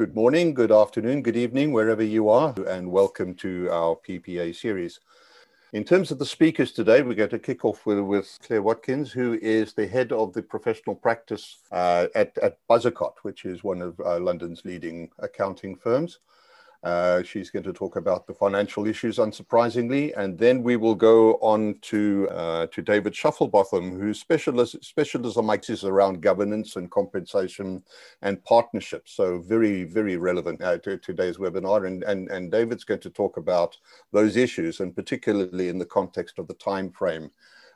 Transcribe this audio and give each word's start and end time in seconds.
Good 0.00 0.16
morning, 0.16 0.54
good 0.54 0.72
afternoon, 0.72 1.20
good 1.20 1.36
evening, 1.36 1.74
wherever 1.74 2.02
you 2.02 2.30
are, 2.30 2.54
and 2.66 2.90
welcome 2.90 3.34
to 3.34 3.68
our 3.70 3.96
PPA 3.96 4.56
series. 4.56 4.98
In 5.74 5.84
terms 5.84 6.10
of 6.10 6.18
the 6.18 6.24
speakers 6.24 6.72
today, 6.72 7.02
we're 7.02 7.12
going 7.12 7.28
to 7.28 7.38
kick 7.38 7.66
off 7.66 7.84
with, 7.84 7.98
with 7.98 8.38
Claire 8.42 8.62
Watkins, 8.62 9.12
who 9.12 9.38
is 9.42 9.74
the 9.74 9.86
head 9.86 10.10
of 10.10 10.32
the 10.32 10.40
professional 10.40 10.96
practice 10.96 11.58
uh, 11.70 12.06
at, 12.14 12.32
at 12.38 12.56
Buzzacott, 12.66 13.16
which 13.24 13.44
is 13.44 13.62
one 13.62 13.82
of 13.82 14.00
uh, 14.00 14.18
London's 14.18 14.64
leading 14.64 15.10
accounting 15.18 15.76
firms. 15.76 16.20
Uh, 16.82 17.22
she's 17.22 17.50
going 17.50 17.62
to 17.62 17.74
talk 17.74 17.96
about 17.96 18.26
the 18.26 18.32
financial 18.32 18.86
issues, 18.86 19.18
unsurprisingly, 19.18 20.16
and 20.16 20.38
then 20.38 20.62
we 20.62 20.76
will 20.76 20.94
go 20.94 21.34
on 21.34 21.76
to 21.82 22.26
uh, 22.30 22.66
to 22.68 22.80
David 22.80 23.12
Shufflebotham, 23.12 24.00
whose 24.00 24.20
specialism 24.20 25.50
is 25.50 25.84
around 25.84 26.22
governance 26.22 26.76
and 26.76 26.90
compensation 26.90 27.82
and 28.22 28.42
partnerships. 28.44 29.12
So 29.12 29.40
very, 29.40 29.84
very 29.84 30.16
relevant 30.16 30.62
uh, 30.62 30.78
to 30.78 30.96
today's 30.96 31.36
webinar. 31.36 31.86
And, 31.86 32.02
and, 32.04 32.30
and 32.30 32.50
David's 32.50 32.84
going 32.84 33.00
to 33.00 33.10
talk 33.10 33.36
about 33.36 33.76
those 34.12 34.36
issues, 34.36 34.80
and 34.80 34.96
particularly 34.96 35.68
in 35.68 35.78
the 35.78 35.84
context 35.84 36.38
of 36.38 36.48
the 36.48 36.54
time 36.54 36.90
frame 36.92 37.30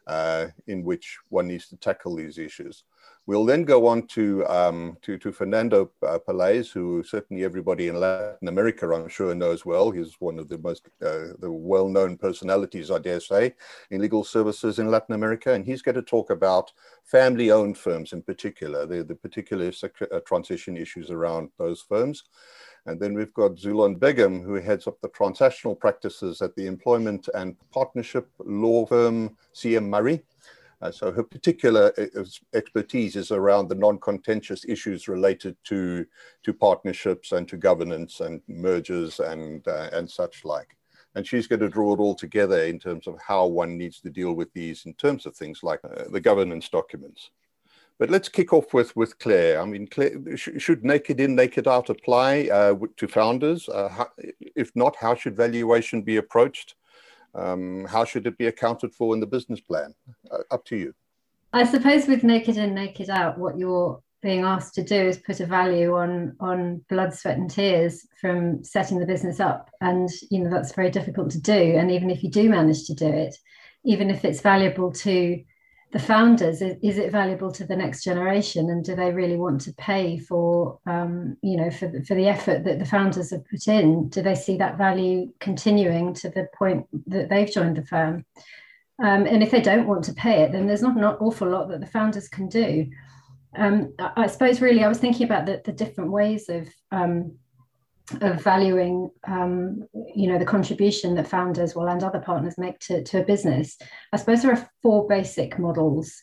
uh, 0.06 0.46
in 0.66 0.82
which 0.82 1.18
one 1.28 1.48
needs 1.48 1.68
to 1.68 1.76
tackle 1.76 2.16
these 2.16 2.38
issues. 2.38 2.84
We'll 3.26 3.46
then 3.46 3.64
go 3.64 3.86
on 3.86 4.06
to, 4.08 4.46
um, 4.48 4.98
to, 5.00 5.16
to, 5.16 5.32
Fernando 5.32 5.90
uh, 6.02 6.18
who 6.74 7.02
certainly 7.02 7.42
everybody 7.42 7.88
in 7.88 7.98
Latin 7.98 8.48
America, 8.48 8.86
I'm 8.92 9.08
sure, 9.08 9.34
knows 9.34 9.64
well. 9.64 9.90
He's 9.90 10.20
one 10.20 10.38
of 10.38 10.48
the 10.48 10.58
most 10.58 10.88
uh, 11.00 11.32
the 11.38 11.50
well-known 11.50 12.18
personalities, 12.18 12.90
I 12.90 12.98
dare 12.98 13.20
say, 13.20 13.54
in 13.90 14.02
legal 14.02 14.24
services 14.24 14.78
in 14.78 14.90
Latin 14.90 15.14
America. 15.14 15.54
And 15.54 15.64
he's 15.64 15.80
going 15.80 15.94
to 15.94 16.02
talk 16.02 16.28
about 16.28 16.70
family-owned 17.04 17.78
firms 17.78 18.12
in 18.12 18.20
particular, 18.20 18.84
the, 18.84 19.02
the 19.02 19.14
particular 19.14 19.72
uh, 20.12 20.20
transition 20.26 20.76
issues 20.76 21.10
around 21.10 21.48
those 21.58 21.80
firms. 21.80 22.24
And 22.84 23.00
then 23.00 23.14
we've 23.14 23.32
got 23.32 23.56
Zulon 23.56 23.98
Begum, 23.98 24.42
who 24.42 24.54
heads 24.56 24.86
up 24.86 25.00
the 25.00 25.08
transactional 25.08 25.78
practices 25.78 26.42
at 26.42 26.54
the 26.56 26.66
employment 26.66 27.30
and 27.32 27.56
partnership 27.70 28.28
law 28.38 28.84
firm 28.84 29.38
CM 29.54 29.88
Murray. 29.88 30.22
Uh, 30.82 30.90
so 30.90 31.12
her 31.12 31.22
particular 31.22 31.92
uh, 31.98 32.24
expertise 32.54 33.16
is 33.16 33.30
around 33.30 33.68
the 33.68 33.74
non-contentious 33.74 34.64
issues 34.66 35.08
related 35.08 35.56
to, 35.64 36.04
to 36.42 36.52
partnerships 36.52 37.32
and 37.32 37.48
to 37.48 37.56
governance 37.56 38.20
and 38.20 38.40
mergers 38.48 39.20
and, 39.20 39.66
uh, 39.68 39.88
and 39.92 40.10
such 40.10 40.44
like. 40.44 40.76
And 41.14 41.26
she's 41.26 41.46
going 41.46 41.60
to 41.60 41.68
draw 41.68 41.94
it 41.94 42.00
all 42.00 42.14
together 42.14 42.64
in 42.64 42.78
terms 42.78 43.06
of 43.06 43.18
how 43.24 43.46
one 43.46 43.78
needs 43.78 44.00
to 44.00 44.10
deal 44.10 44.32
with 44.32 44.52
these 44.52 44.84
in 44.84 44.94
terms 44.94 45.26
of 45.26 45.36
things 45.36 45.62
like 45.62 45.80
uh, 45.84 46.04
the 46.10 46.20
governance 46.20 46.68
documents. 46.68 47.30
But 47.98 48.10
let's 48.10 48.28
kick 48.28 48.52
off 48.52 48.74
with, 48.74 48.94
with 48.96 49.18
Claire. 49.20 49.60
I 49.60 49.64
mean, 49.64 49.86
Claire, 49.86 50.36
sh 50.36 50.48
should 50.58 50.84
naked 50.84 51.20
in, 51.20 51.36
naked 51.36 51.68
out 51.68 51.90
apply 51.90 52.48
uh, 52.52 52.74
to 52.96 53.06
founders? 53.06 53.68
Uh, 53.68 53.88
how, 53.88 54.08
if 54.56 54.74
not, 54.74 54.96
how 54.96 55.14
should 55.14 55.36
valuation 55.36 56.02
be 56.02 56.16
approached? 56.16 56.74
Um, 57.34 57.84
how 57.86 58.04
should 58.04 58.26
it 58.26 58.38
be 58.38 58.46
accounted 58.46 58.94
for 58.94 59.14
in 59.14 59.20
the 59.20 59.26
business 59.26 59.60
plan? 59.60 59.94
Uh, 60.30 60.38
up 60.50 60.64
to 60.66 60.76
you. 60.76 60.94
I 61.52 61.64
suppose 61.64 62.06
with 62.06 62.24
naked 62.24 62.56
in, 62.56 62.74
naked 62.74 63.10
out, 63.10 63.38
what 63.38 63.58
you're 63.58 64.02
being 64.22 64.42
asked 64.42 64.74
to 64.74 64.82
do 64.82 64.96
is 64.96 65.18
put 65.18 65.40
a 65.40 65.46
value 65.46 65.94
on 65.94 66.34
on 66.40 66.84
blood, 66.88 67.12
sweat, 67.14 67.36
and 67.36 67.50
tears 67.50 68.06
from 68.20 68.64
setting 68.64 68.98
the 68.98 69.06
business 69.06 69.38
up, 69.38 69.70
and 69.80 70.08
you 70.30 70.40
know 70.40 70.50
that's 70.50 70.74
very 70.74 70.90
difficult 70.90 71.30
to 71.30 71.40
do. 71.40 71.76
And 71.76 71.90
even 71.90 72.10
if 72.10 72.24
you 72.24 72.30
do 72.30 72.48
manage 72.48 72.86
to 72.86 72.94
do 72.94 73.06
it, 73.06 73.36
even 73.84 74.10
if 74.10 74.24
it's 74.24 74.40
valuable 74.40 74.90
to 74.92 75.44
the 75.94 76.00
founders 76.00 76.60
is, 76.60 76.76
is, 76.82 76.98
it 76.98 77.12
valuable 77.12 77.52
to 77.52 77.64
the 77.64 77.76
next 77.76 78.02
generation? 78.02 78.68
And 78.68 78.84
do 78.84 78.96
they 78.96 79.12
really 79.12 79.36
want 79.36 79.60
to 79.60 79.72
pay 79.74 80.18
for 80.18 80.80
um, 80.86 81.36
you 81.40 81.56
know 81.56 81.70
for 81.70 81.86
the, 81.86 82.04
for 82.04 82.16
the 82.16 82.26
effort 82.26 82.64
that 82.64 82.80
the 82.80 82.84
founders 82.84 83.30
have 83.30 83.48
put 83.48 83.68
in? 83.68 84.08
Do 84.08 84.20
they 84.20 84.34
see 84.34 84.56
that 84.56 84.76
value 84.76 85.32
continuing 85.38 86.12
to 86.14 86.30
the 86.30 86.48
point 86.58 86.86
that 87.06 87.28
they've 87.28 87.50
joined 87.50 87.76
the 87.76 87.86
firm? 87.86 88.26
Um, 88.98 89.24
and 89.26 89.40
if 89.40 89.52
they 89.52 89.60
don't 89.60 89.86
want 89.86 90.04
to 90.04 90.12
pay 90.12 90.42
it 90.42 90.52
then 90.52 90.66
there's 90.66 90.82
not 90.82 90.96
an 90.96 91.04
awful 91.04 91.48
lot 91.48 91.68
that 91.68 91.80
the 91.80 91.86
founders 91.86 92.28
can 92.28 92.48
do. 92.48 92.90
Um, 93.56 93.94
I, 94.00 94.12
I, 94.16 94.26
suppose 94.26 94.60
really 94.60 94.82
i 94.82 94.88
was 94.88 94.98
thinking 94.98 95.26
about 95.26 95.46
the, 95.46 95.62
the 95.64 95.72
different 95.72 96.10
ways 96.10 96.48
of 96.48 96.68
um, 96.90 97.36
of 98.20 98.42
valuing 98.42 99.10
um, 99.26 99.82
you 100.14 100.28
know 100.28 100.38
the 100.38 100.44
contribution 100.44 101.14
that 101.14 101.26
founders 101.26 101.74
will 101.74 101.88
and 101.88 102.02
other 102.02 102.20
partners 102.20 102.58
make 102.58 102.78
to, 102.80 103.02
to 103.04 103.22
a 103.22 103.24
business. 103.24 103.78
I 104.12 104.16
suppose 104.16 104.42
there 104.42 104.52
are 104.52 104.70
four 104.82 105.06
basic 105.08 105.58
models. 105.58 106.20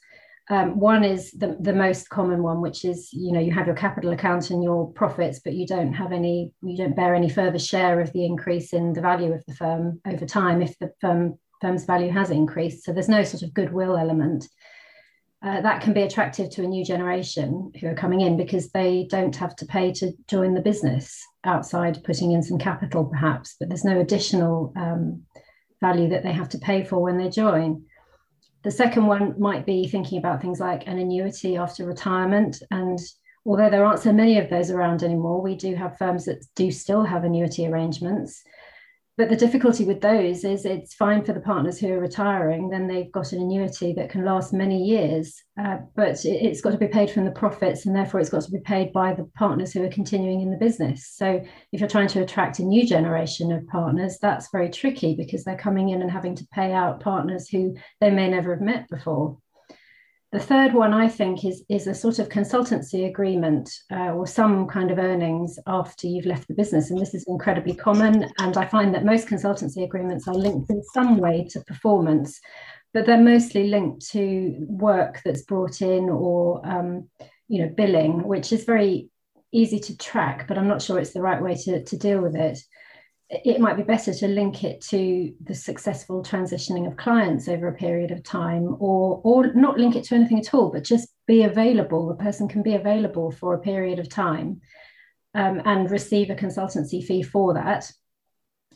Um, 0.49 0.79
one 0.79 1.03
is 1.03 1.31
the, 1.31 1.55
the 1.59 1.73
most 1.73 2.09
common 2.09 2.43
one 2.43 2.61
which 2.61 2.83
is 2.83 3.09
you 3.13 3.31
know 3.31 3.39
you 3.39 3.51
have 3.51 3.67
your 3.67 3.75
capital 3.75 4.11
account 4.11 4.49
and 4.49 4.63
your 4.63 4.91
profits 4.91 5.39
but 5.39 5.53
you 5.53 5.65
don't 5.65 5.93
have 5.93 6.11
any 6.11 6.51
you 6.61 6.77
don't 6.77 6.95
bear 6.95 7.15
any 7.15 7.29
further 7.29 7.59
share 7.59 8.01
of 8.01 8.11
the 8.11 8.25
increase 8.25 8.73
in 8.73 8.93
the 8.93 9.01
value 9.01 9.31
of 9.33 9.43
the 9.47 9.55
firm 9.55 10.01
over 10.05 10.25
time 10.25 10.61
if 10.61 10.77
the 10.79 10.91
firm 10.99 11.37
firm's 11.61 11.85
value 11.85 12.11
has 12.11 12.31
increased. 12.31 12.83
So 12.83 12.91
there's 12.91 13.07
no 13.07 13.23
sort 13.23 13.43
of 13.43 13.53
goodwill 13.53 13.95
element 13.95 14.47
uh, 15.43 15.61
that 15.61 15.81
can 15.81 15.93
be 15.93 16.03
attractive 16.03 16.49
to 16.51 16.63
a 16.63 16.67
new 16.67 16.85
generation 16.85 17.71
who 17.79 17.87
are 17.87 17.95
coming 17.95 18.21
in 18.21 18.37
because 18.37 18.69
they 18.71 19.07
don't 19.09 19.35
have 19.35 19.55
to 19.55 19.65
pay 19.65 19.91
to 19.91 20.11
join 20.27 20.53
the 20.53 20.61
business 20.61 21.25
outside 21.43 22.03
putting 22.03 22.31
in 22.31 22.43
some 22.43 22.59
capital 22.59 23.05
perhaps 23.05 23.55
but 23.59 23.67
there's 23.67 23.83
no 23.83 23.99
additional 23.99 24.71
um, 24.75 25.23
value 25.81 26.09
that 26.09 26.23
they 26.23 26.31
have 26.31 26.49
to 26.49 26.59
pay 26.59 26.83
for 26.83 26.99
when 26.99 27.17
they 27.17 27.29
join. 27.29 27.83
The 28.63 28.71
second 28.71 29.07
one 29.07 29.39
might 29.39 29.65
be 29.65 29.87
thinking 29.87 30.19
about 30.19 30.41
things 30.41 30.59
like 30.59 30.85
an 30.85 30.99
annuity 30.99 31.57
after 31.57 31.85
retirement 31.85 32.61
and 32.69 32.99
although 33.43 33.71
there 33.71 33.83
aren't 33.83 34.01
so 34.01 34.13
many 34.13 34.37
of 34.37 34.51
those 34.51 34.69
around 34.69 35.01
anymore 35.01 35.41
we 35.41 35.55
do 35.55 35.73
have 35.75 35.97
firms 35.97 36.25
that 36.25 36.45
do 36.55 36.69
still 36.69 37.03
have 37.03 37.23
annuity 37.23 37.65
arrangements 37.65 38.43
but 39.17 39.29
the 39.29 39.35
difficulty 39.35 39.85
with 39.85 40.01
those 40.01 40.43
is 40.43 40.65
it's 40.65 40.93
fine 40.93 41.23
for 41.23 41.33
the 41.33 41.39
partners 41.39 41.79
who 41.79 41.91
are 41.91 41.99
retiring 41.99 42.69
then 42.69 42.87
they've 42.87 43.11
got 43.11 43.31
an 43.31 43.41
annuity 43.41 43.93
that 43.93 44.09
can 44.09 44.25
last 44.25 44.53
many 44.53 44.83
years 44.83 45.43
uh, 45.59 45.77
but 45.95 46.23
it, 46.25 46.47
has 46.47 46.61
got 46.61 46.71
to 46.71 46.77
be 46.77 46.87
paid 46.87 47.09
from 47.09 47.25
the 47.25 47.31
profits 47.31 47.85
and 47.85 47.95
therefore 47.95 48.19
it's 48.19 48.29
got 48.29 48.41
to 48.41 48.51
be 48.51 48.59
paid 48.59 48.91
by 48.93 49.13
the 49.13 49.29
partners 49.35 49.73
who 49.73 49.83
are 49.83 49.89
continuing 49.89 50.41
in 50.41 50.49
the 50.49 50.57
business. 50.57 51.09
So 51.13 51.41
if 51.71 51.79
you're 51.79 51.89
trying 51.89 52.07
to 52.09 52.21
attract 52.21 52.59
a 52.59 52.63
new 52.63 52.87
generation 52.87 53.51
of 53.51 53.67
partners 53.67 54.17
that's 54.21 54.49
very 54.51 54.69
tricky 54.69 55.15
because 55.15 55.43
they're 55.43 55.57
coming 55.57 55.89
in 55.89 56.01
and 56.01 56.09
having 56.09 56.35
to 56.35 56.47
pay 56.53 56.71
out 56.73 57.01
partners 57.01 57.49
who 57.49 57.75
they 57.99 58.09
may 58.09 58.29
never 58.29 58.53
have 58.53 58.61
met 58.61 58.87
before 58.89 59.37
the 60.31 60.39
third 60.39 60.73
one, 60.73 60.93
I 60.93 61.09
think, 61.09 61.43
is, 61.43 61.63
is 61.67 61.87
a 61.87 61.93
sort 61.93 62.17
of 62.19 62.29
consultancy 62.29 63.07
agreement 63.07 63.69
uh, 63.91 64.13
or 64.13 64.25
some 64.25 64.65
kind 64.65 64.89
of 64.89 64.97
earnings 64.97 65.59
after 65.67 66.07
you've 66.07 66.25
left 66.25 66.47
the 66.47 66.53
business. 66.53 66.89
And 66.89 66.99
this 66.99 67.13
is 67.13 67.25
incredibly 67.27 67.75
common. 67.75 68.31
And 68.39 68.55
I 68.55 68.65
find 68.65 68.95
that 68.95 69.03
most 69.03 69.27
consultancy 69.27 69.83
agreements 69.83 70.29
are 70.29 70.33
linked 70.33 70.69
in 70.69 70.81
some 70.93 71.17
way 71.17 71.47
to 71.51 71.59
performance, 71.61 72.39
but 72.93 73.05
they're 73.05 73.21
mostly 73.21 73.67
linked 73.67 74.07
to 74.11 74.55
work 74.69 75.21
that's 75.25 75.43
brought 75.43 75.81
in 75.81 76.09
or, 76.09 76.65
um, 76.65 77.09
you 77.49 77.61
know, 77.61 77.73
billing, 77.75 78.23
which 78.23 78.53
is 78.53 78.63
very 78.63 79.09
easy 79.51 79.79
to 79.79 79.97
track, 79.97 80.47
but 80.47 80.57
I'm 80.57 80.67
not 80.67 80.81
sure 80.81 80.97
it's 80.97 81.11
the 81.11 81.21
right 81.21 81.41
way 81.41 81.55
to, 81.55 81.83
to 81.83 81.97
deal 81.97 82.21
with 82.21 82.37
it 82.37 82.57
it 83.31 83.61
might 83.61 83.77
be 83.77 83.83
better 83.83 84.13
to 84.13 84.27
link 84.27 84.65
it 84.65 84.81
to 84.81 85.33
the 85.41 85.55
successful 85.55 86.21
transitioning 86.21 86.85
of 86.85 86.97
clients 86.97 87.47
over 87.47 87.69
a 87.69 87.73
period 87.73 88.11
of 88.11 88.23
time 88.23 88.75
or 88.79 89.21
or 89.23 89.53
not 89.53 89.79
link 89.79 89.95
it 89.95 90.03
to 90.03 90.15
anything 90.15 90.39
at 90.39 90.53
all 90.53 90.69
but 90.69 90.83
just 90.83 91.09
be 91.27 91.43
available. 91.43 92.07
The 92.07 92.23
person 92.23 92.49
can 92.49 92.61
be 92.61 92.75
available 92.75 93.31
for 93.31 93.53
a 93.53 93.59
period 93.59 93.99
of 93.99 94.09
time 94.09 94.59
um, 95.33 95.61
and 95.63 95.89
receive 95.89 96.29
a 96.29 96.35
consultancy 96.35 97.01
fee 97.01 97.23
for 97.23 97.53
that. 97.53 97.89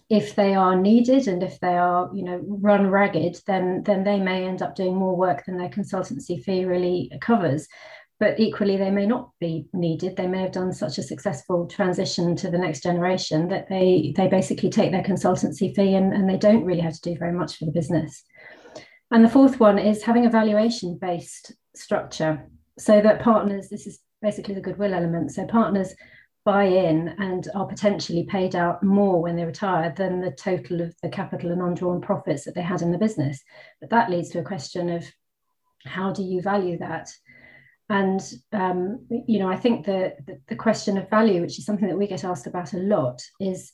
If 0.10 0.36
they 0.36 0.56
are 0.56 0.80
needed 0.80 1.28
and 1.28 1.44
if 1.44 1.60
they 1.60 1.76
are 1.76 2.10
you 2.14 2.24
know 2.24 2.42
run 2.48 2.88
ragged 2.88 3.42
then 3.46 3.84
then 3.84 4.06
they 4.06 4.20
may 4.20 4.46
end 4.46 4.62
up 4.62 4.76
doing 4.76 4.96
more 4.96 5.18
work 5.18 5.46
than 5.46 5.58
their 5.58 5.70
consultancy 5.70 6.42
fee 6.42 6.64
really 6.64 7.12
covers 7.20 7.68
but 8.20 8.40
equally 8.40 8.78
they 8.78 8.92
may 8.92 9.06
not 9.06 9.32
be 9.40 9.68
needed. 9.74 10.16
They 10.16 10.28
may 10.28 10.42
have 10.42 10.52
done 10.52 10.72
such 10.72 10.98
a 10.98 11.04
successful 11.04 11.68
transition 11.68 12.36
to 12.38 12.50
the 12.50 12.58
next 12.58 12.84
generation 12.84 13.50
that 13.50 13.68
they 13.68 14.14
they 14.16 14.28
basically 14.28 14.70
take 14.70 14.92
their 14.92 15.04
consultancy 15.04 15.76
fee 15.76 15.96
and, 15.96 16.14
and 16.14 16.30
they 16.30 16.38
don't 16.38 16.64
really 16.64 16.82
have 16.82 16.94
to 16.94 17.10
do 17.10 17.18
very 17.18 17.34
much 17.34 17.58
for 17.58 17.66
the 17.66 17.72
business. 17.72 18.24
And 19.12 19.24
the 19.24 19.30
fourth 19.30 19.60
one 19.60 19.78
is 19.78 20.04
having 20.04 20.26
a 20.26 20.30
valuation 20.30 20.98
based 21.00 21.54
structure 21.76 22.48
so 22.80 23.02
that 23.02 23.22
partners 23.22 23.70
this 23.70 23.86
is 23.86 24.00
basically 24.22 24.54
the 24.54 24.62
goodwill 24.62 24.94
element 24.94 25.32
so 25.32 25.46
partners 25.46 25.94
buy 26.46 26.64
in 26.64 27.10
and 27.18 27.48
are 27.56 27.66
potentially 27.66 28.24
paid 28.30 28.56
out 28.56 28.82
more 28.84 29.22
when 29.22 29.36
they 29.36 29.44
retire 29.44 29.94
than 29.98 30.22
the 30.22 30.32
total 30.32 30.80
of 30.80 30.94
the 31.02 31.10
capital 31.10 31.52
and 31.52 31.62
undrawn 31.62 32.00
profits 32.00 32.46
that 32.46 32.54
they 32.54 32.62
had 32.62 32.84
in 32.84 32.92
the 32.92 33.00
business. 33.00 33.42
But 33.82 33.90
that 33.90 34.12
leads 34.12 34.30
to 34.30 34.40
a 34.40 34.44
question 34.44 34.90
of 34.90 35.04
how 35.86 36.14
do 36.14 36.22
you 36.22 36.42
value 36.42 36.78
that 36.78 37.10
and 37.90 38.22
um, 38.52 39.06
you 39.28 39.40
know, 39.40 39.50
I 39.50 39.58
think 39.58 39.86
the, 39.86 40.16
the, 40.26 40.40
the 40.48 40.56
question 40.56 40.98
of 40.98 41.10
value, 41.10 41.42
which 41.42 41.60
is 41.60 41.66
something 41.66 41.88
that 41.88 41.98
we 41.98 42.08
get 42.08 42.24
asked 42.24 42.48
about 42.48 42.74
a 42.74 42.78
lot, 42.78 43.22
is 43.40 43.72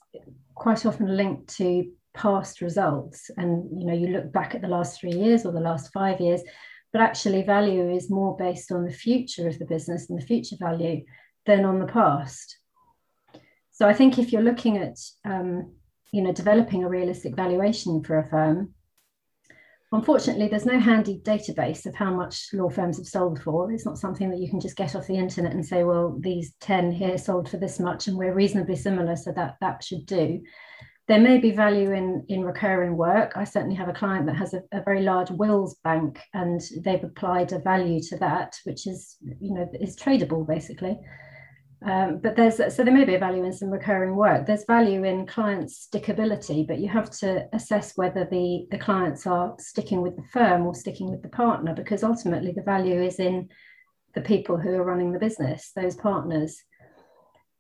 quite 0.54 0.86
often 0.86 1.16
linked 1.16 1.56
to 1.58 1.90
past 2.14 2.60
results. 2.60 3.32
And 3.38 3.70
you 3.80 3.88
know, 3.88 3.94
you 3.94 4.08
look 4.08 4.32
back 4.32 4.54
at 4.54 4.62
the 4.62 4.68
last 4.68 5.00
three 5.00 5.14
years 5.14 5.46
or 5.46 5.54
the 5.54 5.62
last 5.62 5.94
five 5.94 6.20
years, 6.20 6.42
but 6.92 7.02
actually, 7.02 7.44
value 7.44 7.90
is 7.90 8.10
more 8.10 8.36
based 8.36 8.72
on 8.72 8.84
the 8.84 8.92
future 8.92 9.48
of 9.48 9.58
the 9.60 9.66
business 9.66 10.10
and 10.10 10.22
the 10.22 10.26
future 10.26 10.58
value 10.60 11.06
than 11.46 11.64
on 11.64 11.80
the 11.80 11.88
past. 11.88 12.58
So 13.72 13.88
I 13.88 13.94
think 13.94 14.20
if 14.20 14.34
you're 14.34 14.42
looking 14.42 14.78
at 14.78 14.98
um, 15.24 15.72
you 16.12 16.22
know 16.22 16.34
developing 16.34 16.84
a 16.84 16.90
realistic 16.90 17.36
valuation 17.36 18.04
for 18.04 18.20
a 18.20 18.28
firm, 18.28 18.74
unfortunately 19.92 20.48
there's 20.48 20.66
no 20.66 20.80
handy 20.80 21.20
database 21.24 21.86
of 21.86 21.96
how 21.96 22.14
much 22.14 22.48
law 22.54 22.70
firms 22.70 22.98
have 22.98 23.08
sold 23.08 23.42
for. 23.42 23.72
It's 23.72 23.86
not 23.86 23.98
something 23.98 24.30
that 24.30 24.40
you 24.40 24.50
can 24.50 24.60
just 24.60 24.78
get 24.78 24.96
off 24.96 25.08
the 25.08 25.18
internet 25.18 25.54
and 25.54 25.66
say, 25.66 25.84
well, 25.84 26.18
these 26.20 26.54
10 26.62 26.92
here 26.92 27.18
sold 27.18 27.50
for 27.50 27.58
this 27.58 27.80
much 27.80 28.08
and 28.08 28.18
we're 28.18 28.34
reasonably 28.34 28.76
similar, 28.76 29.16
so 29.16 29.32
that 29.34 29.58
that 29.62 29.84
should 29.84 30.06
do. 30.06 30.42
There 31.08 31.20
may 31.20 31.40
be 31.40 31.52
value 31.52 31.92
in, 31.92 32.24
in 32.30 32.46
recurring 32.46 32.96
work. 32.96 33.34
I 33.36 33.44
certainly 33.44 33.76
have 33.76 33.90
a 33.90 33.94
client 33.94 34.28
that 34.28 34.38
has 34.38 34.54
a, 34.54 34.62
a 34.72 34.82
very 34.82 35.02
large 35.02 35.30
wills 35.30 35.76
bank 35.84 36.20
and 36.34 36.62
they've 36.86 37.04
applied 37.04 37.52
a 37.52 37.60
value 37.60 38.00
to 38.04 38.18
that, 38.20 38.56
which 38.64 38.88
is, 38.88 39.18
you 39.42 39.54
know, 39.54 39.70
is 39.82 39.98
tradable 39.98 40.48
basically. 40.48 40.98
Um, 41.84 42.20
but 42.20 42.36
there's 42.36 42.58
so 42.58 42.84
there 42.84 42.94
may 42.94 43.06
be 43.06 43.16
a 43.16 43.20
value 43.20 43.44
in 43.44 43.54
some 43.54 43.72
recurring 43.72 44.16
work. 44.16 44.46
There's 44.46 44.66
value 44.66 45.04
in 45.04 45.26
clients' 45.26 45.88
stickability, 45.92 46.68
but 46.68 46.78
you 46.78 46.88
have 46.90 47.10
to 47.20 47.48
assess 47.54 47.98
whether 47.98 48.28
the 48.30 48.68
the 48.70 48.78
clients 48.78 49.26
are 49.26 49.56
sticking 49.58 50.02
with 50.02 50.16
the 50.16 50.28
firm 50.32 50.68
or 50.68 50.76
sticking 50.76 51.10
with 51.10 51.24
the 51.24 51.30
partner, 51.30 51.74
because 51.74 52.04
ultimately 52.04 52.52
the 52.52 52.62
value 52.62 53.02
is 53.02 53.20
in 53.20 53.50
the 54.14 54.22
people 54.22 54.58
who 54.58 54.70
are 54.74 54.84
running 54.84 55.12
the 55.12 55.20
business, 55.20 55.72
those 55.76 55.96
partners. 55.96 56.62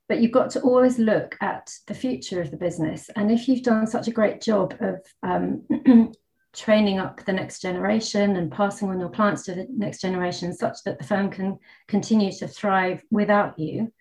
But 0.07 0.19
you've 0.21 0.33
got 0.33 0.51
to 0.51 0.61
always 0.61 0.99
look 0.99 1.35
at 1.41 1.71
the 1.87 1.95
future 1.95 2.41
of 2.41 2.51
the 2.51 2.57
business, 2.57 3.09
and 3.15 3.31
if 3.31 3.47
you've 3.47 3.63
done 3.63 3.87
such 3.87 4.07
a 4.07 4.11
great 4.11 4.39
job 4.39 4.75
of 4.81 5.01
um, 5.23 6.11
training 6.53 6.99
up 6.99 7.25
the 7.25 7.33
next 7.33 7.59
generation 7.63 8.35
and 8.35 8.51
passing 8.51 8.89
on 8.89 8.99
your 8.99 9.09
clients 9.09 9.45
to 9.45 9.55
the 9.55 9.67
next 9.75 9.99
generation, 9.99 10.53
such 10.53 10.77
that 10.85 10.99
the 10.99 11.05
firm 11.05 11.31
can 11.31 11.57
continue 11.87 12.31
to 12.33 12.47
thrive 12.47 13.01
without 13.09 13.57
you 13.57 13.91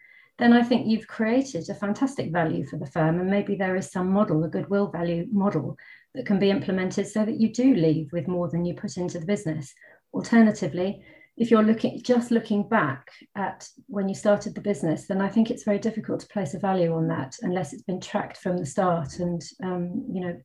then 0.41 0.53
I 0.53 0.63
think 0.63 0.87
you've 0.87 1.07
created 1.07 1.69
a 1.69 1.75
fantastic 1.75 2.33
value 2.33 2.67
for 2.67 2.79
the 2.79 2.87
firm. 2.87 3.21
And 3.21 3.31
maybe 3.31 3.57
there 3.57 3.77
is 3.77 3.91
some 3.91 4.11
model, 4.11 4.45
a 4.45 4.49
goodwill 4.49 4.89
value 4.89 5.27
model, 5.31 5.77
that 6.15 6.27
can 6.27 6.39
be 6.39 6.51
implemented 6.51 7.07
so 7.07 7.25
that 7.25 7.41
you 7.41 7.53
do 7.53 7.75
leave 7.75 8.13
with 8.13 8.27
more 8.27 8.49
than 8.49 8.65
you 8.65 8.75
put 8.75 8.97
into 8.97 9.19
the 9.19 9.27
business. 9.27 9.73
Alternatively, 10.13 11.05
if 11.37 11.51
you're 11.51 11.63
looking 11.63 12.03
just 12.03 12.31
looking 12.31 12.69
back 12.69 13.11
at 13.35 13.67
when 13.87 14.09
you 14.09 14.15
started 14.15 14.55
the 14.55 14.61
business, 14.61 15.07
then 15.07 15.21
I 15.21 15.29
think 15.29 15.51
it's 15.51 15.65
very 15.65 15.79
difficult 15.79 16.21
to 16.21 16.29
place 16.29 16.55
a 16.55 16.59
value 16.59 16.93
on 16.95 17.09
that 17.09 17.37
unless 17.43 17.73
it's 17.73 17.83
been 17.83 18.01
tracked 18.01 18.37
from 18.39 18.59
the 18.59 18.67
start 18.67 19.21
and 19.21 19.41
um, 19.63 20.05
you 20.13 20.21
know 20.21 20.41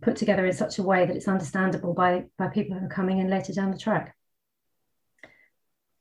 put 0.00 0.16
together 0.16 0.46
in 0.46 0.52
such 0.52 0.78
a 0.78 0.82
way 0.82 1.04
that 1.04 1.14
it's 1.14 1.28
understandable 1.28 1.92
by 1.92 2.24
by 2.38 2.48
people 2.48 2.78
who 2.78 2.86
are 2.86 2.88
coming 2.88 3.18
in 3.18 3.28
later 3.28 3.52
down 3.52 3.70
the 3.70 3.78
track. 3.78 4.14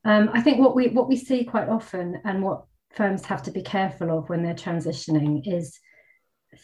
Um, 0.06 0.30
I 0.34 0.42
think 0.42 0.60
what 0.60 0.76
we 0.76 0.88
what 0.88 1.10
we 1.10 1.18
see 1.18 1.44
quite 1.44 1.68
often 1.68 2.22
and 2.24 2.42
what 2.42 2.66
firms 2.98 3.26
have 3.26 3.44
to 3.44 3.52
be 3.52 3.62
careful 3.62 4.18
of 4.18 4.28
when 4.28 4.44
they're 4.44 4.54
transitioning 4.54 5.42
is 5.46 5.80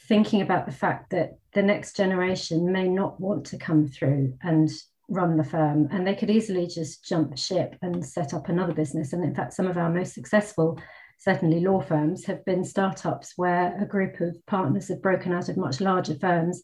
thinking 0.07 0.41
about 0.41 0.65
the 0.65 0.71
fact 0.71 1.12
that 1.12 1.38
the 1.53 1.62
next 1.62 1.95
generation 1.95 2.71
may 2.71 2.88
not 2.88 3.19
want 3.19 3.45
to 3.45 3.57
come 3.57 3.88
through 3.88 4.33
and 4.41 4.69
run 5.09 5.38
the 5.38 5.44
firm. 5.44 5.88
And 5.91 6.07
they 6.07 6.15
could 6.15 6.31
easily 6.31 6.65
just 6.65 7.06
jump 7.06 7.38
ship 7.38 7.75
and 7.81 8.03
set 8.03 8.33
up 8.33 8.50
another 8.50 8.74
business. 8.74 9.13
And 9.13 9.24
in 9.24 9.35
fact 9.35 9.53
some 9.53 9.68
of 9.68 9.77
our 9.77 9.89
most 9.89 10.13
successful 10.13 10.80
certainly 11.19 11.62
law 11.62 11.80
firms 11.80 12.25
have 12.25 12.44
been 12.44 12.63
startups 12.65 13.33
where 13.38 13.77
a 13.81 13.86
group 13.86 14.19
of 14.19 14.36
partners 14.45 14.89
have 14.89 15.01
broken 15.01 15.31
out 15.31 15.47
of 15.47 15.56
much 15.56 15.79
larger 15.79 16.15
firms 16.15 16.62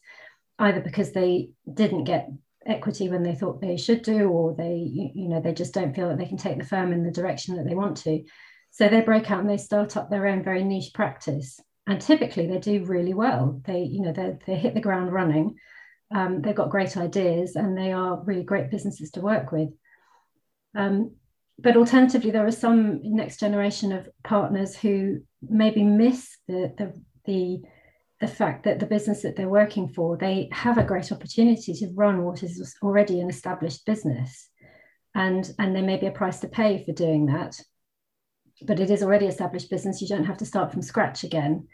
either 0.58 0.80
because 0.80 1.12
they 1.12 1.50
didn't 1.72 2.04
get 2.04 2.28
equity 2.66 3.08
when 3.08 3.22
they 3.22 3.34
thought 3.34 3.60
they 3.60 3.78
should 3.78 4.02
do 4.02 4.28
or 4.28 4.54
they 4.54 4.74
you 4.76 5.28
know 5.28 5.40
they 5.40 5.54
just 5.54 5.72
don't 5.72 5.96
feel 5.96 6.08
that 6.08 6.18
they 6.18 6.26
can 6.26 6.36
take 6.36 6.58
the 6.58 6.64
firm 6.64 6.92
in 6.92 7.02
the 7.02 7.10
direction 7.10 7.56
that 7.56 7.64
they 7.66 7.74
want 7.74 7.96
to 7.96 8.22
so 8.70 8.88
they 8.88 9.00
break 9.00 9.30
out 9.30 9.40
and 9.40 9.50
they 9.50 9.56
start 9.56 9.96
up 9.96 10.10
their 10.10 10.26
own 10.26 10.42
very 10.42 10.62
niche 10.62 10.92
practice. 10.94 11.60
And 11.86 12.00
typically 12.00 12.46
they 12.46 12.58
do 12.58 12.84
really 12.84 13.14
well. 13.14 13.60
They, 13.66 13.82
you 13.82 14.02
know, 14.02 14.12
they, 14.12 14.54
hit 14.54 14.74
the 14.74 14.80
ground 14.80 15.12
running. 15.12 15.56
Um, 16.14 16.40
they've 16.40 16.54
got 16.54 16.70
great 16.70 16.96
ideas 16.96 17.56
and 17.56 17.76
they 17.76 17.92
are 17.92 18.22
really 18.24 18.44
great 18.44 18.70
businesses 18.70 19.10
to 19.12 19.20
work 19.20 19.50
with. 19.50 19.70
Um, 20.76 21.16
but 21.58 21.76
alternatively, 21.76 22.30
there 22.30 22.46
are 22.46 22.52
some 22.52 23.00
next 23.02 23.40
generation 23.40 23.92
of 23.92 24.08
partners 24.22 24.76
who 24.76 25.20
maybe 25.42 25.82
miss 25.82 26.36
the, 26.46 26.72
the, 26.78 26.94
the, 27.26 27.62
the 28.20 28.28
fact 28.28 28.64
that 28.64 28.78
the 28.78 28.86
business 28.86 29.22
that 29.22 29.36
they're 29.36 29.48
working 29.48 29.88
for, 29.88 30.16
they 30.16 30.48
have 30.52 30.78
a 30.78 30.84
great 30.84 31.10
opportunity 31.12 31.74
to 31.74 31.92
run 31.94 32.22
what 32.22 32.42
is 32.42 32.74
already 32.82 33.20
an 33.20 33.28
established 33.28 33.84
business. 33.84 34.48
And, 35.14 35.52
and 35.58 35.74
there 35.74 35.82
may 35.82 35.96
be 35.96 36.06
a 36.06 36.12
price 36.12 36.40
to 36.40 36.48
pay 36.48 36.84
for 36.84 36.92
doing 36.92 37.26
that 37.26 37.60
but 38.62 38.80
it 38.80 38.90
is 38.90 39.02
already 39.02 39.26
established 39.26 39.70
business. 39.70 40.00
You 40.00 40.08
don't 40.08 40.24
have 40.24 40.38
to 40.38 40.46
start 40.46 40.72
from 40.72 40.82
scratch 40.82 41.24
again. 41.24 41.66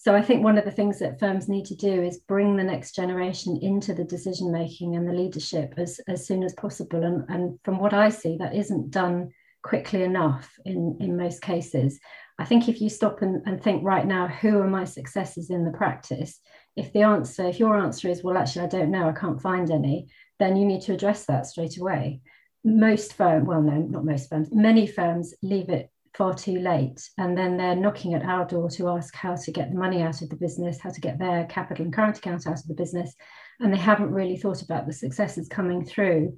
So 0.00 0.14
I 0.14 0.22
think 0.22 0.44
one 0.44 0.56
of 0.56 0.64
the 0.64 0.70
things 0.70 1.00
that 1.00 1.18
firms 1.18 1.48
need 1.48 1.66
to 1.66 1.74
do 1.74 2.02
is 2.02 2.18
bring 2.18 2.56
the 2.56 2.62
next 2.62 2.94
generation 2.94 3.58
into 3.60 3.92
the 3.94 4.04
decision 4.04 4.52
making 4.52 4.94
and 4.94 5.08
the 5.08 5.12
leadership 5.12 5.74
as, 5.76 6.00
as 6.06 6.24
soon 6.24 6.44
as 6.44 6.54
possible. 6.54 7.02
And, 7.02 7.28
and 7.28 7.58
from 7.64 7.78
what 7.78 7.92
I 7.92 8.08
see, 8.10 8.36
that 8.38 8.54
isn't 8.54 8.92
done 8.92 9.30
quickly 9.64 10.04
enough 10.04 10.54
in, 10.64 10.96
in 11.00 11.16
most 11.16 11.42
cases. 11.42 11.98
I 12.38 12.44
think 12.44 12.68
if 12.68 12.80
you 12.80 12.88
stop 12.88 13.22
and, 13.22 13.42
and 13.44 13.60
think 13.60 13.82
right 13.82 14.06
now, 14.06 14.28
who 14.28 14.60
are 14.60 14.68
my 14.68 14.84
successes 14.84 15.50
in 15.50 15.64
the 15.64 15.76
practice? 15.76 16.38
If 16.76 16.92
the 16.92 17.02
answer, 17.02 17.48
if 17.48 17.58
your 17.58 17.76
answer 17.76 18.08
is, 18.08 18.22
well, 18.22 18.38
actually, 18.38 18.66
I 18.66 18.68
don't 18.68 18.92
know, 18.92 19.08
I 19.08 19.12
can't 19.12 19.42
find 19.42 19.68
any, 19.68 20.06
then 20.38 20.54
you 20.54 20.64
need 20.64 20.82
to 20.82 20.94
address 20.94 21.24
that 21.24 21.46
straight 21.46 21.76
away. 21.76 22.20
Most 22.62 23.14
firms, 23.14 23.48
well, 23.48 23.62
no, 23.62 23.78
not 23.78 24.04
most 24.04 24.28
firms, 24.28 24.50
many 24.52 24.86
firms 24.86 25.34
leave 25.42 25.70
it 25.70 25.90
far 26.18 26.34
too 26.34 26.58
late. 26.58 27.08
And 27.16 27.38
then 27.38 27.56
they're 27.56 27.76
knocking 27.76 28.12
at 28.14 28.24
our 28.24 28.44
door 28.44 28.68
to 28.70 28.88
ask 28.88 29.14
how 29.14 29.36
to 29.36 29.52
get 29.52 29.70
the 29.70 29.78
money 29.78 30.02
out 30.02 30.20
of 30.20 30.28
the 30.28 30.36
business, 30.36 30.80
how 30.80 30.90
to 30.90 31.00
get 31.00 31.18
their 31.18 31.46
capital 31.46 31.84
and 31.84 31.94
current 31.94 32.18
account 32.18 32.46
out 32.48 32.58
of 32.58 32.66
the 32.66 32.74
business. 32.74 33.14
And 33.60 33.72
they 33.72 33.78
haven't 33.78 34.12
really 34.12 34.36
thought 34.36 34.60
about 34.60 34.86
the 34.86 34.92
successes 34.92 35.48
coming 35.48 35.84
through 35.84 36.36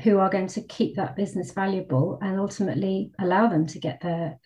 who 0.00 0.18
are 0.18 0.28
going 0.30 0.48
to 0.48 0.62
keep 0.62 0.96
that 0.96 1.14
business 1.14 1.52
valuable 1.52 2.18
and 2.20 2.40
ultimately 2.40 3.12
allow 3.20 3.46
them 3.46 3.66
to 3.68 3.78
get 3.78 4.00
their, 4.00 4.38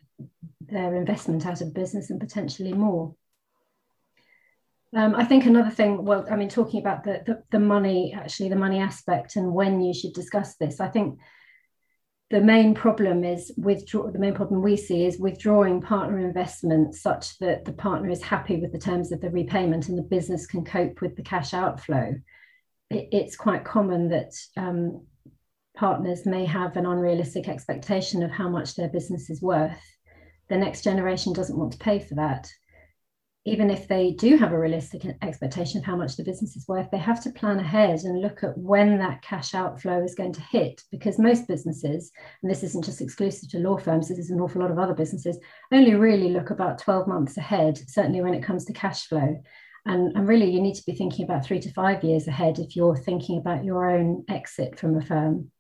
their 0.60 0.94
investment 0.94 1.46
out 1.46 1.62
of 1.62 1.72
business 1.72 2.10
and 2.10 2.20
potentially 2.20 2.74
more. 2.74 3.14
Um, 4.94 5.14
I 5.14 5.24
think 5.24 5.46
another 5.46 5.70
thing, 5.70 6.04
well, 6.04 6.26
I 6.30 6.36
mean, 6.36 6.48
talking 6.48 6.80
about 6.80 7.04
the, 7.04 7.22
the, 7.24 7.42
the 7.50 7.58
money, 7.58 8.14
actually, 8.14 8.50
the 8.50 8.56
money 8.56 8.78
aspect 8.78 9.36
and 9.36 9.52
when 9.52 9.80
you 9.80 9.94
should 9.94 10.12
discuss 10.12 10.56
this, 10.56 10.80
I 10.80 10.88
think 10.88 11.18
the 12.30 12.40
main 12.40 12.74
problem 12.74 13.22
is 13.22 13.52
withdraw 13.56 14.10
the 14.10 14.18
main 14.18 14.34
problem 14.34 14.60
we 14.60 14.76
see 14.76 15.06
is 15.06 15.18
withdrawing 15.18 15.80
partner 15.80 16.18
investment 16.18 16.94
such 16.94 17.38
that 17.38 17.64
the 17.64 17.72
partner 17.72 18.10
is 18.10 18.22
happy 18.22 18.56
with 18.56 18.72
the 18.72 18.78
terms 18.78 19.12
of 19.12 19.20
the 19.20 19.30
repayment 19.30 19.88
and 19.88 19.96
the 19.96 20.02
business 20.02 20.46
can 20.46 20.64
cope 20.64 21.00
with 21.00 21.14
the 21.14 21.22
cash 21.22 21.54
outflow. 21.54 22.14
It, 22.90 23.08
it's 23.12 23.36
quite 23.36 23.64
common 23.64 24.08
that 24.08 24.32
um, 24.56 25.06
partners 25.76 26.26
may 26.26 26.44
have 26.46 26.76
an 26.76 26.86
unrealistic 26.86 27.48
expectation 27.48 28.24
of 28.24 28.32
how 28.32 28.48
much 28.48 28.74
their 28.74 28.88
business 28.88 29.30
is 29.30 29.40
worth. 29.40 29.80
The 30.48 30.56
next 30.56 30.82
generation 30.82 31.32
doesn't 31.32 31.58
want 31.58 31.72
to 31.72 31.78
pay 31.78 32.00
for 32.00 32.16
that 32.16 32.48
even 33.46 33.70
if 33.70 33.86
they 33.86 34.10
do 34.10 34.36
have 34.36 34.52
a 34.52 34.58
realistic 34.58 35.06
expectation 35.22 35.78
of 35.78 35.84
how 35.84 35.94
much 35.94 36.16
the 36.16 36.24
business 36.24 36.56
is 36.56 36.66
worth, 36.66 36.90
they 36.90 36.98
have 36.98 37.22
to 37.22 37.30
plan 37.30 37.60
ahead 37.60 38.00
and 38.00 38.20
look 38.20 38.42
at 38.42 38.58
when 38.58 38.98
that 38.98 39.22
cash 39.22 39.54
outflow 39.54 40.02
is 40.02 40.16
going 40.16 40.32
to 40.32 40.40
hit. 40.40 40.82
Because 40.90 41.16
most 41.16 41.46
businesses, 41.46 42.10
and 42.42 42.50
this 42.50 42.64
isn't 42.64 42.84
just 42.84 43.00
exclusive 43.00 43.48
to 43.50 43.60
law 43.60 43.78
firms, 43.78 44.08
this 44.08 44.18
is 44.18 44.30
an 44.30 44.40
awful 44.40 44.60
lot 44.60 44.72
of 44.72 44.80
other 44.80 44.94
businesses, 44.94 45.38
only 45.72 45.94
really 45.94 46.30
look 46.30 46.50
about 46.50 46.80
12 46.80 47.06
months 47.06 47.36
ahead, 47.36 47.78
certainly 47.88 48.20
when 48.20 48.34
it 48.34 48.42
comes 48.42 48.64
to 48.64 48.72
cash 48.72 49.06
flow. 49.06 49.40
And, 49.86 50.16
and 50.16 50.26
really, 50.26 50.50
you 50.50 50.60
need 50.60 50.74
to 50.74 50.84
be 50.84 50.96
thinking 50.96 51.24
about 51.24 51.46
three 51.46 51.60
to 51.60 51.72
five 51.72 52.02
years 52.02 52.26
ahead 52.26 52.58
if 52.58 52.74
you're 52.74 52.96
thinking 52.96 53.38
about 53.38 53.64
your 53.64 53.88
own 53.88 54.24
exit 54.28 54.76
from 54.76 54.96
a 54.96 55.00
firm. 55.00 55.52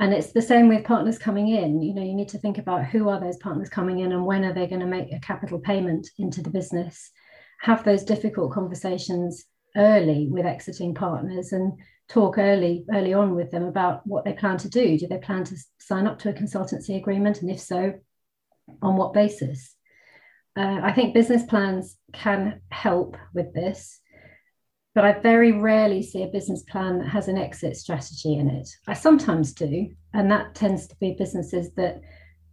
And 0.00 0.12
it's 0.12 0.32
the 0.32 0.42
same 0.42 0.68
with 0.68 0.82
partners 0.82 1.18
coming 1.18 1.46
in. 1.46 1.80
You 1.80 1.94
know, 1.94 2.02
you 2.02 2.14
need 2.14 2.30
to 2.30 2.38
think 2.38 2.58
about 2.58 2.86
who 2.86 3.08
are 3.08 3.20
those 3.20 3.36
partners 3.36 3.68
coming 3.68 4.00
in 4.00 4.10
and 4.10 4.26
when 4.26 4.44
are 4.44 4.52
they 4.52 4.66
going 4.66 4.80
to 4.80 4.86
make 4.86 5.12
a 5.12 5.20
capital 5.20 5.60
payment 5.60 6.08
into 6.18 6.42
the 6.42 6.50
business 6.50 7.12
have 7.60 7.84
those 7.84 8.04
difficult 8.04 8.52
conversations 8.52 9.44
early 9.76 10.26
with 10.30 10.46
exiting 10.46 10.94
partners 10.94 11.52
and 11.52 11.72
talk 12.08 12.38
early 12.38 12.84
early 12.92 13.12
on 13.12 13.36
with 13.36 13.50
them 13.50 13.64
about 13.64 14.04
what 14.06 14.24
they 14.24 14.32
plan 14.32 14.58
to 14.58 14.68
do. 14.68 14.98
Do 14.98 15.06
they 15.06 15.18
plan 15.18 15.44
to 15.44 15.56
sign 15.78 16.06
up 16.06 16.18
to 16.20 16.30
a 16.30 16.32
consultancy 16.32 16.96
agreement? 16.96 17.42
And 17.42 17.50
if 17.50 17.60
so 17.60 17.94
on 18.82 18.96
what 18.96 19.14
basis? 19.14 19.74
Uh, 20.56 20.80
i 20.82 20.90
think 20.90 21.14
business 21.14 21.44
plans 21.44 21.96
can 22.12 22.60
help 22.72 23.16
with 23.32 23.54
this 23.54 24.00
but 24.96 25.04
i 25.04 25.12
very 25.12 25.52
rarely 25.52 26.02
see 26.02 26.24
a 26.24 26.26
business 26.28 26.64
plan 26.64 26.98
that 26.98 27.08
has 27.08 27.28
an 27.28 27.38
exit 27.38 27.76
strategy 27.76 28.34
in 28.34 28.48
it. 28.48 28.68
I 28.88 28.94
sometimes 28.94 29.52
do 29.52 29.88
and 30.12 30.28
that 30.32 30.56
tends 30.56 30.88
to 30.88 30.96
be 30.96 31.14
businesses 31.16 31.72
that 31.76 32.00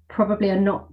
probably 0.10 0.52
are 0.52 0.60
not 0.60 0.90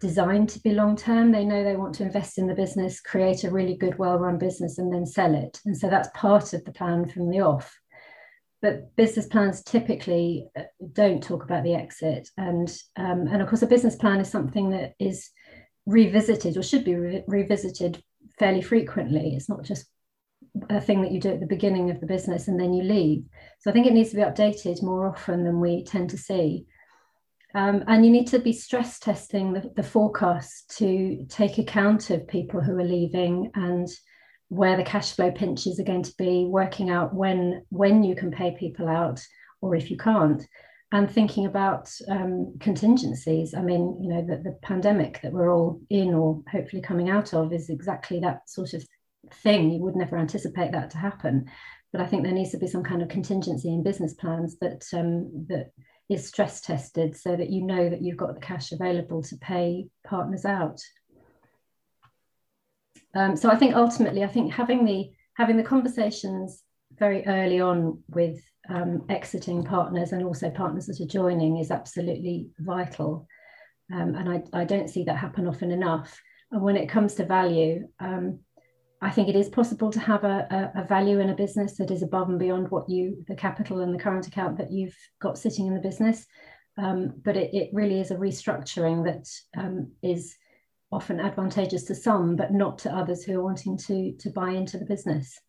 designed 0.00 0.48
to 0.50 0.60
be 0.60 0.72
long 0.72 0.96
term. 0.96 1.30
They 1.30 1.44
know 1.44 1.62
they 1.62 1.76
want 1.76 1.94
to 1.96 2.02
invest 2.02 2.38
in 2.38 2.46
the 2.46 2.54
business, 2.54 3.00
create 3.00 3.44
a 3.44 3.50
really 3.50 3.76
good, 3.76 3.98
well 3.98 4.18
run 4.18 4.38
business, 4.38 4.78
and 4.78 4.92
then 4.92 5.06
sell 5.06 5.34
it. 5.34 5.60
And 5.64 5.76
so 5.76 5.88
that's 5.88 6.08
part 6.14 6.52
of 6.52 6.64
the 6.64 6.72
plan 6.72 7.08
from 7.08 7.30
the 7.30 7.40
off. 7.40 7.78
But 8.62 8.94
business 8.96 9.26
plans 9.26 9.62
typically 9.62 10.48
uh, 10.58 10.62
don't 10.92 11.22
talk 11.22 11.44
about 11.44 11.64
the 11.64 11.74
exit. 11.74 12.28
And, 12.36 12.68
um, 12.96 13.26
and 13.26 13.40
of 13.40 13.48
course, 13.48 13.62
a 13.62 13.66
business 13.66 13.96
plan 13.96 14.20
is 14.20 14.30
something 14.30 14.70
that 14.70 14.94
is 14.98 15.30
revisited 15.86 16.56
or 16.56 16.62
should 16.62 16.84
be 16.84 16.94
re- 16.94 17.24
revisited 17.26 18.02
fairly 18.38 18.62
frequently. 18.62 19.34
It's 19.34 19.48
not 19.48 19.64
just 19.64 19.86
a 20.68 20.80
thing 20.80 21.02
that 21.02 21.12
you 21.12 21.20
do 21.20 21.30
at 21.30 21.40
the 21.40 21.46
beginning 21.46 21.90
of 21.90 22.00
the 22.00 22.06
business 22.06 22.48
and 22.48 22.58
then 22.58 22.72
you 22.72 22.82
leave. 22.82 23.24
So 23.60 23.70
I 23.70 23.72
think 23.72 23.86
it 23.86 23.92
needs 23.92 24.10
to 24.10 24.16
be 24.16 24.22
updated 24.22 24.82
more 24.82 25.08
often 25.08 25.44
than 25.44 25.60
we 25.60 25.84
tend 25.84 26.10
to 26.10 26.18
see. 26.18 26.66
Um, 27.54 27.82
and 27.88 28.04
you 28.04 28.12
need 28.12 28.28
to 28.28 28.38
be 28.38 28.52
stress 28.52 28.98
testing 28.98 29.52
the, 29.52 29.72
the 29.74 29.82
forecast 29.82 30.76
to 30.78 31.26
take 31.28 31.58
account 31.58 32.10
of 32.10 32.28
people 32.28 32.60
who 32.60 32.78
are 32.78 32.84
leaving 32.84 33.50
and 33.54 33.88
where 34.48 34.76
the 34.76 34.84
cash 34.84 35.14
flow 35.14 35.30
pinches 35.30 35.80
are 35.80 35.84
going 35.84 36.02
to 36.02 36.14
be, 36.16 36.46
working 36.48 36.90
out 36.90 37.14
when 37.14 37.64
when 37.70 38.02
you 38.02 38.14
can 38.14 38.30
pay 38.30 38.56
people 38.56 38.88
out 38.88 39.20
or 39.60 39.74
if 39.74 39.90
you 39.90 39.96
can't, 39.96 40.42
and 40.92 41.10
thinking 41.10 41.46
about 41.46 41.90
um, 42.08 42.56
contingencies. 42.60 43.54
I 43.54 43.62
mean, 43.62 43.98
you 44.00 44.08
know, 44.08 44.26
the, 44.26 44.42
the 44.42 44.58
pandemic 44.62 45.20
that 45.22 45.32
we're 45.32 45.52
all 45.52 45.80
in 45.90 46.14
or 46.14 46.42
hopefully 46.50 46.82
coming 46.82 47.10
out 47.10 47.32
of 47.34 47.52
is 47.52 47.68
exactly 47.68 48.20
that 48.20 48.48
sort 48.48 48.74
of 48.74 48.84
thing. 49.34 49.70
You 49.70 49.80
would 49.82 49.96
never 49.96 50.16
anticipate 50.16 50.72
that 50.72 50.90
to 50.90 50.98
happen, 50.98 51.48
but 51.92 52.00
I 52.00 52.06
think 52.06 52.22
there 52.22 52.32
needs 52.32 52.50
to 52.50 52.58
be 52.58 52.68
some 52.68 52.84
kind 52.84 53.02
of 53.02 53.08
contingency 53.08 53.68
in 53.68 53.82
business 53.82 54.14
plans 54.14 54.56
that 54.60 54.84
um, 54.92 55.46
that 55.48 55.72
is 56.10 56.26
stress 56.26 56.60
tested 56.60 57.16
so 57.16 57.36
that 57.36 57.50
you 57.50 57.62
know 57.62 57.88
that 57.88 58.02
you've 58.02 58.16
got 58.16 58.34
the 58.34 58.40
cash 58.40 58.72
available 58.72 59.22
to 59.22 59.36
pay 59.36 59.86
partners 60.04 60.44
out. 60.44 60.80
Um, 63.14 63.36
so 63.36 63.48
I 63.48 63.56
think 63.56 63.74
ultimately, 63.74 64.24
I 64.24 64.28
think 64.28 64.52
having 64.52 64.84
the 64.84 65.10
having 65.36 65.56
the 65.56 65.62
conversations 65.62 66.62
very 66.98 67.24
early 67.26 67.60
on 67.60 68.02
with 68.08 68.42
um, 68.68 69.04
exiting 69.08 69.64
partners 69.64 70.12
and 70.12 70.22
also 70.24 70.50
partners 70.50 70.86
that 70.86 71.00
are 71.00 71.06
joining 71.06 71.56
is 71.56 71.70
absolutely 71.70 72.48
vital. 72.58 73.26
Um, 73.92 74.14
and 74.14 74.28
I, 74.28 74.42
I, 74.52 74.64
don't 74.64 74.88
see 74.88 75.04
that 75.04 75.16
happen 75.16 75.48
often 75.48 75.70
enough. 75.70 76.20
And 76.52 76.62
when 76.62 76.76
it 76.76 76.88
comes 76.88 77.14
to 77.14 77.24
value, 77.24 77.88
um, 77.98 78.40
I 79.02 79.10
think 79.10 79.28
it 79.28 79.36
is 79.36 79.48
possible 79.48 79.90
to 79.92 80.00
have 80.00 80.24
a, 80.24 80.72
a, 80.76 80.82
a, 80.82 80.84
value 80.84 81.20
in 81.20 81.30
a 81.30 81.34
business 81.34 81.78
that 81.78 81.90
is 81.90 82.02
above 82.02 82.28
and 82.28 82.38
beyond 82.38 82.70
what 82.70 82.88
you, 82.88 83.24
the 83.28 83.34
capital 83.34 83.80
and 83.80 83.94
the 83.94 84.02
current 84.02 84.26
account 84.26 84.58
that 84.58 84.70
you've 84.70 84.96
got 85.20 85.38
sitting 85.38 85.66
in 85.66 85.74
the 85.74 85.80
business. 85.80 86.26
Um, 86.76 87.14
but 87.24 87.36
it, 87.36 87.54
it, 87.54 87.70
really 87.72 88.00
is 88.00 88.10
a 88.10 88.16
restructuring 88.16 89.04
that 89.04 89.26
um, 89.60 89.92
is 90.02 90.36
often 90.92 91.18
advantageous 91.18 91.84
to 91.84 91.94
some, 91.94 92.36
but 92.36 92.52
not 92.52 92.78
to 92.80 92.94
others 92.94 93.24
who 93.24 93.38
are 93.38 93.44
wanting 93.44 93.78
to, 93.78 94.12
to 94.18 94.30
buy 94.30 94.50
into 94.50 94.76
the 94.76 94.84
business. 94.84 95.40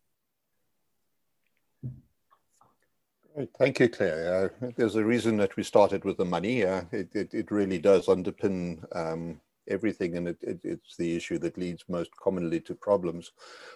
Great. 3.34 3.50
Thank 3.58 3.80
you, 3.80 3.88
Claire. 3.88 4.52
Uh, 4.62 4.70
there's 4.76 4.96
a 4.96 5.04
reason 5.04 5.36
that 5.38 5.56
we 5.56 5.62
started 5.62 6.04
with 6.04 6.16
the 6.16 6.24
money. 6.24 6.64
Uh, 6.64 6.82
it, 6.90 7.14
it, 7.14 7.34
it, 7.34 7.50
really 7.50 7.78
does 7.78 8.06
underpin 8.06 8.84
um, 8.94 9.40
everything 9.68 10.16
and 10.16 10.28
it, 10.28 10.38
it, 10.42 10.60
it's 10.64 10.96
the 10.96 11.16
issue 11.16 11.38
that 11.38 11.58
leads 11.58 11.84
most 11.88 12.10
commonly 12.16 12.60
to 12.60 12.74
problems. 12.74 13.32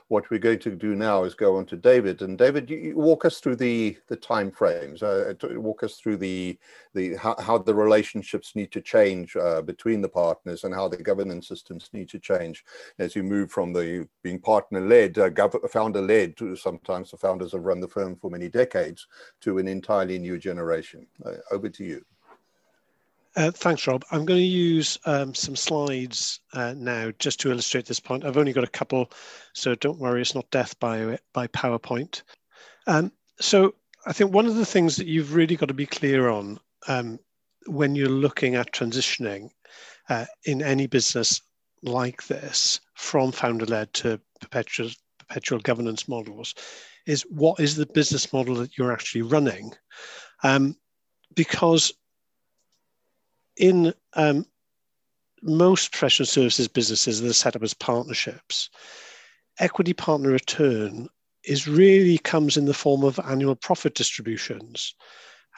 What 0.08 0.30
we're 0.30 0.38
going 0.38 0.58
to 0.60 0.70
do 0.70 0.94
now 0.94 1.24
is 1.24 1.34
go 1.34 1.56
on 1.56 1.66
to 1.66 1.76
David 1.76 2.22
and 2.22 2.36
David, 2.38 2.70
you, 2.70 2.76
you 2.76 2.96
walk 2.96 3.24
us 3.24 3.40
through 3.40 3.56
the 3.56 3.96
the 4.08 4.16
time 4.16 4.50
frames, 4.50 5.02
uh, 5.02 5.34
walk 5.54 5.82
us 5.82 5.96
through 5.96 6.18
the 6.18 6.58
the 6.94 7.16
how, 7.16 7.36
how 7.38 7.58
the 7.58 7.74
relationships 7.74 8.54
need 8.54 8.72
to 8.72 8.80
change 8.80 9.36
uh, 9.36 9.62
between 9.62 10.00
the 10.00 10.08
partners 10.08 10.64
and 10.64 10.74
how 10.74 10.88
the 10.88 10.96
governance 10.96 11.48
systems 11.48 11.90
need 11.92 12.08
to 12.08 12.18
change 12.18 12.64
as 12.98 13.14
you 13.14 13.22
move 13.22 13.50
from 13.50 13.72
the 13.72 14.08
being 14.22 14.40
partner 14.40 14.80
led, 14.80 15.18
uh, 15.18 15.30
founder 15.70 16.00
led 16.00 16.36
to 16.36 16.56
sometimes 16.56 17.10
the 17.10 17.16
founders 17.16 17.52
have 17.52 17.64
run 17.64 17.80
the 17.80 17.88
firm 17.88 18.16
for 18.16 18.30
many 18.30 18.48
decades 18.48 19.06
to 19.40 19.58
an 19.58 19.68
entirely 19.68 20.18
new 20.18 20.38
generation. 20.38 21.06
Uh, 21.24 21.32
over 21.50 21.68
to 21.68 21.84
you. 21.84 22.04
Uh, 23.36 23.50
thanks, 23.50 23.86
Rob. 23.86 24.02
I'm 24.10 24.24
going 24.24 24.40
to 24.40 24.46
use 24.46 24.98
um, 25.04 25.34
some 25.34 25.56
slides 25.56 26.40
uh, 26.54 26.74
now 26.74 27.12
just 27.18 27.38
to 27.40 27.50
illustrate 27.50 27.84
this 27.84 28.00
point. 28.00 28.24
I've 28.24 28.38
only 28.38 28.54
got 28.54 28.64
a 28.64 28.68
couple, 28.68 29.10
so 29.52 29.74
don't 29.74 29.98
worry, 29.98 30.22
it's 30.22 30.34
not 30.34 30.50
death 30.50 30.78
by, 30.80 31.18
by 31.34 31.46
PowerPoint. 31.48 32.22
Um, 32.86 33.12
so 33.38 33.74
I 34.06 34.14
think 34.14 34.32
one 34.32 34.46
of 34.46 34.54
the 34.54 34.64
things 34.64 34.96
that 34.96 35.06
you've 35.06 35.34
really 35.34 35.54
got 35.54 35.68
to 35.68 35.74
be 35.74 35.84
clear 35.84 36.30
on 36.30 36.58
um, 36.88 37.18
when 37.66 37.94
you're 37.94 38.08
looking 38.08 38.54
at 38.54 38.72
transitioning 38.72 39.50
uh, 40.08 40.24
in 40.44 40.62
any 40.62 40.86
business 40.86 41.42
like 41.82 42.26
this 42.28 42.80
from 42.94 43.32
founder-led 43.32 43.92
to 43.92 44.18
perpetual, 44.40 44.88
perpetual 45.18 45.58
governance 45.58 46.08
models 46.08 46.54
is 47.06 47.22
what 47.28 47.60
is 47.60 47.76
the 47.76 47.86
business 47.86 48.32
model 48.32 48.54
that 48.54 48.78
you're 48.78 48.92
actually 48.92 49.22
running? 49.22 49.72
Um, 50.42 50.74
because 51.34 51.92
in 53.56 53.94
um, 54.14 54.46
most 55.42 55.92
professional 55.92 56.26
services 56.26 56.68
businesses 56.68 57.20
that 57.20 57.30
are 57.30 57.34
set 57.34 57.56
up 57.56 57.62
as 57.62 57.74
partnerships, 57.74 58.70
equity 59.58 59.92
partner 59.92 60.30
return 60.30 61.08
is 61.44 61.68
really 61.68 62.18
comes 62.18 62.56
in 62.56 62.64
the 62.64 62.74
form 62.74 63.04
of 63.04 63.20
annual 63.20 63.54
profit 63.54 63.94
distributions. 63.94 64.94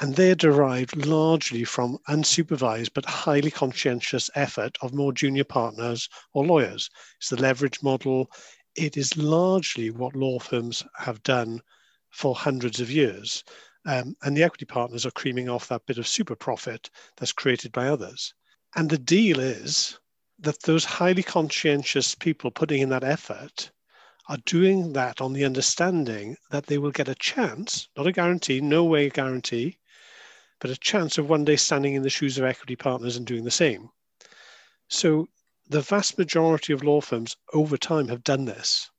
And 0.00 0.14
they're 0.14 0.36
derived 0.36 1.06
largely 1.06 1.64
from 1.64 1.98
unsupervised 2.08 2.90
but 2.94 3.04
highly 3.04 3.50
conscientious 3.50 4.30
effort 4.36 4.76
of 4.80 4.94
more 4.94 5.12
junior 5.12 5.44
partners 5.44 6.08
or 6.34 6.46
lawyers. 6.46 6.88
It's 7.18 7.30
the 7.30 7.36
leverage 7.40 7.82
model. 7.82 8.30
It 8.76 8.96
is 8.96 9.16
largely 9.16 9.90
what 9.90 10.14
law 10.14 10.38
firms 10.38 10.84
have 10.98 11.22
done 11.24 11.62
for 12.10 12.34
hundreds 12.34 12.78
of 12.78 12.90
years. 12.90 13.42
Um, 13.88 14.14
and 14.23 14.37
the 14.37 14.42
equity 14.42 14.66
partners 14.66 15.07
are 15.07 15.11
creaming 15.12 15.49
off 15.49 15.68
that 15.68 15.87
bit 15.87 15.97
of 15.97 16.07
super 16.07 16.37
profit 16.37 16.90
that's 17.16 17.33
created 17.33 17.73
by 17.73 17.88
others. 17.88 18.35
And 18.76 18.90
the 18.90 18.99
deal 18.99 19.40
is 19.40 19.99
that 20.40 20.61
those 20.61 20.85
highly 20.85 21.23
conscientious 21.23 22.14
people 22.14 22.50
putting 22.50 22.83
in 22.83 22.90
that 22.90 23.02
effort 23.02 23.71
are 24.28 24.37
doing 24.45 24.92
that 24.92 25.23
on 25.23 25.33
the 25.33 25.47
understanding 25.47 26.37
that 26.50 26.66
they 26.66 26.76
will 26.76 26.90
get 26.90 27.09
a 27.09 27.14
chance, 27.14 27.88
not 27.97 28.07
a 28.07 28.12
guarantee, 28.12 28.61
no 28.61 28.85
way 28.85 29.07
a 29.07 29.11
guarantee, 29.11 29.78
but 30.61 30.71
a 30.71 30.76
chance 30.76 31.16
of 31.16 31.30
one 31.30 31.47
day 31.47 31.57
standing 31.57 31.95
in 31.95 32.02
the 32.02 32.11
shoes 32.11 32.37
of 32.37 32.45
equity 32.45 32.76
partners 32.76 33.16
and 33.16 33.26
doing 33.26 33.45
the 33.45 33.50
same. 33.50 33.88
So 34.88 35.28
the 35.66 35.80
vast 35.80 36.18
majority 36.18 36.75
of 36.75 36.85
law 36.85 37.00
firms 37.00 37.38
over 37.54 37.78
time 37.78 38.09
have 38.09 38.23
done 38.23 38.45
this. 38.45 38.90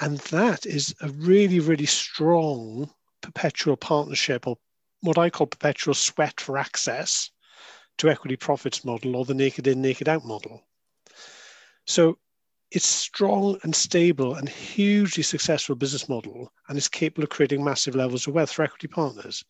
And 0.00 0.16
that 0.30 0.64
is 0.64 0.94
a 1.02 1.10
really, 1.10 1.60
really 1.60 1.84
strong 1.84 2.90
perpetual 3.26 3.76
partnership 3.76 4.46
or 4.46 4.56
what 5.00 5.18
I 5.18 5.30
call 5.30 5.48
perpetual 5.48 5.94
sweat 5.94 6.40
for 6.40 6.58
access 6.58 7.30
to 7.98 8.08
equity 8.08 8.36
profits 8.36 8.84
model 8.84 9.16
or 9.16 9.24
the 9.24 9.34
naked 9.34 9.66
in, 9.66 9.82
naked 9.82 10.08
out 10.08 10.24
model. 10.24 10.62
So 11.86 12.18
it's 12.70 12.86
strong 12.86 13.58
and 13.62 13.74
stable 13.74 14.34
and 14.34 14.48
hugely 14.48 15.22
successful 15.22 15.74
business 15.74 16.08
model 16.08 16.52
and 16.68 16.78
is 16.78 16.88
capable 16.88 17.24
of 17.24 17.30
creating 17.30 17.64
massive 17.64 17.96
levels 17.96 18.26
of 18.26 18.34
wealth 18.34 18.52
for 18.52 18.62
equity 18.62 18.86
partners. 18.86 19.44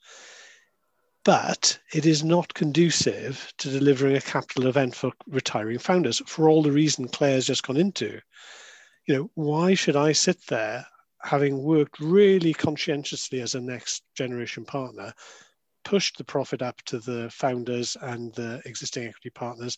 But 1.24 1.78
it 1.92 2.06
is 2.06 2.24
not 2.24 2.54
conducive 2.54 3.52
to 3.58 3.70
delivering 3.70 4.16
a 4.16 4.20
capital 4.20 4.68
event 4.68 4.94
for 4.94 5.12
retiring 5.26 5.78
founders 5.78 6.22
for 6.26 6.48
all 6.48 6.62
the 6.62 6.72
reason 6.72 7.08
Claire's 7.08 7.46
just 7.46 7.66
gone 7.66 7.76
into. 7.76 8.20
You 9.06 9.14
know, 9.14 9.30
why 9.34 9.74
should 9.74 9.96
I 9.96 10.12
sit 10.12 10.46
there 10.46 10.86
having 11.26 11.62
worked 11.62 11.98
really 11.98 12.54
conscientiously 12.54 13.40
as 13.40 13.54
a 13.54 13.60
next 13.60 14.04
generation 14.14 14.64
partner, 14.64 15.12
pushed 15.84 16.18
the 16.18 16.24
profit 16.24 16.62
up 16.62 16.80
to 16.82 16.98
the 16.98 17.28
founders 17.30 17.96
and 18.00 18.32
the 18.34 18.62
existing 18.64 19.04
equity 19.04 19.30
partners. 19.30 19.76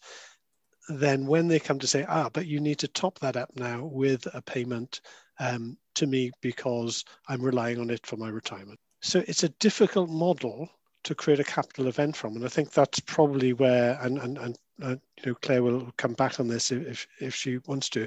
Then, 0.89 1.27
when 1.27 1.49
they 1.49 1.59
come 1.59 1.79
to 1.79 1.87
say, 1.87 2.05
ah, 2.09 2.29
but 2.33 2.47
you 2.47 2.61
need 2.61 2.79
to 2.79 2.89
top 2.89 3.19
that 3.21 3.37
up 3.37 3.51
now 3.57 3.85
with 3.85 4.27
a 4.35 4.43
payment 4.43 5.01
um, 5.39 5.77
to 5.95 6.07
me 6.07 6.31
because 6.41 7.05
I'm 7.29 7.43
relying 7.43 7.79
on 7.79 7.91
it 7.91 8.07
for 8.07 8.17
my 8.17 8.29
retirement. 8.29 8.79
So 9.01 9.23
it's 9.27 9.45
a 9.45 9.51
difficult 9.61 10.11
model 10.11 10.69
to 11.05 11.15
create 11.15 11.41
a 11.41 11.45
capital 11.45 11.87
event 11.87 12.17
from. 12.17 12.37
And 12.37 12.45
I 12.45 12.49
think 12.49 12.73
that's 12.73 13.01
probably 13.01 13.53
where, 13.53 13.99
and, 14.03 14.19
and, 14.19 14.39
and 14.39 14.59
uh, 14.83 14.97
you 15.17 15.27
know, 15.27 15.35
Claire 15.43 15.63
will 15.63 15.93
come 15.97 16.13
back 16.13 16.41
on 16.41 16.49
this 16.49 16.71
if, 16.71 17.07
if 17.21 17.35
she 17.35 17.59
wants 17.67 17.89
to, 17.91 18.07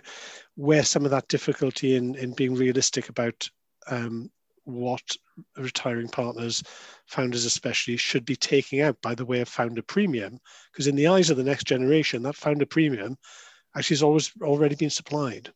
where 0.55 0.83
some 0.83 1.05
of 1.05 1.11
that 1.11 1.27
difficulty 1.27 1.95
in, 1.95 2.15
in 2.15 2.33
being 2.33 2.55
realistic 2.55 3.09
about 3.09 3.49
um, 3.87 4.29
what 4.63 5.01
retiring 5.57 6.07
partners, 6.07 6.63
founders 7.07 7.45
especially, 7.45 7.97
should 7.97 8.25
be 8.25 8.35
taking 8.35 8.81
out 8.81 9.01
by 9.01 9.15
the 9.15 9.25
way 9.25 9.41
of 9.41 9.49
founder 9.49 9.81
premium. 9.81 10.39
Because 10.71 10.87
in 10.87 10.95
the 10.95 11.07
eyes 11.07 11.29
of 11.29 11.37
the 11.37 11.43
next 11.43 11.65
generation, 11.65 12.23
that 12.23 12.35
founder 12.35 12.65
premium 12.65 13.17
actually 13.75 13.95
has 13.95 14.03
always 14.03 14.31
already 14.41 14.75
been 14.75 14.89
supplied. 14.89 15.51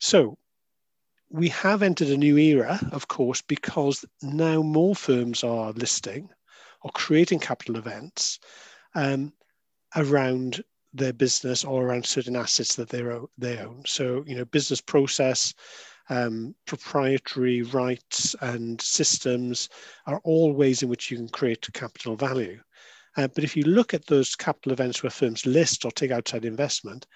So 0.00 0.38
we 1.30 1.48
have 1.48 1.82
entered 1.82 2.08
a 2.08 2.16
new 2.16 2.38
era, 2.38 2.78
of 2.92 3.08
course, 3.08 3.42
because 3.42 4.04
now 4.22 4.62
more 4.62 4.94
firms 4.94 5.42
are 5.42 5.72
listing 5.72 6.28
or 6.82 6.90
creating 6.92 7.40
capital 7.40 7.76
events 7.76 8.38
um, 8.94 9.32
around 9.96 10.62
their 10.92 11.12
business 11.12 11.64
or 11.64 11.84
around 11.84 12.06
certain 12.06 12.36
assets 12.36 12.76
that 12.76 12.88
they 12.88 13.02
own. 13.02 13.26
They 13.36 13.58
own. 13.58 13.82
So, 13.86 14.24
you 14.26 14.36
know, 14.36 14.44
business 14.44 14.80
process, 14.80 15.52
um, 16.08 16.54
proprietary 16.66 17.62
rights, 17.62 18.36
and 18.40 18.80
systems 18.80 19.68
are 20.06 20.20
all 20.24 20.52
ways 20.52 20.82
in 20.82 20.88
which 20.88 21.10
you 21.10 21.16
can 21.16 21.28
create 21.28 21.66
capital 21.72 22.16
value. 22.16 22.60
Uh, 23.16 23.28
but 23.28 23.44
if 23.44 23.56
you 23.56 23.64
look 23.64 23.94
at 23.94 24.06
those 24.06 24.34
capital 24.34 24.72
events 24.72 25.02
where 25.02 25.10
firms 25.10 25.46
list 25.46 25.84
or 25.84 25.90
take 25.90 26.10
outside 26.10 26.44
investment, 26.44 27.06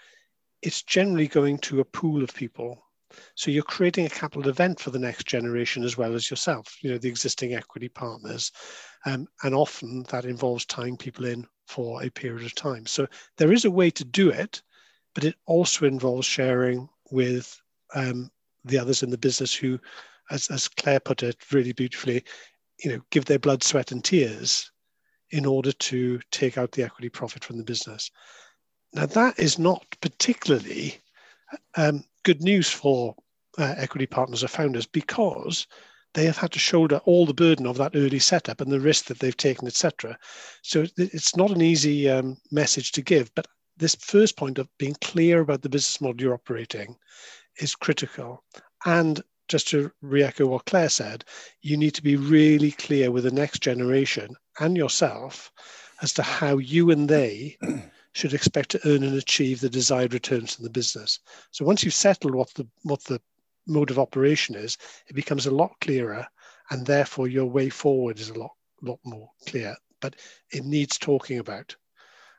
it's 0.62 0.82
generally 0.82 1.28
going 1.28 1.58
to 1.58 1.80
a 1.80 1.84
pool 1.84 2.22
of 2.22 2.34
people. 2.34 2.82
So 3.34 3.50
you're 3.50 3.62
creating 3.62 4.06
a 4.06 4.10
capital 4.10 4.48
event 4.48 4.78
for 4.78 4.90
the 4.90 4.98
next 4.98 5.26
generation 5.26 5.82
as 5.82 5.96
well 5.96 6.14
as 6.14 6.30
yourself, 6.30 6.76
you 6.82 6.90
know, 6.90 6.98
the 6.98 7.08
existing 7.08 7.54
equity 7.54 7.88
partners. 7.88 8.52
Um, 9.06 9.26
and 9.42 9.54
often 9.54 10.04
that 10.10 10.24
involves 10.24 10.66
tying 10.66 10.96
people 10.96 11.24
in 11.24 11.46
for 11.68 12.02
a 12.02 12.10
period 12.10 12.44
of 12.44 12.54
time. 12.54 12.86
So 12.86 13.06
there 13.36 13.52
is 13.52 13.66
a 13.66 13.70
way 13.70 13.90
to 13.90 14.04
do 14.04 14.30
it, 14.30 14.62
but 15.14 15.24
it 15.24 15.34
also 15.46 15.84
involves 15.84 16.26
sharing 16.26 16.88
with 17.10 17.60
um, 17.94 18.30
the 18.64 18.78
others 18.78 19.02
in 19.02 19.10
the 19.10 19.18
business 19.18 19.54
who, 19.54 19.78
as, 20.30 20.48
as 20.48 20.66
Claire 20.66 21.00
put 21.00 21.22
it 21.22 21.36
really 21.52 21.72
beautifully, 21.72 22.24
you 22.82 22.90
know, 22.90 23.00
give 23.10 23.26
their 23.26 23.38
blood, 23.38 23.62
sweat, 23.62 23.92
and 23.92 24.02
tears 24.02 24.70
in 25.30 25.44
order 25.44 25.72
to 25.72 26.18
take 26.30 26.56
out 26.56 26.72
the 26.72 26.82
equity 26.82 27.10
profit 27.10 27.44
from 27.44 27.58
the 27.58 27.64
business. 27.64 28.10
Now, 28.94 29.04
that 29.04 29.38
is 29.38 29.58
not 29.58 29.84
particularly 30.00 30.98
um, 31.76 32.02
good 32.22 32.42
news 32.42 32.70
for 32.70 33.14
uh, 33.58 33.74
equity 33.76 34.06
partners 34.06 34.42
or 34.42 34.48
founders 34.48 34.86
because 34.86 35.66
they 36.14 36.24
have 36.24 36.38
had 36.38 36.52
to 36.52 36.58
shoulder 36.58 37.00
all 37.04 37.26
the 37.26 37.34
burden 37.34 37.66
of 37.66 37.76
that 37.76 37.94
early 37.94 38.18
setup 38.18 38.60
and 38.60 38.72
the 38.72 38.80
risk 38.80 39.06
that 39.06 39.18
they've 39.18 39.36
taken, 39.36 39.66
etc. 39.66 40.18
So 40.62 40.86
it's 40.96 41.36
not 41.36 41.50
an 41.50 41.62
easy 41.62 42.08
um, 42.08 42.36
message 42.50 42.92
to 42.92 43.02
give, 43.02 43.34
but 43.34 43.46
this 43.76 43.94
first 43.94 44.36
point 44.36 44.58
of 44.58 44.68
being 44.78 44.96
clear 45.00 45.40
about 45.40 45.62
the 45.62 45.68
business 45.68 46.00
model 46.00 46.20
you're 46.20 46.34
operating 46.34 46.96
is 47.60 47.74
critical. 47.74 48.42
And 48.84 49.22
just 49.48 49.68
to 49.68 49.90
re-echo 50.02 50.46
what 50.46 50.66
Claire 50.66 50.88
said, 50.88 51.24
you 51.62 51.76
need 51.76 51.94
to 51.94 52.02
be 52.02 52.16
really 52.16 52.72
clear 52.72 53.10
with 53.10 53.24
the 53.24 53.30
next 53.30 53.60
generation 53.62 54.34
and 54.60 54.76
yourself 54.76 55.50
as 56.02 56.12
to 56.14 56.22
how 56.22 56.58
you 56.58 56.90
and 56.90 57.08
they 57.08 57.56
should 58.12 58.34
expect 58.34 58.70
to 58.70 58.80
earn 58.86 59.02
and 59.02 59.16
achieve 59.16 59.60
the 59.60 59.70
desired 59.70 60.12
returns 60.12 60.54
from 60.54 60.64
the 60.64 60.70
business. 60.70 61.20
So 61.50 61.64
once 61.64 61.82
you've 61.82 61.94
settled 61.94 62.34
what 62.34 62.52
the 62.54 62.66
what 62.82 63.02
the 63.04 63.20
mode 63.68 63.90
of 63.90 63.98
operation 63.98 64.54
is, 64.54 64.76
it 65.06 65.14
becomes 65.14 65.46
a 65.46 65.50
lot 65.50 65.72
clearer, 65.80 66.26
and 66.70 66.86
therefore 66.86 67.28
your 67.28 67.46
way 67.46 67.68
forward 67.68 68.18
is 68.18 68.30
a 68.30 68.38
lot 68.38 68.52
lot 68.82 69.00
more 69.04 69.30
clear. 69.46 69.76
But 70.00 70.16
it 70.52 70.64
needs 70.64 70.98
talking 70.98 71.38
about. 71.38 71.74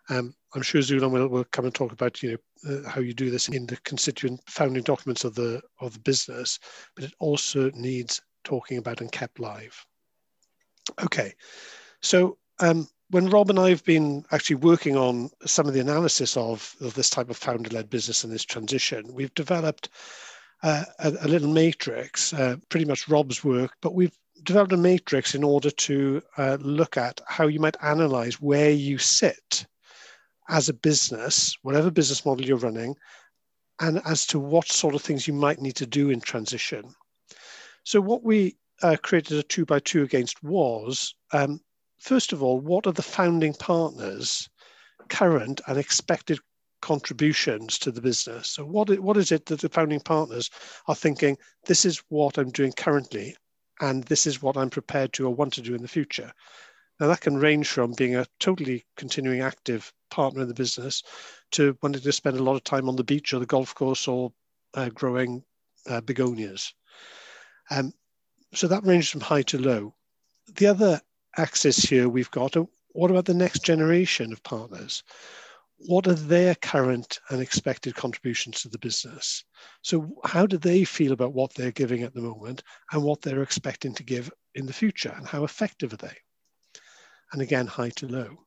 Um, 0.10 0.34
I'm 0.56 0.64
sure 0.64 0.82
Zulon 0.82 1.12
will, 1.12 1.28
will 1.28 1.44
come 1.44 1.66
and 1.66 1.76
talk 1.76 1.92
about 1.92 2.24
you 2.24 2.40
know 2.66 2.72
uh, 2.72 2.90
how 2.90 3.02
you 3.02 3.14
do 3.14 3.30
this 3.30 3.50
in 3.50 3.66
the 3.66 3.78
constituent 3.84 4.42
founding 4.48 4.84
documents 4.84 5.24
of 5.24 5.36
the 5.36 5.62
of 5.82 5.94
the 5.94 6.00
business, 6.00 6.60
but 6.96 7.04
it 7.04 7.14
also 7.20 7.70
needs 7.72 8.22
talking 8.44 8.78
about 8.78 9.02
and 9.02 9.12
kept 9.12 9.40
live. 9.40 9.86
Okay, 11.04 11.34
so 12.02 12.38
um, 12.60 12.88
when 13.10 13.30
Rob 13.30 13.50
and 13.50 13.60
I 13.60 13.70
have 13.70 13.84
been 13.86 14.26
actually 14.32 14.58
working 14.58 14.96
on 14.96 15.30
some 15.46 15.68
of 15.68 15.74
the 15.74 15.80
analysis 15.80 16.38
of, 16.38 16.76
of 16.82 16.94
this 16.94 17.10
type 17.10 17.30
of 17.30 17.38
founder-led 17.38 17.90
business 17.90 18.24
and 18.24 18.32
this 18.32 18.46
transition, 18.46 19.14
we've 19.14 19.34
developed 19.34 19.90
a, 20.64 20.86
a, 21.00 21.28
little 21.28 21.52
matrix, 21.52 22.34
uh, 22.34 22.58
pretty 22.70 22.86
much 22.86 23.08
Rob's 23.08 23.44
work, 23.44 23.74
but 23.82 23.94
we've 23.94 24.18
developed 24.44 24.74
a 24.74 24.78
matrix 24.78 25.36
in 25.36 25.44
order 25.44 25.70
to 25.70 26.22
uh, 26.38 26.58
look 26.60 26.98
at 26.98 27.22
how 27.28 27.48
you 27.48 27.60
might 27.60 27.78
analyze 27.82 28.42
where 28.42 28.72
you 28.72 28.98
sit 28.98 29.66
as 30.50 30.68
a 30.68 30.74
business, 30.74 31.56
whatever 31.62 31.92
business 31.92 32.26
model 32.26 32.46
you're 32.46 32.58
running, 32.58 32.96
and 33.80 34.02
as 34.06 34.26
to 34.26 34.40
what 34.40 34.68
sort 34.68 34.96
of 34.96 35.02
things 35.02 35.28
you 35.28 35.34
might 35.34 35.62
need 35.62 35.76
to 35.76 35.86
do 35.86 36.10
in 36.10 36.20
transition. 36.20 36.94
So 37.84 38.02
what 38.02 38.24
we 38.24 38.58
uh, 38.82 38.98
created 39.02 39.38
a 39.38 39.44
two 39.44 39.66
by 39.66 39.80
two 39.80 40.04
against 40.04 40.44
was, 40.44 41.16
um, 41.32 41.62
first 42.00 42.34
of 42.34 42.44
all, 42.44 42.60
what 42.60 42.88
are 42.88 42.94
the 42.94 43.02
founding 43.02 43.54
partners' 43.54 44.50
current 45.10 45.62
and 45.68 45.78
expected 45.78 46.40
contributions 46.82 47.78
to 47.80 47.92
the 47.92 48.02
business? 48.02 48.50
So 48.50 48.66
what, 48.66 48.90
what 49.00 49.18
is 49.18 49.32
it 49.32 49.46
that 49.48 49.62
the 49.62 49.70
founding 49.70 50.00
partners 50.00 50.50
are 50.88 50.96
thinking, 50.96 51.38
this 51.66 51.86
is 51.86 52.04
what 52.10 52.38
I'm 52.38 52.52
doing 52.52 52.74
currently, 52.74 53.36
and 53.82 54.04
this 54.04 54.28
is 54.28 54.42
what 54.42 54.58
I'm 54.58 54.70
prepared 54.70 55.14
to 55.14 55.28
or 55.28 55.34
want 55.36 55.54
to 55.54 55.62
do 55.62 55.76
in 55.76 55.82
the 55.82 55.88
future? 55.88 56.32
Now 57.00 57.08
that 57.08 57.22
can 57.22 57.38
range 57.38 57.70
from 57.70 57.94
being 57.94 58.16
a 58.16 58.26
totally 58.40 58.86
continuing 58.98 59.42
active 59.42 59.94
partner 60.12 60.42
in 60.42 60.48
the 60.48 60.54
business 60.54 61.04
to 61.52 61.78
wanting 61.82 62.02
to 62.02 62.12
spend 62.12 62.38
a 62.38 62.44
lot 62.44 62.56
of 62.56 62.64
time 62.64 62.90
on 62.90 62.96
the 62.96 63.04
beach 63.04 63.34
or 63.34 63.40
the 63.40 63.46
golf 63.46 63.74
course 63.74 64.08
or 64.08 64.34
uh, 64.74 64.90
growing 64.90 65.44
uh, 65.88 66.02
begonias. 66.02 66.74
Um, 67.72 67.94
so 68.54 68.68
that 68.68 68.84
ranges 68.84 69.10
from 69.10 69.22
high 69.22 69.44
to 69.44 69.60
low. 69.60 69.96
The 70.56 70.68
other 70.68 71.02
axis 71.38 71.78
here 71.78 72.10
we've 72.10 72.32
got, 72.32 72.56
what 72.94 73.12
about 73.12 73.26
the 73.26 73.34
next 73.34 73.64
generation 73.64 74.34
of 74.34 74.44
partners? 74.44 75.04
What 75.88 76.08
are 76.08 76.14
their 76.14 76.56
current 76.56 77.20
and 77.30 77.42
expected 77.42 77.96
contributions 77.96 78.62
to 78.62 78.70
the 78.70 78.80
business? 78.80 79.46
So 79.82 80.10
how 80.26 80.46
do 80.46 80.58
they 80.58 80.84
feel 80.84 81.14
about 81.14 81.34
what 81.34 81.54
they're 81.54 81.72
giving 81.72 82.04
at 82.04 82.14
the 82.14 82.22
moment 82.22 82.64
and 82.92 83.02
what 83.02 83.22
they're 83.22 83.42
expecting 83.42 83.94
to 83.96 84.04
give 84.04 84.30
in 84.56 84.66
the 84.66 84.74
future 84.74 85.14
and 85.16 85.26
how 85.26 85.46
effective 85.46 85.94
are 85.94 85.98
they? 85.98 86.18
And 87.32 87.42
again, 87.42 87.66
high 87.66 87.92
to 87.92 88.08
low. 88.08 88.38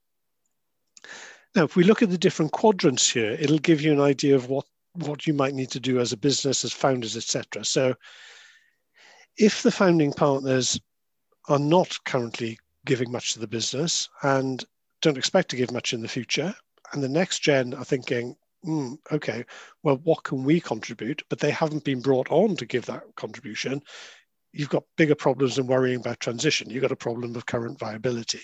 Now, 1.54 1.64
if 1.64 1.76
we 1.76 1.84
look 1.84 2.02
at 2.02 2.10
the 2.10 2.18
different 2.18 2.52
quadrants 2.52 3.10
here, 3.10 3.32
it'll 3.32 3.58
give 3.58 3.80
you 3.80 3.92
an 3.92 4.00
idea 4.00 4.34
of 4.34 4.48
what, 4.48 4.66
what 4.94 5.26
you 5.26 5.34
might 5.34 5.54
need 5.54 5.70
to 5.70 5.80
do 5.80 6.00
as 6.00 6.12
a 6.12 6.16
business, 6.16 6.64
as 6.64 6.72
founders, 6.72 7.16
etc. 7.16 7.64
So 7.64 7.94
if 9.36 9.62
the 9.62 9.70
founding 9.70 10.12
partners 10.12 10.80
are 11.48 11.58
not 11.58 11.96
currently 12.04 12.58
giving 12.84 13.10
much 13.10 13.32
to 13.32 13.38
the 13.38 13.46
business 13.46 14.08
and 14.22 14.64
don't 15.00 15.18
expect 15.18 15.50
to 15.50 15.56
give 15.56 15.72
much 15.72 15.92
in 15.92 16.00
the 16.00 16.08
future, 16.08 16.54
and 16.92 17.02
the 17.02 17.08
next 17.08 17.40
gen 17.40 17.74
are 17.74 17.84
thinking, 17.84 18.36
mm, 18.64 18.96
okay, 19.10 19.44
well, 19.82 20.00
what 20.04 20.24
can 20.24 20.44
we 20.44 20.60
contribute? 20.60 21.22
But 21.28 21.40
they 21.40 21.50
haven't 21.50 21.84
been 21.84 22.00
brought 22.00 22.30
on 22.30 22.56
to 22.56 22.66
give 22.66 22.86
that 22.86 23.02
contribution. 23.16 23.82
You've 24.52 24.68
got 24.68 24.84
bigger 24.96 25.14
problems 25.14 25.56
than 25.56 25.66
worrying 25.66 26.00
about 26.00 26.20
transition. 26.20 26.70
You've 26.70 26.82
got 26.82 26.92
a 26.92 26.96
problem 26.96 27.34
of 27.34 27.46
current 27.46 27.78
viability. 27.78 28.42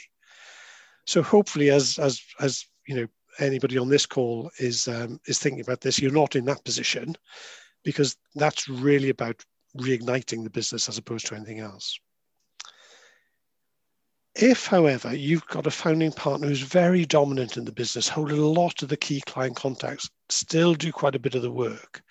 So 1.06 1.22
hopefully, 1.22 1.70
as 1.70 1.98
as 1.98 2.20
as 2.40 2.64
you 2.87 2.96
know 2.96 3.06
anybody 3.38 3.78
on 3.78 3.88
this 3.88 4.06
call 4.06 4.50
is 4.58 4.88
um, 4.88 5.20
is 5.26 5.38
thinking 5.38 5.61
about 5.61 5.80
this, 5.80 5.98
you're 5.98 6.11
not 6.11 6.37
in 6.37 6.44
that 6.46 6.64
position 6.64 7.14
because 7.84 8.16
that's 8.34 8.68
really 8.68 9.11
about 9.11 9.42
reigniting 9.78 10.42
the 10.44 10.50
business 10.50 10.88
as 10.88 10.98
opposed 10.98 11.26
to 11.26 11.34
anything 11.34 11.61
else. 11.61 11.98
If, 14.40 14.66
however, 14.66 15.12
you've 15.12 15.46
got 15.48 15.66
a 15.66 15.70
founding 15.72 16.12
partner 16.12 16.46
who's 16.46 16.61
very 16.61 17.05
dominant 17.05 17.57
in 17.57 17.64
the 17.64 17.72
business, 17.72 18.09
hold 18.09 18.31
a 18.31 18.37
lot 18.37 18.83
of 18.83 18.88
the 18.88 18.96
key 18.96 19.20
client 19.27 19.57
contacts, 19.57 20.09
still 20.29 20.74
do 20.74 20.92
quite 20.92 21.16
a 21.16 21.18
bit 21.18 21.35
of 21.35 21.42
the 21.42 21.51
work, 21.51 22.05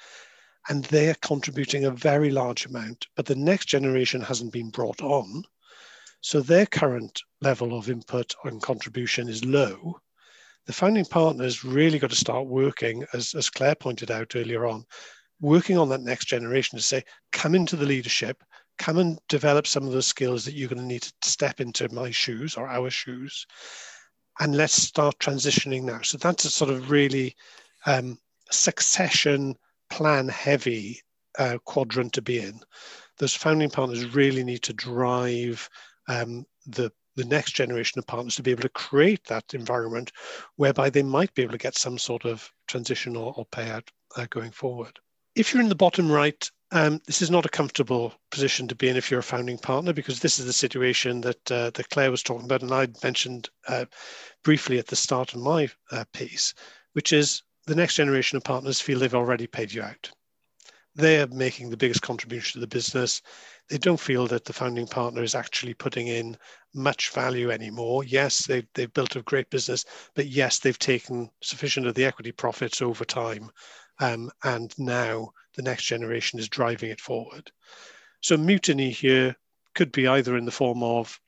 and 0.68 0.84
they're 0.86 1.16
contributing 1.22 1.86
a 1.86 1.92
very 1.92 2.30
large 2.30 2.66
amount, 2.66 3.08
but 3.16 3.28
the 3.28 3.36
next 3.36 3.68
generation 3.70 4.20
hasn't 4.20 4.52
been 4.52 4.70
brought 4.70 5.02
on, 5.02 5.42
so 6.20 6.42
their 6.42 6.66
current 6.66 7.22
level 7.40 7.78
of 7.78 7.90
input 7.90 8.36
and 8.44 8.62
contribution 8.62 9.30
is 9.30 9.46
low, 9.46 9.98
the 10.66 10.74
founding 10.74 11.06
partners 11.06 11.64
really 11.64 11.98
got 11.98 12.10
to 12.10 12.16
start 12.18 12.46
working, 12.46 13.06
as, 13.14 13.36
as 13.36 13.50
Claire 13.50 13.76
pointed 13.76 14.12
out 14.12 14.36
earlier 14.36 14.66
on, 14.66 14.84
working 15.40 15.78
on 15.78 15.88
that 15.88 16.02
next 16.02 16.26
generation 16.26 16.78
to 16.78 16.84
say, 16.84 17.06
come 17.32 17.56
into 17.56 17.78
the 17.78 17.86
leadership, 17.86 18.44
come 18.78 18.98
and 18.98 19.20
develop 19.28 19.68
some 19.68 19.86
of 19.86 19.92
those 19.92 20.08
skills 20.08 20.46
that 20.46 20.54
you're 20.54 20.70
going 20.70 20.82
to 20.82 20.86
need 20.86 21.04
to 21.04 21.14
step 21.24 21.60
into 21.60 21.94
my 21.94 22.12
shoes 22.12 22.56
or 22.56 22.68
our 22.68 22.90
shoes. 22.90 23.46
And 24.40 24.56
let's 24.56 24.74
start 24.74 25.18
transitioning 25.20 25.84
now. 25.84 26.02
So 26.02 26.18
that's 26.18 26.46
a 26.46 26.52
sort 26.52 26.70
of 26.70 26.92
really 26.92 27.36
um, 27.86 28.20
succession 28.52 29.56
plan 29.90 30.28
heavy 30.28 31.02
uh, 31.40 31.58
quadrant 31.66 32.14
to 32.14 32.22
be 32.22 32.40
in. 32.40 32.60
Those 33.18 33.34
founding 33.34 33.70
partners 33.70 34.14
really 34.14 34.44
need 34.44 34.64
to 34.64 34.74
drive 34.74 35.68
um, 36.08 36.46
the 36.66 36.92
the 37.16 37.26
next 37.26 37.54
generation 37.54 37.98
of 37.98 38.06
partners 38.06 38.36
to 38.36 38.44
be 38.44 38.52
able 38.52 38.62
to 38.62 38.70
create 38.70 39.26
that 39.26 39.56
environment 39.56 40.12
whereby 40.56 40.88
they 40.88 41.02
might 41.02 41.34
be 41.34 41.42
able 41.42 41.52
to 41.52 41.58
get 41.58 41.76
some 41.76 41.98
sort 41.98 42.26
of 42.26 42.50
transition 42.68 43.16
or, 43.16 43.34
or 43.36 43.46
payout 43.48 43.88
uh, 44.18 44.28
going 44.30 44.52
forward. 44.52 45.00
If 45.36 45.52
you're 45.52 45.64
in 45.64 45.70
the 45.70 45.76
bottom 45.76 46.12
right, 46.12 46.50
um, 46.72 47.02
this 47.06 47.22
is 47.22 47.32
not 47.32 47.46
a 47.46 47.50
comfortable 47.50 48.14
position 48.32 48.68
to 48.68 48.76
be 48.76 48.90
in 48.90 48.98
if 48.98 49.10
you're 49.10 49.22
a 49.22 49.24
founding 49.24 49.58
partner 49.58 49.94
because 49.94 50.20
this 50.20 50.40
is 50.40 50.46
the 50.46 50.54
situation 50.54 51.22
that 51.22 51.52
uh, 51.52 51.70
that 51.72 51.90
Claire 51.90 52.12
was 52.12 52.24
talking 52.24 52.46
about 52.46 52.62
and 52.62 52.74
I 52.74 52.88
mentioned 53.04 53.50
uh, 53.68 53.86
briefly 54.44 54.78
at 54.80 54.88
the 54.88 54.96
start 54.96 55.34
of 55.34 55.42
my 55.42 55.70
uh, 55.92 56.06
piece, 56.14 56.54
which 56.94 57.14
is 57.14 57.44
the 57.66 57.76
next 57.76 57.96
generation 57.96 58.38
of 58.38 58.44
partners 58.44 58.82
feel 58.82 59.00
they've 59.00 59.16
already 59.16 59.48
paid 59.48 59.72
you 59.72 59.82
out. 59.82 60.10
They're 60.96 61.28
making 61.28 61.70
the 61.70 61.78
biggest 61.78 62.02
contribution 62.02 62.54
to 62.54 62.60
the 62.60 62.68
business 62.68 63.22
they 63.70 63.78
don't 63.78 64.00
feel 64.00 64.28
that 64.28 64.46
the 64.46 64.54
founding 64.54 64.88
partner 64.88 65.24
is 65.24 65.36
actually 65.36 65.74
putting 65.74 66.08
in 66.08 66.38
much 66.74 67.10
value 67.10 67.52
anymore. 67.52 68.04
Yes, 68.04 68.46
they've, 68.46 68.68
they've 68.74 68.94
built 68.94 69.16
a 69.16 69.22
great 69.24 69.50
business, 69.50 69.84
but 70.16 70.28
yes, 70.28 70.60
they've 70.60 70.80
taken 70.80 71.30
sufficient 71.42 71.86
of 71.86 71.96
the 71.96 72.06
equity 72.06 72.32
profits 72.32 72.82
over 72.82 73.04
time. 73.04 73.50
Um, 74.00 74.32
and 74.44 74.74
now 74.78 75.32
the 75.58 75.64
next 75.64 75.84
generation 75.84 76.40
is 76.40 76.48
driving 76.48 76.92
it 76.92 77.02
forward. 77.02 77.52
So 78.22 78.38
mutiny 78.38 78.92
here 78.92 79.36
could 79.76 79.92
be 79.92 80.08
either 80.08 80.38
in 80.38 80.46
the 80.46 80.52
form 80.52 80.82
of, 80.82 81.20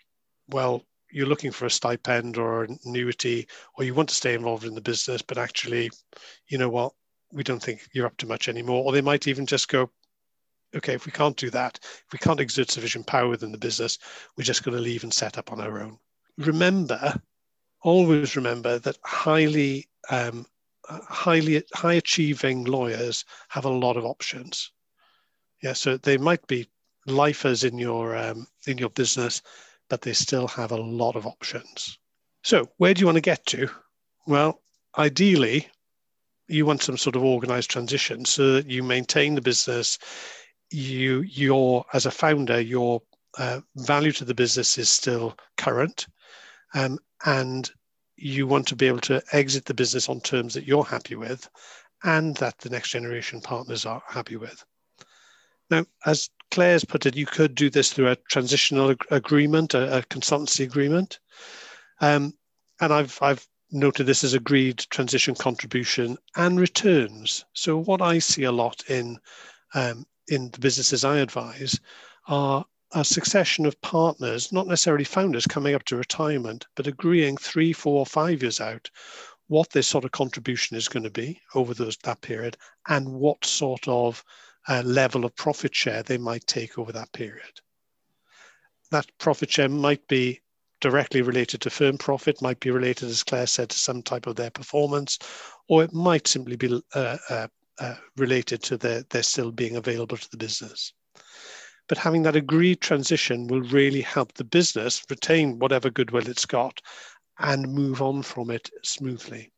well, 0.48 0.86
you're 1.12 1.28
looking 1.28 1.52
for 1.52 1.66
a 1.66 1.72
stipend 1.72 2.38
or 2.38 2.64
an 2.64 2.80
annuity, 2.86 3.48
or 3.76 3.84
you 3.84 3.94
want 3.94 4.10
to 4.10 4.16
stay 4.16 4.36
involved 4.36 4.64
in 4.64 4.76
the 4.76 4.82
business, 4.82 5.22
but 5.22 5.38
actually, 5.38 5.90
you 6.48 6.58
know 6.58 6.70
what, 6.70 6.94
we 7.34 7.44
don't 7.44 7.62
think 7.62 7.82
you're 7.94 8.06
up 8.06 8.18
to 8.18 8.28
much 8.28 8.48
anymore. 8.48 8.84
Or 8.86 8.92
they 8.92 9.02
might 9.02 9.28
even 9.28 9.46
just 9.46 9.68
go, 9.68 9.90
okay, 10.76 10.94
if 10.94 11.06
we 11.06 11.12
can't 11.12 11.36
do 11.36 11.50
that, 11.50 11.80
if 11.82 12.14
we 12.14 12.20
can't 12.20 12.40
exert 12.40 12.70
sufficient 12.70 13.08
power 13.08 13.28
within 13.28 13.52
the 13.52 13.58
business, 13.58 13.98
we're 14.38 14.44
just 14.44 14.64
going 14.64 14.78
to 14.78 14.84
leave 14.84 15.04
and 15.04 15.14
set 15.14 15.38
up 15.38 15.52
on 15.52 15.60
our 15.60 15.82
own. 15.82 15.98
Remember, 16.38 17.20
always 17.82 18.36
remember 18.36 18.78
that 18.80 18.98
highly, 19.04 19.90
um, 20.12 20.46
highly, 20.90 21.64
high 21.74 21.94
achieving 21.94 22.66
lawyers 22.66 23.26
have 23.50 23.66
a 23.66 23.70
lot 23.70 23.98
of 23.98 24.06
options. 24.06 24.72
Yeah, 25.62 25.74
so 25.74 25.98
they 25.98 26.18
might 26.18 26.46
be 26.48 26.70
lifers 27.06 27.64
in 27.64 27.78
your 27.78 28.16
um, 28.18 28.48
in 28.68 28.78
your 28.78 28.90
business, 28.90 29.42
but 29.90 30.02
they 30.02 30.14
still 30.14 30.48
have 30.48 30.72
a 30.72 30.78
lot 30.78 31.16
of 31.16 31.26
options. 31.26 31.98
So, 32.44 32.70
where 32.78 32.94
do 32.94 33.02
you 33.02 33.06
want 33.06 33.18
to 33.18 33.22
get 33.22 33.46
to? 33.48 33.70
Well, 34.26 34.62
ideally, 34.98 35.68
you 36.48 36.66
want 36.66 36.82
some 36.82 36.98
sort 36.98 37.16
of 37.16 37.24
organized 37.24 37.70
transition 37.70 38.26
so 38.26 38.54
that 38.54 38.70
you 38.70 38.84
maintain 38.84 39.36
the 39.36 39.42
business. 39.42 40.00
You, 40.72 41.22
your 41.22 41.86
as 41.94 42.06
a 42.06 42.12
founder, 42.12 42.62
your 42.62 43.02
uh, 43.38 43.62
value 43.76 44.12
to 44.14 44.26
the 44.26 44.36
business 44.36 44.78
is 44.78 44.90
still 44.90 45.38
current, 45.58 46.08
um, 46.74 47.00
and 47.26 47.70
you 48.22 48.48
want 48.48 48.68
to 48.68 48.76
be 48.76 48.88
able 48.88 49.02
to 49.02 49.22
exit 49.32 49.66
the 49.66 49.74
business 49.74 50.10
on 50.10 50.22
terms 50.22 50.54
that 50.54 50.68
you're 50.68 50.84
happy 50.84 51.16
with, 51.16 51.50
and 52.04 52.36
that 52.38 52.58
the 52.60 52.70
next 52.70 52.90
generation 52.90 53.42
partners 53.42 53.86
are 53.86 54.02
happy 54.08 54.36
with. 54.36 54.64
Now, 55.70 55.86
as 56.06 56.30
Claire's 56.52 56.86
put 56.86 57.06
it, 57.06 57.16
you 57.16 57.26
could 57.26 57.54
do 57.56 57.70
this 57.70 57.94
through 57.94 58.10
a 58.10 58.16
transitional 58.16 58.92
ag- 58.92 59.06
agreement, 59.12 59.74
a, 59.74 60.00
a, 60.00 60.02
consultancy 60.04 60.64
agreement. 60.64 61.20
Um, 62.02 62.34
and 62.82 62.92
I've, 62.92 63.20
I've 63.22 63.48
noted 63.72 64.06
this 64.06 64.24
as 64.24 64.34
agreed 64.34 64.80
transition 64.90 65.36
contribution 65.36 66.18
and 66.36 66.60
returns. 66.60 67.46
So 67.54 67.78
what 67.78 68.02
I 68.02 68.20
see 68.20 68.44
a 68.44 68.52
lot 68.52 68.82
in, 68.90 69.20
um, 69.76 70.06
in 70.28 70.50
the 70.50 70.60
businesses 70.60 71.04
I 71.04 71.20
advise 71.20 71.80
are 72.28 72.66
a 72.94 73.06
succession 73.06 73.66
of 73.66 73.80
partners, 73.82 74.52
not 74.52 74.68
necessarily 74.68 75.04
founders 75.04 75.46
coming 75.46 75.76
up 75.76 75.84
to 75.86 75.96
retirement, 75.96 76.66
but 76.76 76.88
agreeing 76.88 77.38
three, 77.38 77.74
four, 77.74 78.06
five 78.06 78.42
years 78.42 78.60
out 78.60 78.90
what 79.48 79.70
their 79.72 79.84
sort 79.84 80.06
of 80.06 80.12
contribution 80.12 80.78
is 80.78 80.88
going 80.88 81.04
to 81.04 81.10
be 81.10 81.42
over 81.56 81.74
those, 81.74 81.98
that 81.98 82.22
period 82.22 82.56
and 82.88 83.08
what 83.08 83.44
sort 83.44 83.88
of 83.88 84.24
uh, 84.68 84.84
level 84.86 85.26
of 85.26 85.36
profit 85.36 85.74
share 85.74 86.04
they 86.04 86.18
might 86.18 86.46
take 86.46 86.78
over 86.78 86.92
that 86.92 87.12
period. 87.14 87.60
That 88.92 89.08
profit 89.18 89.52
share 89.52 89.70
might 89.70 90.08
be 90.08 90.42
directly 90.82 91.22
related 91.22 91.62
to 91.62 91.70
firm 91.70 91.98
profit, 91.98 92.42
might 92.42 92.60
be 92.60 92.72
related, 92.72 93.10
as 93.10 93.24
Claire 93.24 93.48
said, 93.48 93.70
to 93.70 93.78
some 93.78 94.02
type 94.02 94.28
of 94.28 94.36
their 94.36 94.52
performance, 94.52 95.20
or 95.68 95.84
it 95.84 95.94
might 95.94 96.28
simply 96.28 96.56
be 96.56 96.82
uh, 96.96 97.18
uh, 97.30 97.48
uh, 97.80 97.96
related 98.18 98.62
to 98.64 98.78
their, 98.78 99.04
their 99.10 99.24
still 99.24 99.52
being 99.52 99.76
available 99.76 100.18
to 100.18 100.30
the 100.32 100.38
business. 100.38 100.94
But 101.90 101.98
having 101.98 102.22
that 102.24 102.36
agreed 102.36 102.80
transition 102.80 103.48
will 103.48 103.64
really 103.64 104.02
help 104.02 104.34
the 104.34 104.44
business 104.44 105.04
retain 105.10 105.60
whatever 105.60 105.90
goodwill 105.90 106.30
it's 106.30 106.46
got 106.46 106.80
and 107.40 107.74
move 107.74 108.02
on 108.02 108.22
from 108.22 108.52
it 108.52 108.70
smoothly. 108.84 109.52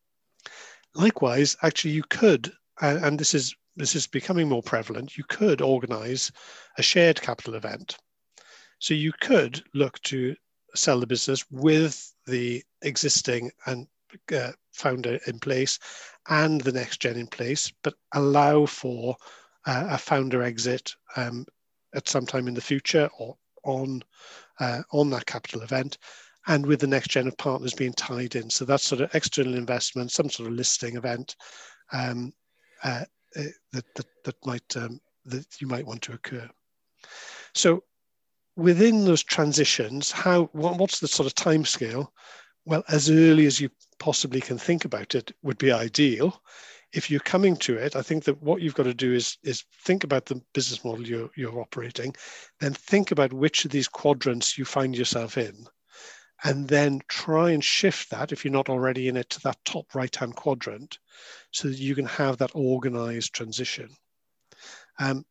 Likewise, 0.95 1.57
actually, 1.61 1.91
you 1.91 2.03
could, 2.09 2.51
and 2.79 3.19
this 3.19 3.33
is 3.33 3.53
this 3.75 3.95
is 3.95 4.07
becoming 4.07 4.49
more 4.49 4.63
prevalent, 4.63 5.17
you 5.17 5.23
could 5.29 5.61
organize 5.61 6.31
a 6.77 6.81
shared 6.81 7.21
capital 7.21 7.55
event. 7.55 7.97
So 8.79 8.93
you 8.93 9.13
could 9.21 9.63
look 9.73 10.01
to 10.03 10.35
sell 10.75 10.99
the 10.99 11.07
business 11.07 11.45
with 11.51 12.13
the 12.27 12.63
existing 12.81 13.51
and 13.65 13.87
uh, 14.33 14.51
founder 14.73 15.19
in 15.27 15.39
place 15.39 15.79
and 16.29 16.59
the 16.61 16.71
next 16.71 17.01
gen 17.01 17.17
in 17.17 17.27
place, 17.27 17.71
but 17.83 17.93
allow 18.13 18.65
for 18.65 19.15
uh, 19.65 19.87
a 19.89 19.97
founder 19.97 20.43
exit 20.43 20.93
um, 21.15 21.45
at 21.95 22.07
some 22.07 22.25
time 22.25 22.47
in 22.47 22.53
the 22.53 22.61
future 22.61 23.09
or 23.17 23.37
on 23.63 24.01
uh, 24.59 24.81
on 24.91 25.09
that 25.09 25.25
capital 25.25 25.61
event, 25.61 25.97
and 26.47 26.65
with 26.65 26.79
the 26.79 26.87
next 26.87 27.09
gen 27.09 27.27
of 27.27 27.37
partners 27.37 27.73
being 27.73 27.93
tied 27.93 28.35
in. 28.35 28.49
So 28.49 28.65
that's 28.65 28.83
sort 28.83 29.01
of 29.01 29.13
external 29.13 29.55
investment, 29.55 30.11
some 30.11 30.29
sort 30.29 30.49
of 30.49 30.55
listing 30.55 30.95
event, 30.95 31.35
um, 31.91 32.33
uh, 32.83 33.05
uh, 33.35 33.43
that, 33.71 33.85
that, 33.95 34.05
that 34.25 34.45
might 34.45 34.77
um, 34.77 34.99
that 35.25 35.45
you 35.59 35.67
might 35.67 35.85
want 35.85 36.01
to 36.03 36.13
occur. 36.13 36.49
So 37.53 37.83
within 38.55 39.05
those 39.05 39.23
transitions, 39.23 40.11
how 40.11 40.49
what, 40.53 40.77
what's 40.77 40.99
the 40.99 41.07
sort 41.07 41.27
of 41.27 41.35
time 41.35 41.65
scale? 41.65 42.13
Well, 42.65 42.83
as 42.89 43.09
early 43.09 43.45
as 43.45 43.59
you 43.59 43.69
possibly 43.99 44.41
can 44.41 44.57
think 44.57 44.85
about 44.85 45.15
it 45.15 45.31
would 45.41 45.57
be 45.57 45.71
ideal. 45.71 46.41
If 46.93 47.09
you're 47.09 47.21
coming 47.21 47.55
to 47.57 47.77
it, 47.77 47.95
I 47.95 48.01
think 48.01 48.25
that 48.25 48.41
what 48.41 48.61
you've 48.61 48.75
got 48.75 48.83
to 48.83 48.93
do 48.93 49.13
is 49.13 49.37
is 49.43 49.63
think 49.85 50.03
about 50.03 50.25
the 50.25 50.41
business 50.53 50.83
model 50.83 51.07
you're 51.07 51.29
you're 51.35 51.61
operating, 51.61 52.15
then 52.59 52.73
think 52.73 53.11
about 53.11 53.33
which 53.33 53.65
of 53.65 53.71
these 53.71 53.87
quadrants 53.87 54.57
you 54.57 54.65
find 54.65 54.95
yourself 54.95 55.37
in 55.37 55.67
and 56.43 56.67
then 56.67 57.01
try 57.07 57.51
and 57.51 57.63
shift 57.63 58.09
that 58.09 58.31
if 58.31 58.43
you're 58.43 58.51
not 58.51 58.69
already 58.69 59.07
in 59.07 59.17
it 59.17 59.29
to 59.29 59.39
that 59.41 59.63
top 59.63 59.93
right 59.93 60.15
hand 60.15 60.35
quadrant 60.35 60.97
so 61.51 61.67
that 61.67 61.77
you 61.77 61.93
can 61.93 62.05
have 62.05 62.37
that 62.37 62.51
organized 62.53 63.33
transition. 63.33 63.89
Um, 64.99 65.25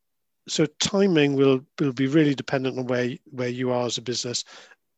so 0.48 0.66
timing 0.78 1.34
will 1.34 1.60
will 1.78 1.92
be 1.92 2.06
really 2.06 2.34
dependent 2.34 2.78
on 2.78 2.86
where 2.86 3.10
where 3.26 3.48
you 3.48 3.70
are 3.70 3.86
as 3.86 3.98
a 3.98 4.02
business 4.02 4.44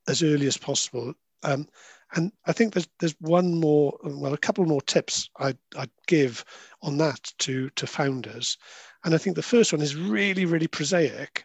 as 0.08 0.22
early 0.22 0.46
as 0.46 0.56
possible. 0.56 1.14
Um, 1.42 1.66
and 2.14 2.32
I 2.46 2.52
think 2.52 2.74
there's 2.74 2.88
there's 3.00 3.14
one 3.20 3.58
more 3.58 3.98
well 4.02 4.34
a 4.34 4.38
couple 4.38 4.64
more 4.64 4.82
tips 4.82 5.28
I'd, 5.38 5.58
I'd 5.76 5.90
give 6.06 6.44
on 6.82 6.98
that 6.98 7.32
to 7.40 7.70
to 7.70 7.86
founders 7.86 8.58
and 9.04 9.14
I 9.14 9.18
think 9.18 9.36
the 9.36 9.42
first 9.42 9.72
one 9.72 9.82
is 9.82 9.96
really 9.96 10.44
really 10.44 10.68
prosaic 10.68 11.44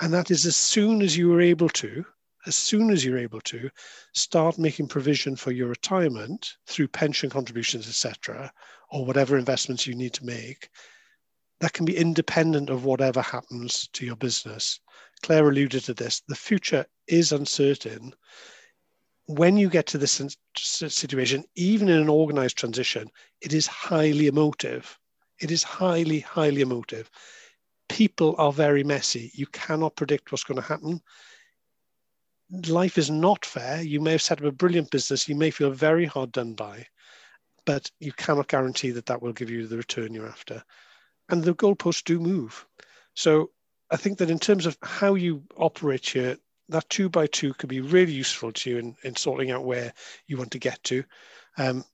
and 0.00 0.12
that 0.12 0.30
is 0.30 0.46
as 0.46 0.56
soon 0.56 1.02
as 1.02 1.16
you 1.16 1.32
are 1.34 1.40
able 1.40 1.68
to 1.70 2.04
as 2.46 2.54
soon 2.54 2.90
as 2.90 3.04
you're 3.04 3.18
able 3.18 3.40
to, 3.40 3.68
start 4.14 4.56
making 4.58 4.86
provision 4.86 5.34
for 5.34 5.50
your 5.50 5.68
retirement 5.68 6.54
through 6.66 6.88
pension 6.88 7.28
contributions, 7.28 7.88
etc., 7.88 8.52
or 8.90 9.04
whatever 9.04 9.36
investments 9.36 9.86
you 9.86 9.94
need 9.94 10.14
to 10.14 10.24
make. 10.24 10.68
That 11.60 11.72
can 11.72 11.84
be 11.84 11.96
independent 11.96 12.70
of 12.70 12.84
whatever 12.84 13.20
happens 13.20 13.88
to 13.94 14.06
your 14.06 14.16
business. 14.16 14.78
Claire 15.22 15.48
alluded 15.48 15.84
to 15.84 15.94
this. 15.94 16.22
The 16.28 16.36
future 16.36 16.86
is 17.08 17.32
uncertain. 17.32 18.12
When 19.26 19.56
you 19.56 19.68
get 19.68 19.86
to 19.88 19.98
this 19.98 20.20
situation, 20.54 21.44
even 21.54 21.88
in 21.88 22.00
an 22.00 22.08
organized 22.08 22.56
transition, 22.56 23.10
it 23.40 23.52
is 23.52 23.66
highly 23.66 24.28
emotive. 24.28 24.98
It 25.40 25.50
is 25.50 25.62
highly, 25.62 26.20
highly 26.20 26.60
emotive. 26.60 27.10
People 27.88 28.34
are 28.38 28.52
very 28.52 28.84
messy. 28.84 29.30
You 29.34 29.46
cannot 29.46 29.96
predict 29.96 30.30
what's 30.30 30.44
going 30.44 30.60
to 30.60 30.66
happen 30.66 31.02
life 32.68 32.98
is 32.98 33.10
not 33.10 33.44
fair. 33.44 33.82
You 33.82 34.00
may 34.00 34.12
have 34.12 34.22
set 34.22 34.38
up 34.38 34.44
a 34.44 34.52
brilliant 34.52 34.90
business. 34.90 35.28
You 35.28 35.34
may 35.34 35.50
feel 35.50 35.70
very 35.70 36.06
hard 36.06 36.32
done 36.32 36.54
by, 36.54 36.86
but 37.64 37.90
you 37.98 38.12
cannot 38.12 38.48
guarantee 38.48 38.90
that 38.92 39.06
that 39.06 39.22
will 39.22 39.32
give 39.32 39.50
you 39.50 39.66
the 39.66 39.76
return 39.76 40.14
you're 40.14 40.28
after. 40.28 40.62
And 41.28 41.42
the 41.42 41.54
goalposts 41.54 42.04
do 42.04 42.20
move. 42.20 42.66
So 43.14 43.50
I 43.90 43.96
think 43.96 44.18
that 44.18 44.30
in 44.30 44.38
terms 44.38 44.66
of 44.66 44.78
how 44.82 45.14
you 45.14 45.42
operate 45.56 46.08
here, 46.08 46.36
that 46.68 46.88
two 46.88 47.08
by 47.08 47.26
two 47.26 47.54
could 47.54 47.68
be 47.68 47.80
really 47.80 48.12
useful 48.12 48.52
to 48.52 48.70
you 48.70 48.78
in, 48.78 48.96
in 49.04 49.16
sorting 49.16 49.50
out 49.50 49.64
where 49.64 49.92
you 50.26 50.36
want 50.36 50.50
to 50.52 50.58
get 50.58 50.82
to. 50.84 51.04
Um, 51.58 51.84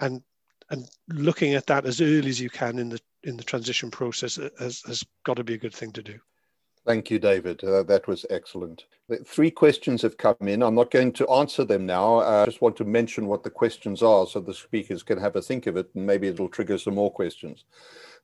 and 0.00 0.22
and 0.70 0.88
looking 1.08 1.54
at 1.54 1.66
that 1.66 1.84
as 1.84 2.00
early 2.00 2.28
as 2.28 2.40
you 2.40 2.48
can 2.48 2.78
in 2.78 2.88
the 2.88 3.00
in 3.24 3.36
the 3.36 3.44
transition 3.44 3.90
process 3.90 4.38
has, 4.58 4.82
has 4.86 5.04
got 5.24 5.34
to 5.34 5.44
be 5.44 5.54
a 5.54 5.58
good 5.58 5.74
thing 5.74 5.92
to 5.92 6.02
do. 6.02 6.18
Thank 6.84 7.10
you, 7.10 7.20
David. 7.20 7.62
Uh, 7.62 7.84
that 7.84 8.08
was 8.08 8.26
excellent. 8.28 8.86
Three 9.24 9.52
questions 9.52 10.02
have 10.02 10.16
come 10.16 10.34
in. 10.40 10.62
I'm 10.62 10.74
not 10.74 10.90
going 10.90 11.12
to 11.12 11.28
answer 11.28 11.64
them 11.64 11.86
now. 11.86 12.18
Uh, 12.18 12.42
I 12.42 12.44
just 12.46 12.60
want 12.60 12.76
to 12.78 12.84
mention 12.84 13.28
what 13.28 13.44
the 13.44 13.50
questions 13.50 14.02
are 14.02 14.26
so 14.26 14.40
the 14.40 14.52
speakers 14.52 15.04
can 15.04 15.18
have 15.18 15.36
a 15.36 15.42
think 15.42 15.68
of 15.68 15.76
it 15.76 15.90
and 15.94 16.04
maybe 16.04 16.26
it'll 16.26 16.48
trigger 16.48 16.78
some 16.78 16.96
more 16.96 17.12
questions. 17.12 17.64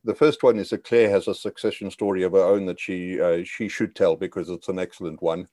The 0.03 0.15
first 0.15 0.43
one 0.43 0.59
is 0.59 0.71
that 0.71 0.83
Claire 0.83 1.11
has 1.11 1.29
a 1.29 1.35
succession 1.35 1.91
story 1.91 2.25
of 2.25 2.33
her 2.33 2.43
own 2.43 2.67
that 2.67 2.81
she 2.81 3.21
uh, 3.21 3.45
she 3.45 3.69
should 3.69 3.95
tell 3.95 4.17
because 4.17 4.49
it's 4.49 4.69
an 4.69 4.79
excellent 4.79 5.23
one. 5.23 5.49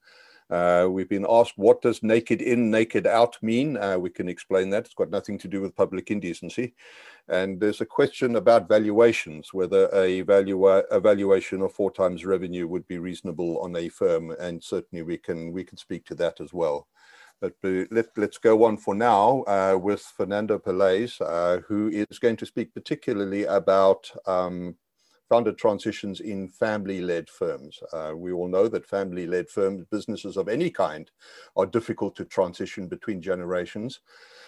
Uh, 0.50 0.88
we've 0.90 1.10
been 1.10 1.26
asked, 1.28 1.54
what 1.56 1.82
does 1.82 2.04
naked 2.04 2.42
in, 2.42 2.70
naked 2.70 3.08
out 3.08 3.38
mean? 3.42 3.78
Uh, 3.78 3.98
we 3.98 4.10
can 4.10 4.30
explain 4.30 4.70
that. 4.70 4.86
It's 4.86 4.94
got 4.94 5.10
nothing 5.10 5.38
to 5.40 5.48
do 5.48 5.62
with 5.62 5.76
public 5.76 6.12
indecency. 6.12 6.76
And 7.28 7.60
there's 7.60 7.82
a 7.82 7.86
question 7.86 8.36
about 8.36 8.70
valuations, 8.70 9.54
whether 9.54 9.90
a, 9.94 10.24
valua 10.24 10.84
a 10.92 11.00
valuation 11.00 11.62
of 11.62 11.74
four 11.74 11.92
times 11.92 12.26
revenue 12.26 12.68
would 12.68 12.88
be 12.88 13.00
reasonable 13.00 13.60
on 13.60 13.76
a 13.76 13.90
firm. 13.90 14.32
And 14.40 14.64
certainly 14.64 15.02
we 15.02 15.18
can, 15.18 15.52
we 15.52 15.64
can 15.64 15.78
speak 15.78 16.06
to 16.06 16.16
that 16.16 16.40
as 16.40 16.54
well. 16.54 16.88
But 17.42 17.54
uh, 17.64 17.86
let, 17.92 18.08
let's 18.16 18.38
go 18.38 18.64
on 18.64 18.78
for 18.78 18.96
now 18.96 19.44
uh, 19.44 19.78
with 19.82 20.02
Fernando 20.02 20.58
Pelaez, 20.60 21.20
uh, 21.22 21.62
who 21.68 21.90
is 21.90 22.20
going 22.20 22.38
to 22.38 22.46
speak 22.46 22.74
particularly 22.74 23.46
about 23.46 24.10
um, 24.26 24.76
founded 25.30 25.58
transitions 25.58 26.20
in 26.20 26.48
family-led 26.48 27.30
firms. 27.30 27.80
Uh, 27.92 28.14
we 28.16 28.32
all 28.32 28.48
know 28.48 28.68
that 28.68 28.86
family-led 28.86 29.50
firms, 29.50 29.86
businesses 29.92 30.38
of 30.38 30.48
any 30.48 30.70
kind, 30.70 31.10
are 31.56 31.66
difficult 31.66 32.16
to 32.16 32.26
transition 32.26 32.88
between 32.88 33.22
generations. 33.22 34.02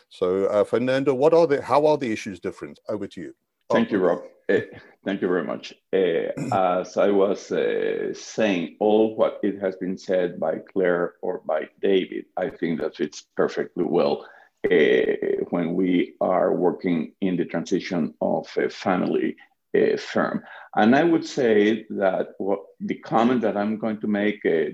So, 0.10 0.46
uh, 0.46 0.64
Fernando, 0.64 1.14
what 1.14 1.34
are 1.34 1.48
the 1.48 1.62
how 1.62 1.86
are 1.88 1.98
the 1.98 2.12
issues 2.12 2.40
different? 2.40 2.80
Over 2.88 3.08
to 3.08 3.22
you. 3.22 3.34
Thank 3.70 3.92
you, 3.92 4.00
Rob. 4.00 4.22
Uh, 4.50 4.62
thank 5.04 5.22
you 5.22 5.28
very 5.28 5.44
much. 5.44 5.74
Uh, 5.92 6.32
as 6.54 6.96
I 6.96 7.10
was 7.10 7.52
uh, 7.52 8.14
saying, 8.14 8.78
all 8.80 9.16
what 9.18 9.42
it 9.44 9.60
has 9.60 9.76
been 9.76 9.98
said 9.98 10.40
by 10.40 10.60
Claire 10.72 11.16
or 11.22 11.42
by 11.46 11.68
David, 11.82 12.26
I 12.38 12.50
think 12.50 12.80
that 12.80 12.96
fits 12.96 13.26
perfectly 13.36 13.84
well 13.84 14.26
uh, 14.66 15.44
when 15.50 15.76
we 15.76 16.16
are 16.22 16.54
working 16.54 17.14
in 17.20 17.36
the 17.36 17.46
transition 17.46 18.14
of 18.22 18.48
a 18.58 18.70
family 18.70 19.36
uh, 19.78 19.98
firm. 19.98 20.44
And 20.76 20.96
I 20.96 21.04
would 21.04 21.26
say 21.26 21.86
that 21.90 22.28
what 22.38 22.62
the 22.80 22.96
comment 22.96 23.42
that 23.42 23.58
I'm 23.58 23.78
going 23.78 24.00
to 24.02 24.08
make, 24.08 24.46
uh, 24.46 24.72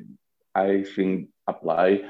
I 0.55 0.83
think 0.83 1.29
apply 1.47 2.01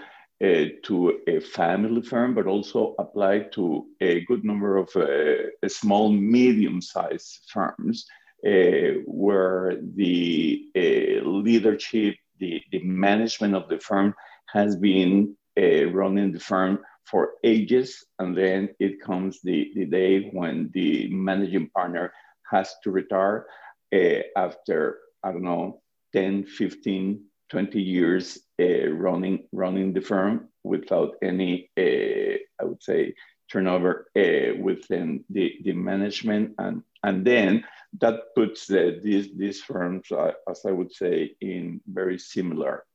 uh, 0.43 0.65
to 0.83 1.19
a 1.27 1.39
family 1.39 2.01
firm, 2.01 2.33
but 2.33 2.47
also 2.47 2.95
apply 2.99 3.39
to 3.53 3.85
a 4.01 4.21
good 4.25 4.43
number 4.43 4.77
of 4.77 4.89
uh, 4.95 5.67
small, 5.67 6.11
medium-sized 6.11 7.49
firms 7.53 8.05
uh, 8.45 8.99
where 9.05 9.77
the 9.95 10.65
uh, 10.75 11.25
leadership, 11.25 12.15
the, 12.39 12.61
the 12.71 12.83
management 12.83 13.55
of 13.55 13.69
the 13.69 13.79
firm 13.79 14.13
has 14.51 14.75
been 14.75 15.35
running 15.55 16.31
the 16.31 16.39
firm 16.39 16.79
for 17.05 17.33
ages. 17.43 18.03
And 18.19 18.35
then 18.35 18.69
it 18.79 19.01
comes 19.01 19.39
the, 19.41 19.71
the 19.75 19.85
day 19.85 20.29
when 20.31 20.71
the 20.73 21.07
managing 21.09 21.69
partner 21.69 22.11
has 22.53 22.75
to 22.83 22.91
retire 22.91 23.47
uh, 23.93 24.21
after, 24.37 24.99
I 25.23 25.31
don't 25.31 25.43
know, 25.43 25.81
10, 26.13 26.45
15, 26.45 27.23
20 27.49 27.81
years 27.81 28.39
uh, 28.61 28.89
running 28.89 29.47
running 29.51 29.93
the 29.93 30.01
firm 30.01 30.49
without 30.63 31.15
any, 31.21 31.69
uh, 31.77 32.37
I 32.61 32.63
would 32.63 32.81
say, 32.81 33.15
turnover 33.51 34.07
within 34.15 35.23
the, 35.29 35.53
the 35.63 35.73
management, 35.73 36.55
and 36.57 36.83
and 37.03 37.25
then 37.25 37.63
that 38.01 38.33
puts 38.35 38.67
the, 38.67 38.99
these 39.03 39.27
these 39.35 39.61
firms, 39.61 40.07
as 40.49 40.61
I 40.65 40.71
would 40.71 40.91
say, 40.91 41.35
in 41.41 41.81
very 41.87 42.17
similar 42.17 42.85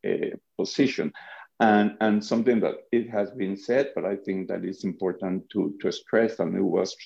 position. 0.58 1.12
And, 1.60 1.96
and 2.00 2.24
something 2.24 2.60
that 2.60 2.76
it 2.92 3.10
has 3.10 3.32
been 3.32 3.56
said, 3.56 3.90
but 3.96 4.04
I 4.04 4.14
think 4.14 4.46
that 4.48 4.64
it's 4.64 4.84
important 4.84 5.50
to, 5.50 5.74
to 5.80 5.90
stress, 5.90 6.38
and 6.38 6.56
it 6.56 6.62
was 6.62 6.96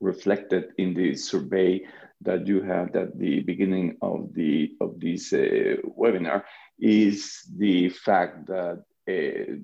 reflected 0.00 0.72
in 0.78 0.94
the 0.94 1.14
survey 1.14 1.84
that 2.22 2.46
you 2.46 2.62
had 2.62 2.96
at 2.96 3.18
the 3.18 3.40
beginning 3.40 3.96
of 4.02 4.32
the 4.34 4.72
of 4.80 4.98
this 5.00 5.32
uh, 5.32 5.76
webinar 5.98 6.42
is 6.78 7.42
the 7.56 7.88
fact 7.88 8.46
that 8.46 8.82
uh, 9.08 9.54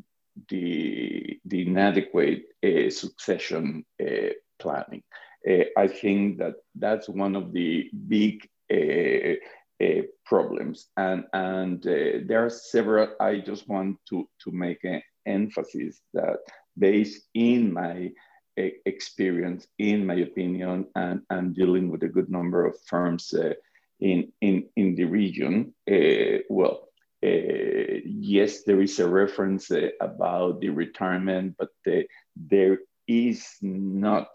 the 0.49 1.41
the 1.45 1.67
inadequate 1.67 2.45
uh, 2.65 2.91
succession 2.91 3.85
uh, 4.01 4.33
planning. 4.59 5.03
Uh, 5.49 5.65
I 5.77 5.89
think 5.89 6.39
that 6.39 6.55
that's 6.75 7.09
one 7.09 7.37
of 7.37 7.53
the 7.53 7.91
big 8.09 8.49
uh, 8.73 10.03
problems, 10.25 10.89
and 10.97 11.25
and 11.33 11.83
there 11.83 12.45
are 12.45 12.51
several. 12.51 13.15
I 13.21 13.39
just 13.39 13.69
want 13.69 13.99
to 14.11 14.29
to 14.45 14.51
make 14.53 14.85
an 14.85 15.03
emphasis 15.27 16.01
that 16.15 16.39
based 16.79 17.29
in 17.35 17.73
my 17.73 18.11
experience, 18.57 19.67
in 19.79 20.07
my 20.07 20.15
opinion, 20.15 20.87
and, 20.95 21.23
and 21.31 21.55
dealing 21.55 21.91
with 21.91 22.03
a 22.03 22.09
good 22.09 22.31
number 22.31 22.67
of 22.67 22.77
firms 22.87 23.33
uh, 23.33 23.55
in, 24.01 24.33
in, 24.41 24.69
in 24.77 24.95
the 24.95 25.05
region. 25.05 25.75
Uh, 25.91 26.43
well, 26.49 26.89
uh, 27.25 28.01
yes, 28.05 28.63
there 28.65 28.81
is 28.81 28.99
a 28.99 29.09
reference 29.09 29.71
uh, 29.71 29.89
about 30.01 30.61
the 30.61 30.69
retirement, 30.69 31.55
but 31.59 31.69
the, 31.85 32.05
there 32.37 32.79
is 33.07 33.47
not 33.63 34.29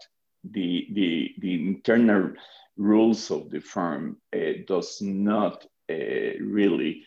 the, 0.44 0.88
the, 0.92 1.34
the 1.38 1.54
internal 1.54 2.32
rules 2.76 3.30
of 3.30 3.50
the 3.50 3.60
firm 3.60 4.16
uh, 4.34 4.38
does 4.66 5.02
not 5.02 5.66
uh, 5.90 5.94
really 6.40 7.04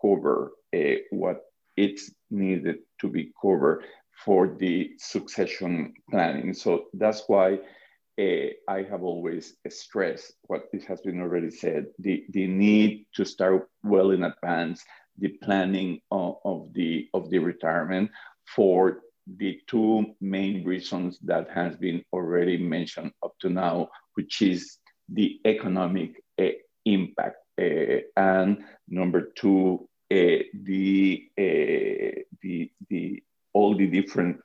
cover 0.00 0.52
what 1.10 1.40
it's 1.76 2.12
needed 2.30 2.78
to 3.00 3.08
be 3.08 3.32
covered 3.40 3.84
for 4.24 4.56
the 4.58 4.92
succession 4.98 5.94
planning. 6.10 6.54
So 6.54 6.86
that's 6.94 7.24
why 7.26 7.58
uh, 8.18 8.48
I 8.68 8.82
have 8.90 9.02
always 9.02 9.56
stressed 9.68 10.34
what 10.46 10.68
it 10.72 10.84
has 10.84 11.00
been 11.00 11.20
already 11.20 11.50
said, 11.50 11.86
the, 11.98 12.24
the 12.30 12.46
need 12.46 13.06
to 13.14 13.24
start 13.24 13.68
well 13.82 14.12
in 14.12 14.24
advance 14.24 14.84
the 15.18 15.28
planning 15.42 16.00
of, 16.10 16.36
of, 16.44 16.72
the, 16.74 17.08
of 17.14 17.30
the 17.30 17.38
retirement 17.38 18.10
for 18.46 19.00
the 19.36 19.60
two 19.66 20.06
main 20.20 20.64
reasons 20.64 21.18
that 21.22 21.48
has 21.50 21.76
been 21.76 22.04
already 22.12 22.58
mentioned 22.58 23.12
up 23.22 23.32
to 23.40 23.48
now, 23.48 23.88
which 24.14 24.42
is 24.42 24.78
the 25.08 25.40
economic 25.44 26.22
uh, 26.40 26.48
impact. 26.84 27.36
Uh, 27.60 28.00
and 28.16 28.64
number 28.88 29.32
two, 29.36 29.88
uh, 30.12 30.42
the, 30.62 31.24
the, 31.36 32.70
the 32.90 33.22
all 33.54 33.76
the 33.76 33.86
different 33.86 34.38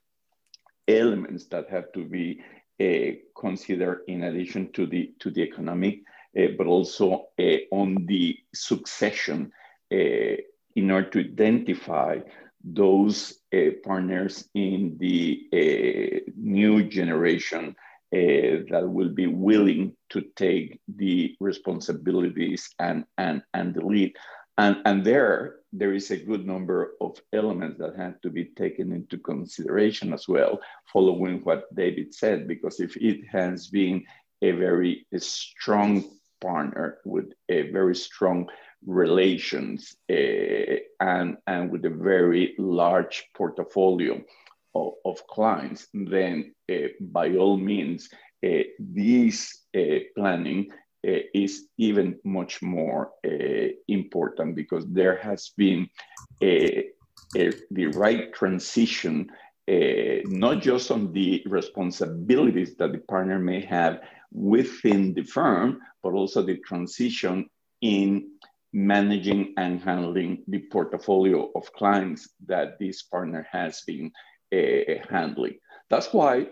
elements 0.88 1.48
that 1.48 1.70
have 1.70 1.92
to 1.94 2.06
be 2.06 2.42
uh, 2.82 3.12
considered 3.40 4.04
in 4.08 4.24
addition 4.24 4.72
to 4.72 4.88
the 4.88 5.14
to 5.20 5.30
the 5.30 5.42
economic, 5.42 6.00
uh, 6.38 6.48
but 6.58 6.68
also 6.68 7.28
uh, 7.40 7.58
on 7.72 8.06
the 8.06 8.38
succession 8.54 9.52
uh, 9.92 10.36
in 10.76 10.92
order 10.92 11.10
to 11.10 11.20
identify 11.20 12.20
those 12.64 13.40
uh, 13.54 13.72
partners 13.84 14.48
in 14.54 14.98
the 15.00 15.48
uh, 15.54 16.20
new 16.38 16.84
generation 16.84 17.76
that 18.12 18.90
will 18.90 19.10
be 19.10 19.28
willing 19.28 19.96
to 20.10 20.22
take 20.36 20.80
the 20.88 21.36
responsibilities 21.40 22.70
and 22.80 23.06
and 23.18 23.44
and 23.54 23.76
the 23.76 23.86
lead. 23.86 24.16
And, 24.58 24.78
and 24.86 25.06
there, 25.06 25.59
there 25.72 25.94
is 25.94 26.12
a 26.12 26.18
good 26.18 26.46
number 26.46 26.94
of 27.00 27.20
elements 27.34 27.78
that 27.80 27.96
have 27.96 28.20
to 28.22 28.30
be 28.30 28.46
taken 28.46 28.92
into 28.92 29.18
consideration 29.18 30.14
as 30.14 30.28
well, 30.28 30.60
following 30.92 31.40
what 31.44 31.74
David 31.76 32.14
said, 32.14 32.48
because 32.48 32.80
if 32.80 32.98
it 32.98 33.22
has 33.32 33.68
been 33.68 34.04
a 34.42 34.52
very 34.52 35.06
a 35.14 35.20
strong 35.20 36.04
partner 36.42 37.00
with 37.06 37.34
a 37.50 37.70
very 37.72 37.96
strong 37.96 38.50
relations 38.86 39.96
uh, 40.10 40.78
and, 41.02 41.38
and 41.48 41.70
with 41.70 41.86
a 41.86 41.90
very 41.90 42.56
large 42.58 43.26
portfolio 43.36 44.22
of, 44.74 44.94
of 45.06 45.28
clients, 45.28 45.88
then 45.94 46.54
uh, 46.72 46.88
by 47.00 47.36
all 47.36 47.58
means, 47.58 48.10
uh, 48.46 48.64
this 48.80 49.66
planning 50.16 50.72
uh, 51.08 51.24
is 51.34 51.68
even 51.78 52.20
much 52.26 52.62
more 52.62 53.12
uh, 53.26 53.68
important 53.88 54.56
because 54.56 54.86
there 54.88 55.18
has 55.18 55.52
been 55.56 55.90
a, 56.44 56.90
a, 57.38 57.52
the 57.72 57.88
right 57.88 58.34
transition, 58.34 59.30
uh, 59.72 60.20
not 60.26 60.62
just 60.62 60.92
on 60.92 61.14
the 61.14 61.42
responsibilities 61.46 62.76
that 62.76 62.92
the 62.92 62.98
partner 62.98 63.40
may 63.40 63.62
have 63.62 64.02
within 64.34 65.14
the 65.14 65.24
firm, 65.24 65.80
but 66.04 66.14
also 66.14 66.42
the 66.42 66.58
transition 66.58 67.50
in 67.82 68.32
managing 68.74 69.54
and 69.58 69.82
handling 69.82 70.44
the 70.48 70.60
portfolio 70.72 71.50
of 71.56 71.72
clients 71.74 72.30
that 72.46 72.78
this 72.78 73.04
partner 73.04 73.48
has 73.52 73.82
been 73.88 74.12
handling. 75.10 75.58
That's 75.90 76.14
why 76.14 76.48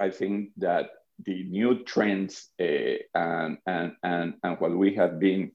I 0.00 0.10
think 0.10 0.50
that 0.56 0.90
the 1.24 1.44
new 1.44 1.84
trends 1.84 2.48
uh, 2.60 2.98
and, 3.14 3.58
and, 3.66 3.92
and, 4.02 4.34
and 4.42 4.60
what 4.60 4.76
we 4.76 4.94
have 4.94 5.18
been 5.18 5.52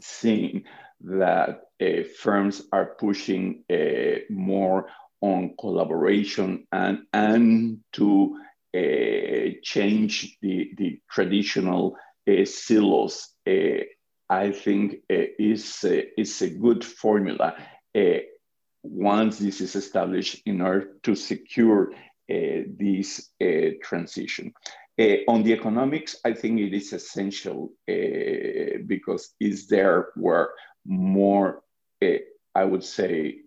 seeing 0.00 0.64
that 1.00 1.62
uh, 1.80 2.02
firms 2.20 2.62
are 2.72 2.96
pushing 2.98 3.64
uh, 3.70 4.20
more 4.30 4.88
on 5.20 5.54
collaboration 5.58 6.66
and, 6.72 7.00
and 7.12 7.78
to 7.92 8.38
uh, 8.76 9.54
change 9.62 10.36
the, 10.42 10.72
the 10.76 11.00
traditional 11.10 11.96
uh, 12.28 12.44
silos, 12.44 13.28
uh, 13.46 13.82
I 14.28 14.52
think 14.52 14.96
is, 15.08 15.84
is 15.84 16.42
a 16.42 16.50
good 16.50 16.84
formula 16.84 17.56
once 18.82 19.38
this 19.38 19.60
is 19.60 19.76
established 19.76 20.42
in 20.46 20.60
order 20.60 20.90
to 21.02 21.14
secure 21.14 21.92
uh, 21.92 21.96
this 22.28 23.30
uh, 23.42 23.70
transition. 23.82 24.52
Uh, 25.00 25.18
on 25.28 25.42
the 25.42 25.52
economics, 25.52 26.16
I 26.24 26.32
think 26.32 26.60
it 26.60 26.74
is 26.74 26.92
essential 26.92 27.70
because 27.86 29.34
it's 29.38 29.66
there 29.66 30.08
where 30.16 30.50
more, 30.84 31.62
I 32.02 32.64
would 32.64 32.84
say, 32.84 33.38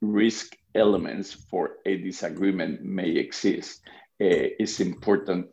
risk 0.00 0.56
elements 0.74 1.32
for 1.32 1.76
a 1.84 1.96
disagreement 1.98 2.82
may 2.82 3.10
exist. 3.10 3.82
it's 4.18 4.80
important 4.80 5.46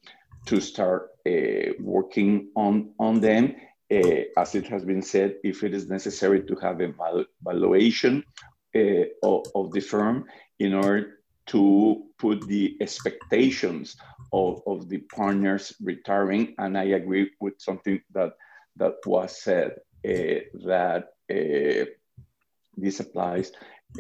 to 0.46 0.60
start 0.60 1.12
uh, 1.28 1.74
working 1.80 2.50
on, 2.56 2.94
on 3.00 3.20
them. 3.20 3.56
Uh, 3.92 4.24
as 4.38 4.56
it 4.56 4.66
has 4.68 4.86
been 4.86 5.02
said, 5.02 5.36
if 5.44 5.64
it 5.64 5.74
is 5.74 5.90
necessary 5.90 6.42
to 6.44 6.56
have 6.56 6.80
a 6.80 6.94
valuation 7.44 8.24
uh, 8.76 9.04
of, 9.22 9.46
of, 9.54 9.72
the 9.72 9.82
firm 9.82 10.26
in 10.60 10.74
order 10.74 11.21
to 11.48 12.04
put 12.18 12.48
the 12.48 12.78
expectations 12.80 13.96
of, 14.32 14.62
of 14.68 14.90
the 14.90 15.00
partners 15.00 15.74
retiring. 15.82 16.56
And 16.58 16.78
I 16.78 16.84
agree 16.84 17.32
with 17.40 17.56
something 17.60 18.02
that, 18.14 18.34
that 18.78 18.96
was 19.06 19.42
said, 19.42 19.78
uh, 20.08 20.48
that 20.66 21.10
uh, 21.30 21.86
this 22.78 23.00
applies 23.00 23.52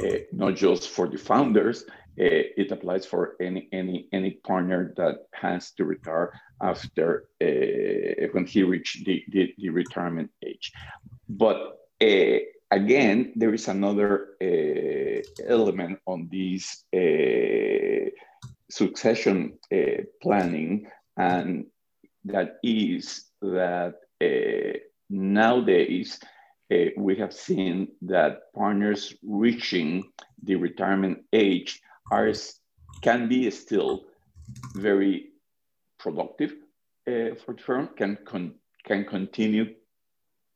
uh, 0.02 0.18
not 0.32 0.56
just 0.56 0.90
for 0.90 1.08
the 1.08 1.18
founders, 1.18 1.84
it 2.18 2.72
applies 2.72 3.06
for 3.06 3.36
any 3.42 3.70
any 3.72 4.08
any 4.12 4.32
partner 4.32 4.94
that 4.98 5.28
has 5.34 5.72
to 5.72 5.86
retire 5.86 6.32
after 6.62 7.26
when 7.40 8.46
he 8.46 8.64
reached 8.64 9.06
the, 9.06 9.24
the, 9.30 9.54
the, 9.58 9.70
retirement 9.70 10.30
age. 10.46 10.72
But 11.30 11.78
again, 12.72 13.34
there 13.36 13.54
is 13.54 13.68
another 13.68 14.30
uh, 14.42 15.22
element 15.48 16.00
on 16.06 16.30
this 16.32 16.84
uh, 16.96 18.10
succession 18.70 19.60
planning, 20.22 20.88
and 21.18 21.66
that 22.26 22.58
is 22.64 23.26
that 23.42 23.96
nowadays 25.10 26.20
uh, 26.72 26.86
we 26.98 27.16
have 27.18 27.34
seen 27.34 27.88
that 28.02 28.54
partners 28.56 29.14
reaching 29.24 30.04
the 30.44 30.56
retirement 30.56 31.20
age 31.34 31.82
are 32.12 32.32
can 33.02 33.28
be 33.28 33.50
still 33.52 34.06
very 34.76 35.32
productive 36.00 36.52
uh, 37.08 37.36
for 37.44 37.54
the 37.56 37.62
firm, 37.66 37.90
can, 37.98 38.18
con 38.26 38.54
can 38.86 39.06
continue 39.06 39.66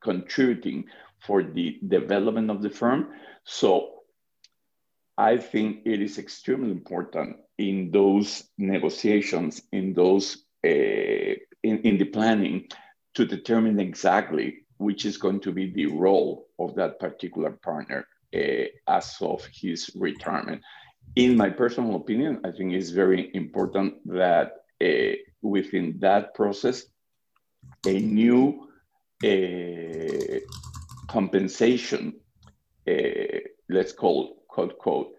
contributing 0.02 0.86
for 1.26 1.44
the 1.44 1.80
development 1.88 2.50
of 2.50 2.62
the 2.62 2.70
firm. 2.70 3.10
So 3.44 3.96
I 5.18 5.38
think 5.38 5.82
it 5.86 6.02
is 6.02 6.18
extremely 6.18 6.72
important 6.72 7.38
in 7.58 7.92
those 7.92 8.44
negotiations, 8.58 9.62
in 9.72 9.94
those 9.94 10.46
uh, 10.66 11.36
in, 11.64 11.80
in 11.84 11.98
the 11.98 12.06
planning, 12.06 12.68
to 13.14 13.26
determine 13.26 13.80
exactly 13.80 14.66
which 14.78 15.06
is 15.06 15.18
going 15.18 15.40
to 15.40 15.52
be 15.52 15.72
the 15.72 15.86
role 15.86 16.48
of 16.60 16.76
that 16.76 17.00
particular 17.00 17.52
partner 17.52 18.06
uh, 18.36 18.66
as 18.88 19.16
of 19.22 19.48
his 19.54 19.90
retirement. 19.96 20.62
In 21.16 21.38
my 21.38 21.50
personal 21.50 21.96
opinion, 21.96 22.42
I 22.44 22.52
think 22.52 22.74
it's 22.74 22.90
very 22.90 23.32
important 23.34 23.94
that 24.08 24.52
uh, 24.84 25.16
within 25.42 25.98
that 26.00 26.34
process, 26.34 26.84
a 27.88 28.00
new 28.00 28.68
compensation, 31.16 32.14
uh, 32.90 33.40
let's 33.70 33.94
call 33.94 34.44
quote 34.50 34.78
quote, 34.78 35.12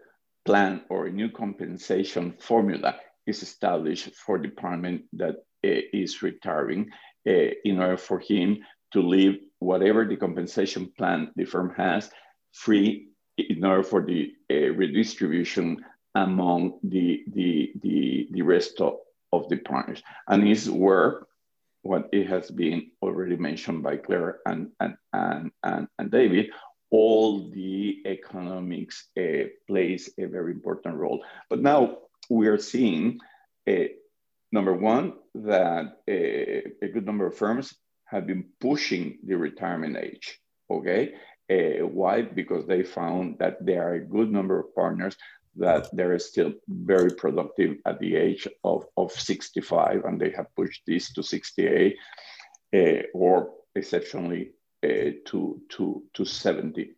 plan 0.45 0.83
or 0.91 1.07
a 1.07 1.11
new 1.21 1.31
compensation 1.31 2.35
formula 2.39 2.97
is 3.27 3.43
established 3.43 4.15
for 4.15 4.37
department 4.37 5.01
that 5.15 5.37
uh, 5.65 5.83
is 6.03 6.23
retiring 6.23 6.83
uh, 7.27 7.51
in 7.65 7.81
order 7.81 7.97
for 7.97 8.19
him 8.19 8.59
to 8.93 9.01
leave 9.01 9.37
whatever 9.59 10.05
the 10.05 10.17
compensation 10.17 10.93
plan 10.99 11.31
the 11.35 11.47
firm 11.47 11.73
has 11.75 12.11
free 12.53 13.09
in 13.39 13.65
order 13.65 13.83
for 13.83 14.05
the 14.05 14.35
uh, 14.53 14.69
redistribution 14.83 15.83
among 16.15 16.79
the, 16.83 17.25
the, 17.33 17.73
the, 17.83 18.29
the 18.33 18.43
rest 18.43 18.83
of, 18.83 18.97
of 19.33 19.49
the 19.49 19.57
partners. 19.57 20.03
And 20.29 20.47
is 20.47 20.71
where 20.71 21.23
what 21.87 22.09
it 22.13 22.27
has 22.27 22.51
been 22.51 22.91
already 23.03 23.37
mentioned 23.37 23.83
by 23.83 23.97
Claire 23.97 24.39
and, 24.47 24.71
and, 24.81 24.97
and, 25.13 25.51
and, 25.63 25.89
and 25.99 26.11
David, 26.11 26.51
all 26.91 27.51
the 27.51 28.03
economics 28.07 29.09
uh, 29.19 29.49
plays 29.67 30.11
a 30.19 30.27
very 30.27 30.53
important 30.53 30.97
role. 30.97 31.25
But 31.51 31.61
now 31.61 31.99
we 32.31 32.49
are 32.49 32.59
seeing, 32.59 33.19
uh, 33.69 33.89
number 34.53 34.73
one, 34.73 35.15
that 35.35 35.85
uh, 36.09 36.87
a 36.87 36.89
good 36.93 37.07
number 37.07 37.27
of 37.27 37.37
firms 37.37 37.75
have 38.07 38.27
been 38.27 38.45
pushing 38.61 39.19
the 39.25 39.37
retirement 39.37 39.97
age. 39.97 40.39
Okay. 40.71 41.15
Uh, 41.51 41.87
why? 41.87 42.23
Because 42.23 42.67
they 42.67 42.83
found 42.83 43.39
that 43.39 43.65
there 43.65 43.89
are 43.89 43.95
a 43.95 44.05
good 44.05 44.31
number 44.33 44.59
of 44.59 44.75
partners 44.75 45.17
that 45.59 45.89
they're 45.93 46.19
still 46.19 46.53
very 46.69 47.11
productive 47.11 47.79
at 47.87 47.99
the 47.99 48.17
age 48.17 48.47
of, 48.65 48.87
of 48.97 49.13
65, 49.13 50.05
and 50.05 50.21
they 50.21 50.31
have 50.31 50.55
pushed 50.55 50.83
this 50.87 51.13
to 51.13 51.23
68 51.23 51.97
uh, 52.75 52.79
or 53.15 53.51
exceptionally 53.75 54.53
uh, 54.85 55.13
to, 55.27 55.61
to, 55.71 56.03
to 56.15 56.25
70. 56.25 56.93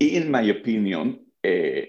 In 0.00 0.30
my 0.30 0.42
opinion, 0.42 1.20
uh, 1.46 1.82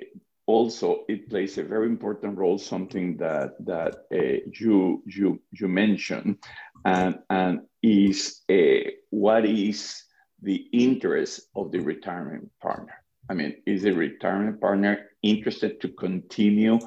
also 0.46 1.06
it 1.08 1.30
plays 1.30 1.58
a 1.58 1.64
very 1.64 1.88
important 1.88 2.38
role, 2.38 2.58
something 2.58 3.18
that, 3.18 3.54
that 3.66 3.96
uh, 4.14 4.50
you, 4.60 5.02
you, 5.06 5.42
you 5.52 5.68
mentioned, 5.68 6.38
and, 6.86 7.20
and 7.30 7.62
is 7.82 8.42
uh, 8.52 8.90
what 9.10 9.46
is 9.46 10.04
the 10.42 10.68
interest 10.74 11.48
of 11.56 11.72
the 11.72 11.80
retirement 11.80 12.52
partner? 12.62 12.94
I 13.30 13.34
mean, 13.34 13.56
is 13.66 13.84
the 13.84 13.94
retirement 13.94 14.60
partner 14.60 15.10
interested 15.24 15.82
to 15.82 15.90
continue 15.90 16.80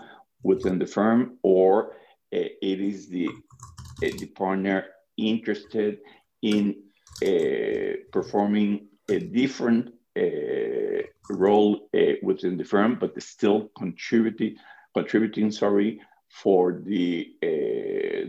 within 0.42 0.78
the 0.78 0.86
firm, 0.86 1.38
or 1.42 1.92
uh, 2.34 2.50
it 2.62 2.80
is 2.80 3.08
the 3.08 3.28
uh, 3.28 4.10
the 4.20 4.26
partner 4.26 4.84
interested 5.16 5.98
in 6.42 6.76
uh, 7.24 7.96
performing 8.12 8.88
a 9.08 9.18
different 9.18 9.88
uh, 10.18 11.02
role 11.30 11.88
uh, 11.96 12.00
within 12.22 12.56
the 12.56 12.64
firm, 12.64 12.98
but 13.00 13.20
still 13.22 13.70
contributing 13.76 14.56
contributing 14.94 15.50
sorry 15.50 16.00
for 16.28 16.82
the 16.84 17.32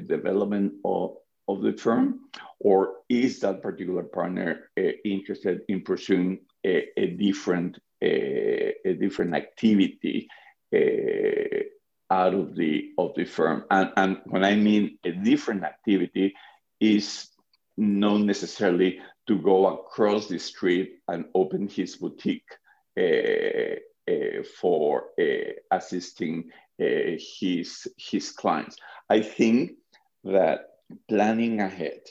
development 0.08 0.74
of 0.86 1.17
of 1.50 1.62
the 1.62 1.74
firm, 1.74 2.20
or 2.60 2.96
is 3.10 3.39
that 3.39 3.62
particular 3.62 4.04
partner 4.04 4.70
uh, 4.78 4.82
interested 5.06 5.62
in 5.70 5.82
pursuing 5.82 6.39
a, 6.65 6.88
a 6.98 7.08
different 7.08 7.80
a, 8.02 8.74
a, 8.86 8.94
different 8.94 9.36
activity 9.36 10.28
uh, 10.74 11.64
out 12.10 12.34
of 12.34 12.56
the 12.56 12.92
of 12.98 13.14
the 13.16 13.26
firm? 13.26 13.66
And, 13.72 13.92
and 13.98 14.22
when 14.26 14.44
I 14.44 14.56
mean 14.56 14.98
a 15.04 15.12
different 15.12 15.64
activity, 15.64 16.36
is 16.80 17.30
not 17.78 18.22
necessarily 18.22 19.00
to 19.28 19.38
go 19.40 19.68
across 19.68 20.28
the 20.28 20.40
street 20.40 21.00
and 21.08 21.26
open 21.36 21.68
his 21.68 21.96
boutique 21.96 22.50
uh, 22.98 23.76
uh, 24.10 24.44
for 24.60 25.10
uh, 25.20 25.52
assisting 25.72 26.50
his 26.80 27.88
his 27.98 28.32
clients. 28.32 28.78
I 29.10 29.22
think 29.22 29.72
that 30.24 30.60
planning 31.10 31.60
ahead, 31.60 32.02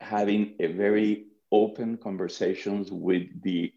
having 0.00 0.54
a 0.60 0.68
very 0.68 1.26
open 1.50 1.96
conversations 1.96 2.90
with 2.92 3.24
the 3.42 3.72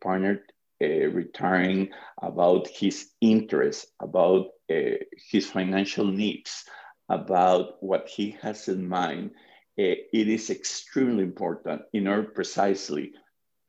partner 0.00 0.42
uh, 0.82 1.08
retiring 1.08 1.88
about 2.20 2.68
his 2.68 3.08
interests, 3.22 3.86
about 4.00 4.48
uh, 4.70 4.98
his 5.30 5.46
financial 5.46 6.04
needs, 6.04 6.64
about 7.08 7.82
what 7.82 8.08
he 8.08 8.36
has 8.42 8.68
in 8.68 8.86
mind. 8.86 9.30
Uh, 9.78 9.96
it 10.12 10.28
is 10.28 10.50
extremely 10.50 11.22
important 11.22 11.82
in 11.94 12.06
order 12.06 12.28
precisely 12.28 13.12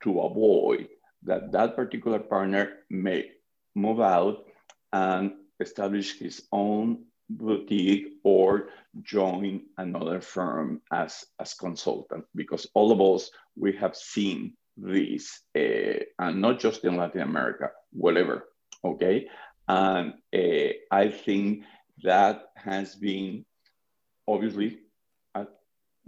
to 0.02 0.20
avoid 0.20 0.88
that 1.22 1.50
that 1.52 1.76
particular 1.76 2.18
partner 2.18 2.72
may 2.90 3.30
move 3.74 4.00
out 4.00 4.44
and 4.92 5.32
establish 5.60 6.18
his 6.18 6.46
own 6.52 7.04
boutique 7.30 8.18
or 8.22 8.68
join 9.02 9.62
another 9.78 10.20
firm 10.20 10.82
as, 10.92 11.24
as 11.40 11.54
consultant 11.54 12.24
because 12.34 12.66
all 12.74 12.92
of 12.92 13.00
us, 13.00 13.30
we 13.56 13.72
have 13.72 13.96
seen 13.96 14.54
this, 14.80 15.40
uh, 15.56 16.04
and 16.18 16.40
not 16.40 16.60
just 16.60 16.84
in 16.84 16.96
Latin 16.96 17.22
America, 17.22 17.70
whatever, 17.92 18.44
okay? 18.84 19.26
And 19.66 20.14
uh, 20.34 20.72
I 20.90 21.08
think 21.10 21.64
that 22.02 22.46
has 22.56 22.94
been 22.94 23.44
obviously 24.26 24.78
uh, 25.34 25.44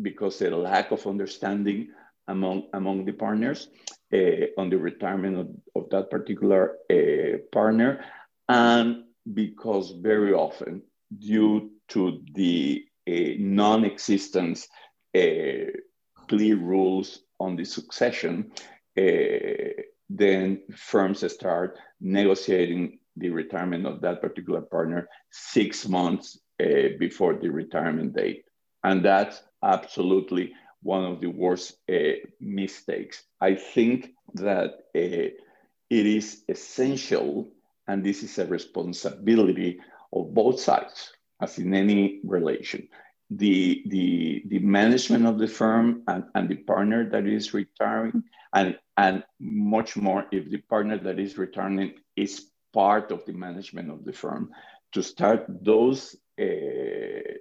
because 0.01 0.39
the 0.39 0.51
lack 0.51 0.93
of 0.93 1.07
understanding 1.07 1.89
among, 2.29 2.69
among 2.73 3.05
the 3.05 3.13
partners 3.13 3.69
uh, 4.13 4.47
on 4.57 4.71
the 4.71 4.79
retirement 4.79 5.39
of, 5.39 5.49
of 5.75 5.91
that 5.91 6.11
particular 6.11 6.77
uh, 6.91 7.39
partner, 7.53 8.05
and 8.49 9.05
because 9.35 9.91
very 9.91 10.33
often 10.33 10.83
due 11.19 11.71
to 11.89 12.23
the 12.35 12.85
uh, 13.09 13.35
non-existence 13.39 14.69
clear 15.13 16.57
rules 16.57 17.21
on 17.41 17.57
the 17.57 17.65
succession, 17.65 18.53
uh, 18.99 19.83
then 20.09 20.63
firms 20.77 21.25
start 21.33 21.79
negotiating 22.01 22.99
the 23.17 23.31
retirement 23.31 23.87
of 23.87 24.01
that 24.01 24.21
particular 24.21 24.61
partner 24.61 25.09
six 25.31 25.89
months 25.89 26.39
uh, 26.61 26.91
before 26.99 27.35
the 27.35 27.49
retirement 27.49 28.15
date. 28.15 28.45
And 28.85 29.05
that's 29.05 29.43
absolutely 29.63 30.53
one 30.83 31.05
of 31.05 31.21
the 31.21 31.27
worst 31.29 31.77
uh, 31.93 32.21
mistakes. 32.41 33.23
I 33.41 33.55
think 33.55 34.11
that 34.35 34.71
uh, 34.95 35.31
it 35.91 36.07
is 36.07 36.45
essential, 36.49 37.51
and 37.87 38.05
this 38.05 38.23
is 38.23 38.39
a 38.39 38.47
responsibility 38.47 39.81
of 40.13 40.33
both 40.35 40.61
sides, 40.61 41.13
as 41.41 41.59
in 41.59 41.75
any 41.75 42.21
relation. 42.25 42.89
The, 43.31 43.85
the, 43.87 44.43
the 44.47 44.59
management 44.59 45.27
of 45.27 45.39
the 45.39 45.47
firm 45.47 46.03
and, 46.09 46.25
and 46.35 46.49
the 46.49 46.57
partner 46.57 47.09
that 47.11 47.27
is 47.27 47.55
retiring, 47.55 48.25
and, 48.53 48.77
and 48.97 49.23
much 49.39 49.97
more 49.97 50.27
if 50.33 50.51
the 50.51 50.59
partner 50.59 50.99
that 50.99 51.19
is 51.21 51.39
returning 51.39 51.95
is 52.17 52.51
part 52.73 53.13
of 53.13 53.25
the 53.27 53.33
management 53.33 53.91
of 53.91 54.05
the 54.05 54.13
firm, 54.13 54.51
to 54.93 55.03
start 55.03 55.47
those 55.49 56.17
uh, 56.41 56.45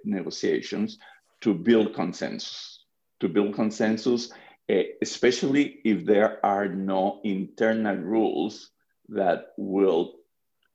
negotiations 0.04 0.98
to 1.40 1.54
build 1.54 1.94
consensus, 1.94 2.84
to 3.18 3.28
build 3.28 3.54
consensus 3.54 4.32
uh, 4.70 4.82
especially 5.02 5.80
if 5.84 6.04
there 6.04 6.44
are 6.46 6.68
no 6.68 7.20
internal 7.24 7.96
rules 7.96 8.70
that 9.08 9.46
will 9.56 10.14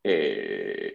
uh, 0.05 0.89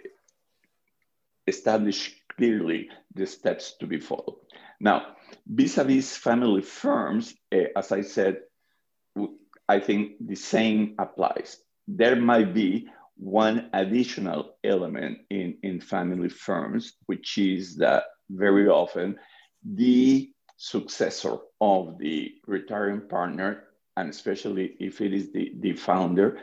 establish 1.47 2.20
clearly 2.41 2.89
the 3.15 3.27
steps 3.27 3.77
to 3.79 3.87
be 3.87 4.01
followed. 4.01 4.39
Now, 4.81 4.99
vis-a-vis 5.47 6.17
family 6.17 6.63
firms, 6.63 7.35
uh, 7.55 7.69
as 7.77 7.93
I 7.93 8.01
said, 8.01 8.39
I 9.69 9.79
think 9.79 10.13
the 10.21 10.37
same 10.37 10.95
applies. 10.99 11.59
There 11.87 12.17
might 12.17 12.55
be 12.55 12.89
one 13.17 13.69
additional 13.75 14.57
element 14.65 15.19
in, 15.29 15.59
in 15.63 15.81
family 15.81 16.31
firms, 16.31 16.95
which 17.07 17.37
is 17.37 17.77
that 17.77 18.05
very 18.31 18.69
often 18.69 19.19
the 19.63 20.33
successor 20.57 21.37
of 21.61 21.99
the 21.99 22.33
retiring 22.47 23.03
partner, 23.07 23.65
and 23.99 24.09
especially 24.09 24.77
if 24.81 25.03
it 25.03 25.13
is 25.13 25.31
the, 25.33 25.53
the 25.61 25.75
founder, 25.75 26.39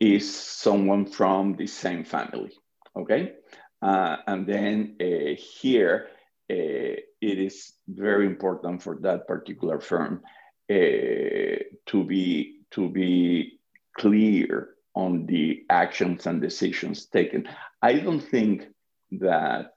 is 0.00 0.24
someone 0.34 1.06
from 1.06 1.54
the 1.54 1.68
same 1.68 2.02
family. 2.04 2.50
Okay. 2.96 3.34
Uh, 3.82 4.16
and 4.26 4.46
then 4.46 4.96
uh, 5.00 5.34
here, 5.36 6.08
uh, 6.50 6.96
it 7.20 7.38
is 7.38 7.72
very 7.88 8.26
important 8.26 8.82
for 8.82 8.96
that 9.00 9.26
particular 9.26 9.80
firm 9.80 10.22
uh, 10.70 10.74
to 11.86 12.04
be 12.06 12.60
to 12.70 12.88
be 12.88 13.58
clear 13.96 14.70
on 14.94 15.26
the 15.26 15.64
actions 15.70 16.26
and 16.26 16.40
decisions 16.40 17.06
taken. 17.06 17.48
I 17.82 17.94
don't 17.94 18.20
think 18.20 18.68
that 19.12 19.74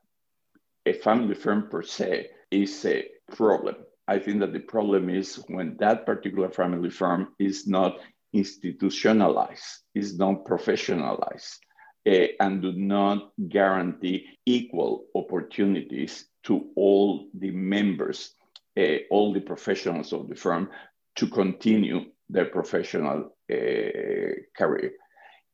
a 0.85 0.93
family 0.93 1.35
firm 1.35 1.69
per 1.69 1.81
se 1.81 2.29
is 2.51 2.85
a 2.85 3.07
problem. 3.31 3.75
I 4.07 4.19
think 4.19 4.41
that 4.41 4.53
the 4.53 4.59
problem 4.59 5.09
is 5.09 5.35
when 5.47 5.77
that 5.77 6.05
particular 6.05 6.49
family 6.49 6.89
firm 6.89 7.33
is 7.39 7.67
not 7.67 7.99
institutionalized, 8.33 9.83
is 9.95 10.17
not 10.17 10.45
professionalized, 10.45 11.59
Eh, 12.05 12.33
and 12.41 12.61
do 12.61 12.73
not 12.73 13.31
guarantee 13.47 14.25
equal 14.45 15.05
opportunities 15.15 16.25
to 16.43 16.69
all 16.75 17.29
the 17.33 17.51
members, 17.51 18.35
uh, 18.77 18.97
all 19.09 19.31
the 19.31 19.39
professionals 19.39 20.11
of 20.11 20.27
the 20.27 20.35
firm 20.35 20.69
to 21.15 21.27
continue 21.29 22.01
their 22.29 22.45
professional 22.45 23.33
uh, 23.49 24.33
career. 24.57 24.91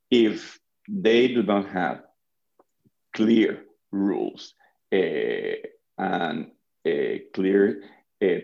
If 0.10 0.60
they 0.88 1.28
do 1.28 1.44
not 1.44 1.70
have 1.70 2.02
clear 3.14 3.64
rules 3.92 4.56
and 4.92 6.48
clear 7.34 7.84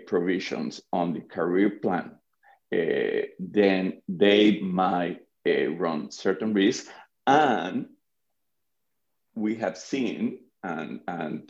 provisions 0.05 0.81
on 0.93 1.13
the 1.13 1.21
career 1.21 1.79
plan, 1.81 2.11
then 2.71 4.01
they 4.07 4.59
might 4.59 5.21
run 5.45 6.11
certain 6.11 6.53
risks. 6.53 6.87
And 7.25 7.87
we 9.36 9.55
have 9.55 9.77
seen, 9.77 10.39
and, 10.63 10.99
and 11.07 11.43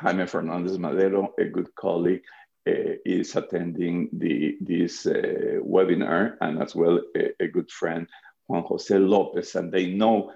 Jaime 0.00 0.26
Fernandez 0.26 0.78
Madero, 0.78 1.34
a 1.38 1.44
good 1.44 1.74
colleague, 1.74 2.22
uh, 2.66 2.96
is 3.04 3.36
attending 3.36 4.08
the, 4.12 4.56
this 4.60 5.04
uh, 5.04 5.60
webinar 5.62 6.36
and 6.40 6.62
as 6.62 6.74
well 6.74 6.98
a, 7.14 7.30
a, 7.38 7.48
good 7.48 7.70
friend, 7.70 8.08
Juan 8.46 8.62
Jose 8.62 8.96
Lopez, 8.96 9.54
and 9.54 9.70
they 9.70 9.92
know 9.92 10.32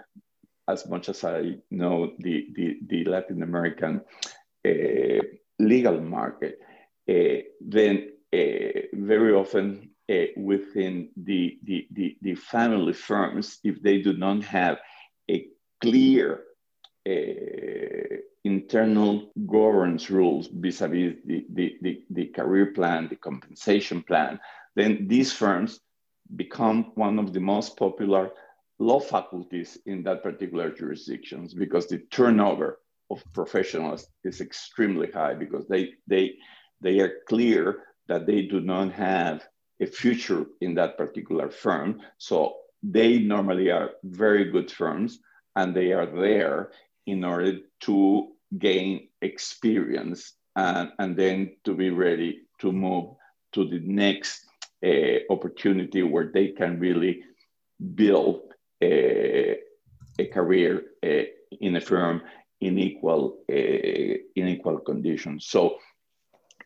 as 0.69 0.87
much 0.87 1.09
as 1.09 1.25
I 1.25 1.57
know 1.71 2.13
the, 2.19 2.49
the, 2.55 2.79
the 2.87 3.05
Latin 3.05 3.43
American 3.43 4.03
uh, 4.67 5.23
legal 5.59 6.01
market, 6.01 6.59
uh, 7.09 7.43
then 7.63 8.11
uh, 8.35 8.81
very 8.93 9.33
often 9.33 9.91
uh, 10.11 10.27
within 10.37 11.09
the, 11.17 11.59
the, 11.65 11.87
the, 11.93 12.17
the, 12.21 12.35
family 12.35 12.93
firms, 12.93 13.59
if 13.65 13.81
they 13.83 14.03
do 14.03 14.13
not 14.13 14.45
have 14.45 14.79
a 15.31 15.47
clear 15.81 16.43
Eh, 17.09 18.19
internal 18.45 19.31
governance 19.47 20.11
rules 20.11 20.49
vis-a-vis 20.49 21.15
the, 21.25 21.47
the, 21.55 21.77
the, 21.81 22.03
the, 22.11 22.27
career 22.27 22.67
plan, 22.67 23.09
the 23.09 23.17
compensation 23.17 24.03
plan, 24.03 24.39
then 24.77 25.07
these 25.09 25.33
firms 25.33 25.81
become 26.37 26.93
one 26.97 27.19
of 27.19 27.33
the 27.33 27.41
most 27.41 27.79
popular 27.79 28.31
law 28.79 29.01
faculties 29.01 29.79
in 29.87 30.03
that 30.03 30.23
particular 30.23 30.71
jurisdictions 30.71 31.55
because 31.55 31.87
the 31.87 31.99
turnover 32.11 32.81
of 33.11 33.25
professionals 33.33 34.07
is 34.25 34.43
extremely 34.43 35.11
high 35.11 35.35
because 35.35 35.67
they 35.67 35.95
they 36.07 36.35
they 36.83 37.01
are 37.01 37.21
clear 37.27 37.85
that 38.09 38.27
they 38.27 38.43
do 38.43 38.61
not 38.61 38.93
have 38.93 39.47
a 39.81 39.87
future 39.87 40.45
in 40.61 40.75
that 40.75 40.99
particular 40.99 41.51
firm. 41.51 42.01
So 42.19 42.57
they 42.83 43.19
normally 43.19 43.71
are 43.71 43.93
very 44.05 44.51
good 44.51 44.71
firms 44.71 45.21
and 45.57 45.75
they 45.75 45.93
are 45.93 46.07
there 46.07 46.71
in 47.09 47.25
order 47.25 47.59
to 47.81 48.29
gain 48.59 49.09
experience 49.23 50.35
and, 50.55 50.93
and 50.99 51.17
then 51.17 51.57
to 51.65 51.75
be 51.75 51.91
ready 51.91 52.43
to 52.61 52.73
move 52.73 53.07
to 53.53 53.67
the 53.67 53.81
next 53.81 54.45
uh, 54.85 55.19
opportunity 55.31 56.03
where 56.03 56.31
they 56.33 56.49
can 56.49 56.79
really 56.79 57.23
build 57.95 58.43
a, 58.83 59.59
a 60.19 60.27
career 60.27 60.83
uh, 61.05 61.25
in 61.61 61.77
a 61.77 61.81
firm 61.81 62.23
in 62.61 62.79
equal 62.79 63.39
uh, 63.51 64.15
in 64.39 64.49
equal 64.49 64.79
conditions. 64.79 65.47
So 65.47 65.79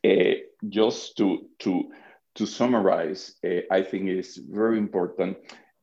uh, 0.05 0.35
just 0.69 1.17
to 1.19 1.47
to 1.61 1.91
to 2.35 2.47
summarize, 2.47 3.35
uh, 3.45 3.63
I 3.71 3.83
think 3.83 4.09
it 4.09 4.19
is 4.19 4.37
very 4.37 4.79
important 4.79 5.37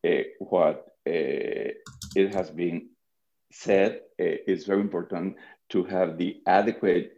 uh, 0.05 0.23
what 0.39 0.87
uh, 1.07 1.71
it 2.15 2.33
has 2.33 2.49
been 2.49 2.89
said. 3.51 4.01
Uh, 4.19 4.37
it's 4.47 4.65
very 4.65 4.81
important 4.81 5.35
to 5.69 5.83
have 5.83 6.17
the 6.17 6.41
adequate 6.47 7.13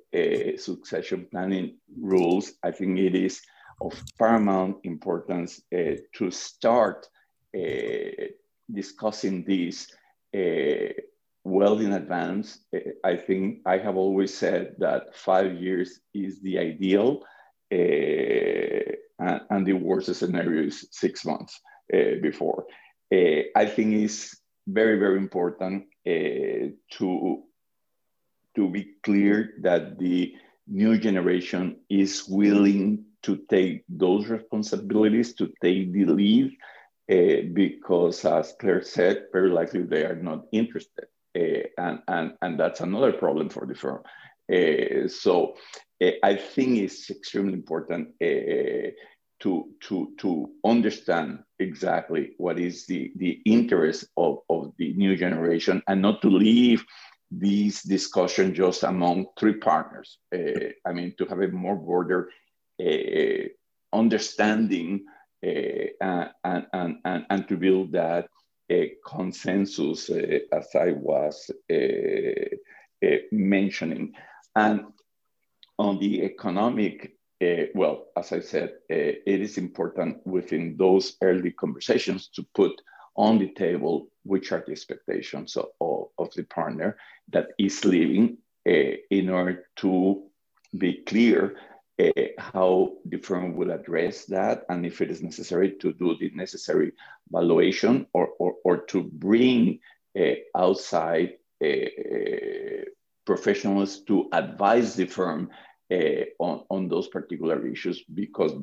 succession 0.58 1.26
planning 1.32 1.78
rules. 1.98 2.52
I 2.64 2.72
think 2.72 3.00
it 3.00 3.16
is 3.16 3.42
of 3.80 3.94
paramount 4.20 4.78
importance 4.84 5.62
to 5.72 6.32
start 6.32 7.08
discussing 8.70 9.46
these 9.46 9.88
well 11.44 11.80
in 11.80 11.94
advance. 11.94 12.60
I 13.04 13.16
think 13.16 13.60
I 13.66 13.78
have 13.78 13.96
always 13.96 14.34
said 14.34 14.76
that 14.80 15.16
five 15.16 15.54
years 15.54 16.00
is 16.14 16.42
the 16.42 16.60
ideal, 16.60 17.24
uh, 17.72 17.76
and, 19.20 19.42
and, 19.50 19.66
the 19.66 19.74
worst 19.74 20.14
scenario 20.14 20.68
is 20.68 20.88
six 20.92 21.26
months 21.26 21.60
uh, 21.94 22.20
before. 22.22 22.66
Uh, 23.14 23.44
I 23.56 23.66
think 23.66 23.94
it's 23.94 24.38
very, 24.68 25.00
very 25.00 25.18
important 25.18 25.86
to, 26.06 27.44
to 28.56 28.70
be 28.70 28.94
clear 29.04 29.54
that 29.62 29.98
the 30.00 30.34
new 30.68 30.98
generation 30.98 31.78
is 31.90 32.26
willing 32.28 33.06
to 33.24 33.38
take 33.50 33.84
those 33.88 34.28
responsibilities, 34.28 35.34
to 35.36 35.52
take 35.62 35.92
the 35.94 36.06
lead, 36.06 36.52
uh, 37.12 37.42
because 37.54 38.26
as 38.26 38.54
Claire 38.60 38.84
said, 38.84 39.26
very 39.32 39.50
likely 39.50 39.84
they 39.84 40.06
are 40.06 40.16
not 40.16 40.46
interested. 40.52 41.06
Uh, 41.38 41.68
and, 41.78 42.00
and, 42.08 42.34
and 42.42 42.60
that's 42.60 42.82
another 42.82 43.14
problem 43.14 43.50
for 43.50 43.66
the 43.66 43.76
firm. 43.76 44.02
Uh, 44.52 45.08
so 45.08 45.56
uh, 46.04 46.12
I 46.24 46.36
think 46.36 46.80
it's 46.80 47.10
extremely 47.10 47.54
important 47.54 48.10
to, 49.42 49.70
to, 49.82 50.14
to 50.20 50.50
understand 50.64 51.40
exactly 51.60 52.32
what 52.38 52.60
is 52.60 52.86
the, 52.86 53.12
the 53.16 53.42
interest 53.46 54.06
of, 54.18 54.40
of 54.50 54.74
the 54.78 54.94
new 54.94 55.16
generation 55.16 55.82
and 55.88 56.02
not 56.02 56.22
to 56.22 56.30
leave 56.30 56.86
this 57.30 57.82
discussion 57.84 58.54
just 58.54 58.84
among 58.84 59.26
three 59.40 59.56
partners. 59.56 60.18
Uh, 60.34 60.70
I 60.86 60.94
mean, 60.94 61.16
to 61.18 61.26
have 61.26 61.40
a 61.40 61.48
more 61.48 61.76
broader 61.76 62.30
uh, 62.80 63.48
understanding 63.94 65.06
uh, 65.46 66.26
and, 66.44 66.68
and, 66.74 66.98
and, 67.06 67.26
and 67.30 67.48
to 67.48 67.58
build 67.58 67.94
that 67.94 68.28
a 68.70 68.94
consensus, 69.06 70.10
uh, 70.10 70.40
as 70.52 70.68
I 70.76 70.92
was 70.92 71.52
uh, 71.72 73.08
mentioning. 73.32 74.14
And 74.56 74.86
on 75.80 76.00
the 76.00 76.24
economic, 76.24 77.16
well, 77.74 78.08
as 78.16 78.32
I 78.32 78.40
said, 78.40 78.74
it 78.90 79.42
is 79.42 79.58
important 79.58 80.26
within 80.26 80.76
those 80.78 81.18
early 81.22 81.52
conversations 81.52 82.28
to 82.36 82.46
put 82.54 82.82
on 83.16 83.40
the 83.40 83.52
table 83.54 84.08
which 84.24 84.52
are 84.52 84.64
the 84.66 84.72
expectations 84.72 85.58
of, 85.58 85.68
of, 86.18 86.34
the 86.36 86.44
partner 86.44 86.98
that 87.30 87.48
is 87.58 87.84
leaving 87.84 88.38
uh, 88.68 88.96
in 89.10 89.30
order 89.30 89.66
to 89.76 90.24
be 90.78 91.02
clear 91.06 91.56
uh, 92.00 92.10
how 92.38 92.94
the 93.06 93.18
firm 93.18 93.56
will 93.56 93.72
address 93.72 94.26
that 94.26 94.64
and 94.70 94.86
if 94.86 95.02
it 95.02 95.12
is 95.12 95.22
necessary 95.22 95.72
to 95.72 95.94
do 95.94 96.16
the 96.20 96.32
necessary 96.36 96.94
valuation 97.30 98.06
or, 98.14 98.30
or, 98.40 98.56
or 98.64 98.78
to 98.78 99.04
bring 99.04 99.80
uh, 100.20 100.34
outside 100.56 101.34
professionals 103.26 104.00
to 104.02 104.28
advise 104.32 104.96
the 104.96 105.06
firm 105.06 105.50
on, 106.40 106.64
on 106.70 106.88
those 106.88 107.08
particular 107.08 107.68
issues 107.68 108.04
because 108.14 108.54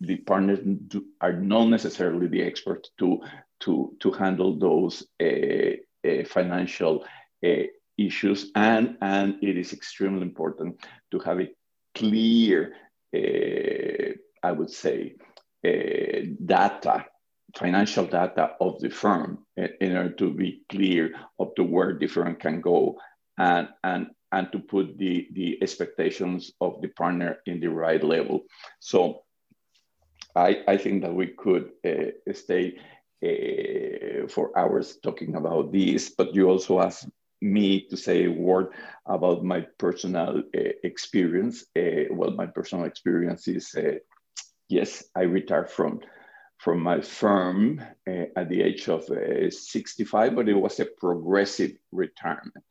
the 0.00 0.16
partners 0.16 0.60
do, 0.88 1.04
are 1.20 1.32
not 1.32 1.64
necessarily 1.64 2.26
the 2.26 2.42
experts 2.42 2.90
to 2.98 3.20
to 3.60 3.96
to 4.00 4.10
handle 4.12 4.58
those 4.58 5.06
uh, 5.20 5.76
uh, 6.06 6.24
financial 6.26 7.04
uh, 7.44 7.64
issues. 7.96 8.50
And 8.54 8.98
and 9.00 9.42
it 9.42 9.56
is 9.56 9.72
extremely 9.72 10.22
important 10.22 10.86
to 11.10 11.18
have 11.20 11.40
a 11.40 11.48
clear 11.94 12.74
i 14.42 14.52
would 14.52 14.70
say 14.70 15.14
data 15.64 17.06
financial 17.56 18.04
data 18.04 18.50
of 18.60 18.78
the 18.80 18.90
firm 18.90 19.38
in 19.56 19.96
order 19.96 20.10
to 20.10 20.30
be 20.34 20.60
clear 20.68 21.14
of 21.38 21.54
to 21.54 21.62
where 21.64 21.94
the 21.98 22.06
firm 22.06 22.36
can 22.36 22.60
go 22.60 22.98
and 23.38 23.68
and 23.82 24.08
and 24.36 24.50
to 24.52 24.58
put 24.58 24.96
the 24.98 25.28
the 25.32 25.58
expectations 25.62 26.52
of 26.60 26.80
the 26.82 26.88
partner 26.88 27.38
in 27.46 27.60
the 27.60 27.70
right 27.84 28.02
level 28.04 28.44
so 28.80 29.22
i 30.34 30.50
i 30.68 30.76
think 30.76 31.02
that 31.02 31.14
we 31.20 31.28
could 31.42 31.64
uh, 31.84 32.32
stay 32.32 32.64
uh, 33.24 34.26
for 34.28 34.56
hours 34.58 34.98
talking 35.02 35.36
about 35.36 35.72
this, 35.72 36.10
but 36.10 36.34
you 36.34 36.48
also 36.48 36.80
asked 36.80 37.08
me 37.40 37.86
to 37.88 37.96
say 37.96 38.24
a 38.24 38.30
word 38.30 38.68
about 39.06 39.42
my 39.42 39.62
personal 39.78 40.42
uh, 40.54 40.60
experience. 40.82 41.64
Well, 42.10 42.32
my 42.32 42.46
personal 42.46 42.84
experience 42.84 43.48
is 43.48 43.74
yes, 44.68 45.04
I 45.14 45.22
retired 45.22 45.70
from 45.70 46.00
from 46.58 46.82
my 46.82 47.00
firm 47.00 47.82
at 48.06 48.48
the 48.48 48.62
age 48.62 48.88
of 48.88 49.08
uh, 49.10 49.50
65, 49.50 50.34
but 50.34 50.48
it 50.48 50.54
was 50.54 50.80
a 50.80 50.86
progressive 50.86 51.72
retirement. 51.92 52.64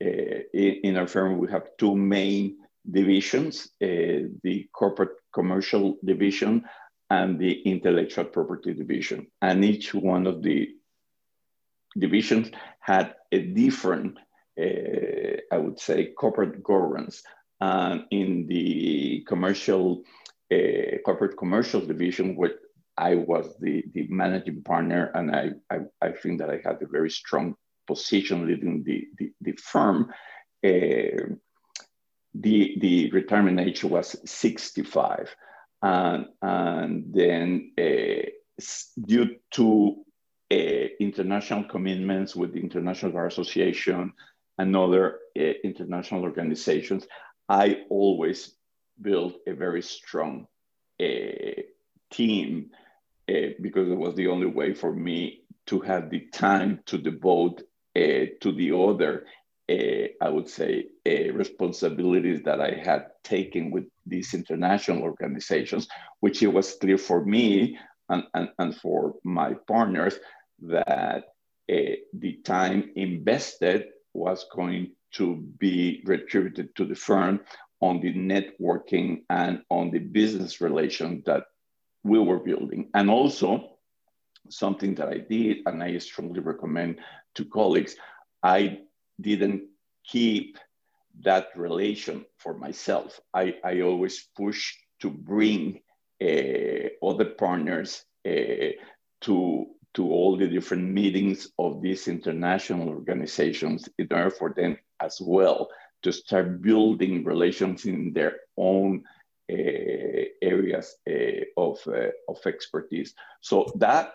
In, 0.00 0.80
in, 0.84 0.96
our 0.96 1.06
firm, 1.06 1.38
we 1.38 1.50
have 1.50 1.76
two 1.78 1.94
main 1.94 2.56
divisions: 2.90 3.70
the 3.80 4.68
corporate 4.72 5.16
commercial 5.32 5.98
division 6.04 6.64
and 7.10 7.38
the 7.38 7.60
intellectual 7.62 8.24
property 8.24 8.72
division. 8.72 9.26
And 9.42 9.64
each 9.64 9.92
one 9.92 10.26
of 10.26 10.42
the 10.42 10.68
divisions 11.98 12.50
had 12.78 13.14
a 13.32 13.40
different, 13.40 14.16
uh, 14.58 15.36
I 15.52 15.58
would 15.58 15.80
say, 15.80 16.12
corporate 16.12 16.62
governance. 16.62 17.22
And 17.60 18.04
in 18.10 18.46
the 18.46 19.24
commercial, 19.28 20.04
uh, 20.52 20.98
corporate 21.04 21.36
commercial 21.36 21.80
division, 21.80 22.36
where 22.36 22.54
I 22.96 23.16
was 23.16 23.56
the, 23.60 23.84
the 23.92 24.06
managing 24.08 24.62
partner, 24.62 25.10
and 25.14 25.34
I, 25.34 25.50
I, 25.70 25.78
I 26.00 26.12
think 26.12 26.38
that 26.38 26.50
I 26.50 26.60
had 26.64 26.80
a 26.80 26.86
very 26.86 27.10
strong 27.10 27.56
position 27.90 28.46
within 28.46 28.82
the, 28.84 29.08
the, 29.18 29.32
the 29.40 29.52
firm. 29.52 30.12
Uh, 30.64 31.34
the, 32.34 32.76
the 32.80 33.10
retirement 33.10 33.58
age 33.58 33.82
was 33.82 34.14
65 34.24 35.34
and, 35.82 36.26
and 36.40 37.04
then 37.12 37.72
uh, 37.76 38.28
due 39.04 39.36
to 39.50 40.04
uh, 40.52 40.86
international 41.00 41.64
commitments 41.64 42.36
with 42.36 42.52
the 42.52 42.60
International 42.60 43.12
Bar 43.12 43.26
Association 43.26 44.12
and 44.58 44.76
other 44.76 45.18
international 45.34 46.22
organizations, 46.22 47.06
I 47.48 47.78
always 47.88 48.54
built 49.00 49.34
a 49.46 49.54
very 49.54 49.82
strong 49.82 50.46
team 52.10 52.70
because 53.26 53.88
it 53.88 53.96
was 53.96 54.14
the 54.14 54.28
only 54.28 54.46
way 54.46 54.74
for 54.74 54.92
me 54.92 55.44
to 55.66 55.80
have 55.80 56.10
the 56.10 56.26
time 56.32 56.80
to 56.86 56.98
devote 56.98 57.62
to 57.94 58.52
the 58.52 58.72
other 58.76 59.26
uh, 59.70 60.08
I 60.20 60.28
would 60.28 60.48
say, 60.48 60.86
uh, 61.06 61.32
responsibilities 61.32 62.42
that 62.42 62.60
I 62.60 62.72
had 62.72 63.06
taken 63.22 63.70
with 63.70 63.84
these 64.04 64.34
international 64.34 65.02
organizations, 65.02 65.86
which 66.20 66.42
it 66.42 66.48
was 66.48 66.74
clear 66.74 66.98
for 66.98 67.24
me 67.24 67.78
and, 68.08 68.24
and, 68.34 68.48
and 68.58 68.76
for 68.76 69.14
my 69.22 69.54
partners 69.68 70.18
that 70.62 71.24
uh, 71.72 71.96
the 72.12 72.40
time 72.44 72.90
invested 72.96 73.86
was 74.12 74.44
going 74.52 74.92
to 75.12 75.36
be 75.36 76.02
retributed 76.04 76.74
to 76.74 76.84
the 76.84 76.96
firm 76.96 77.40
on 77.80 78.00
the 78.00 78.12
networking 78.12 79.22
and 79.30 79.62
on 79.70 79.90
the 79.90 79.98
business 80.00 80.60
relation 80.60 81.22
that 81.26 81.44
we 82.02 82.18
were 82.18 82.40
building. 82.40 82.90
And 82.94 83.08
also, 83.08 83.69
something 84.50 84.94
that 84.96 85.08
I 85.08 85.18
did, 85.18 85.58
and 85.66 85.82
I 85.82 85.98
strongly 85.98 86.40
recommend 86.40 86.98
to 87.34 87.44
colleagues, 87.44 87.96
I 88.42 88.80
didn't 89.20 89.62
keep 90.04 90.58
that 91.22 91.48
relation 91.56 92.24
for 92.38 92.54
myself. 92.54 93.20
I, 93.34 93.56
I 93.64 93.80
always 93.80 94.28
push 94.36 94.74
to 95.00 95.10
bring 95.10 95.80
uh, 96.22 96.88
other 97.02 97.26
partners 97.26 98.04
uh, 98.26 98.72
to, 99.22 99.66
to 99.94 100.10
all 100.10 100.36
the 100.36 100.48
different 100.48 100.84
meetings 100.84 101.48
of 101.58 101.82
these 101.82 102.08
international 102.08 102.88
organizations 102.88 103.88
in 103.98 104.08
order 104.10 104.30
for 104.30 104.52
them 104.54 104.76
as 105.00 105.20
well 105.20 105.68
to 106.02 106.12
start 106.12 106.62
building 106.62 107.24
relations 107.24 107.84
in 107.84 108.12
their 108.12 108.36
own 108.56 109.04
uh, 109.50 110.24
areas 110.42 110.96
uh, 111.10 111.44
of, 111.56 111.78
uh, 111.88 112.10
of 112.28 112.38
expertise. 112.46 113.14
So 113.40 113.70
that 113.76 114.12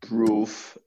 proof 0.00 0.78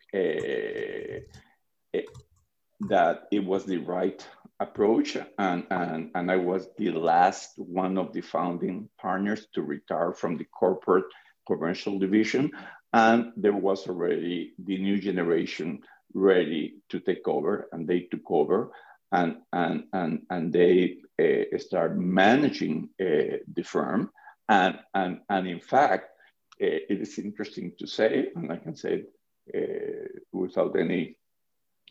that 2.89 3.27
it 3.31 3.45
was 3.45 3.65
the 3.65 3.77
right 3.77 4.27
approach 4.59 5.17
and, 5.39 5.65
and, 5.71 6.11
and 6.13 6.31
I 6.31 6.37
was 6.37 6.67
the 6.77 6.91
last 6.91 7.53
one 7.57 7.97
of 7.97 8.13
the 8.13 8.21
founding 8.21 8.89
partners 8.99 9.47
to 9.53 9.61
retire 9.61 10.13
from 10.13 10.37
the 10.37 10.45
corporate 10.45 11.05
commercial 11.47 11.97
division. 11.97 12.51
And 12.93 13.33
there 13.35 13.53
was 13.53 13.87
already 13.87 14.53
the 14.63 14.77
new 14.77 14.99
generation 14.99 15.81
ready 16.13 16.75
to 16.89 16.99
take 16.99 17.27
over 17.27 17.67
and 17.71 17.87
they 17.87 18.01
took 18.01 18.29
over 18.29 18.71
and, 19.11 19.37
and, 19.51 19.85
and, 19.93 20.21
and 20.29 20.53
they 20.53 20.97
uh, 21.19 21.57
start 21.57 21.97
managing 21.97 22.89
uh, 22.99 23.37
the 23.53 23.63
firm. 23.63 24.11
And, 24.47 24.79
and, 24.93 25.19
and 25.29 25.47
in 25.47 25.59
fact, 25.59 26.10
it 26.61 27.01
is 27.01 27.17
interesting 27.17 27.73
to 27.79 27.87
say, 27.87 28.29
and 28.35 28.51
I 28.51 28.57
can 28.57 28.75
say 28.75 29.03
it 29.03 29.09
uh, 29.55 30.19
without 30.31 30.77
any 30.79 31.17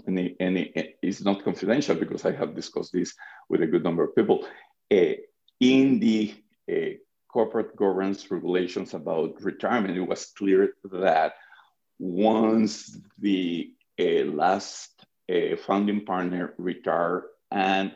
any, 0.06 0.34
any, 0.40 0.72
it's 1.02 1.22
not 1.22 1.44
confidential 1.44 1.94
because 1.94 2.24
I 2.24 2.32
have 2.32 2.54
discussed 2.54 2.92
this 2.92 3.14
with 3.50 3.60
a 3.60 3.66
good 3.66 3.82
number 3.84 4.04
of 4.04 4.14
people. 4.14 4.46
Uh, 4.90 5.14
in 5.58 5.98
the 5.98 6.34
uh, 6.72 6.96
corporate 7.30 7.76
governance 7.76 8.30
regulations 8.30 8.94
about 8.94 9.42
retirement, 9.42 9.98
it 9.98 10.00
was 10.00 10.32
clear 10.38 10.74
that 10.84 11.34
once 11.98 12.98
the 13.18 13.72
uh, 13.98 14.24
last 14.24 15.04
founding 15.66 16.04
partner 16.04 16.54
retired 16.56 17.24
and 17.50 17.94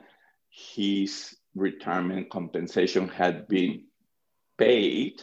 his 0.50 1.34
retirement 1.54 2.30
compensation 2.30 3.08
had 3.08 3.48
been 3.48 3.84
paid, 4.58 5.22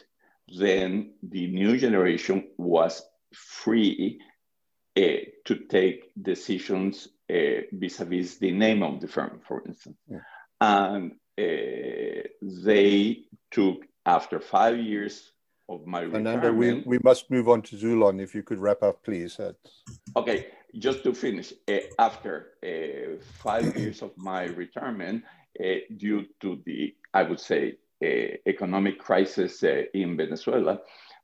then 0.58 1.14
the 1.24 1.48
new 1.48 1.78
generation 1.78 2.48
was 2.58 3.02
free 3.34 4.20
uh, 4.98 5.02
to 5.46 5.56
take 5.70 6.12
decisions 6.22 7.08
uh, 7.30 7.62
vis-a-vis 7.72 8.38
the 8.38 8.52
name 8.52 8.84
of 8.84 9.00
the 9.00 9.08
firm, 9.08 9.40
for 9.48 9.64
instance. 9.66 9.98
Yeah. 10.08 10.20
And 10.60 11.12
uh, 11.40 12.28
they 12.42 13.24
took, 13.52 13.86
after 14.06 14.40
five 14.40 14.78
years 14.78 15.32
of 15.70 15.86
my 15.88 16.10
Fernando, 16.10 16.52
we, 16.52 16.84
we 16.86 17.00
must 17.04 17.32
move 17.32 17.48
on 17.48 17.62
to 17.64 17.76
Zulon. 17.78 18.20
If 18.22 18.36
you 18.36 18.44
could 18.44 18.60
wrap 18.60 18.84
up, 18.84 19.04
please. 19.04 19.40
Okay, 20.18 20.48
just 20.76 21.04
to 21.04 21.14
finish, 21.14 21.54
uh, 21.70 21.78
after 21.98 22.52
uh, 22.64 23.22
five 23.22 23.78
years 23.78 24.02
of 24.02 24.12
my 24.18 24.44
retirement, 24.46 25.24
uh, 25.60 25.64
due 25.96 26.26
to 26.42 26.62
the, 26.66 26.94
I 27.14 27.24
would 27.24 27.40
say, 27.40 27.78
economic 28.02 29.00
crisis 29.00 29.64
in 29.94 30.18
Venezuela 30.18 30.80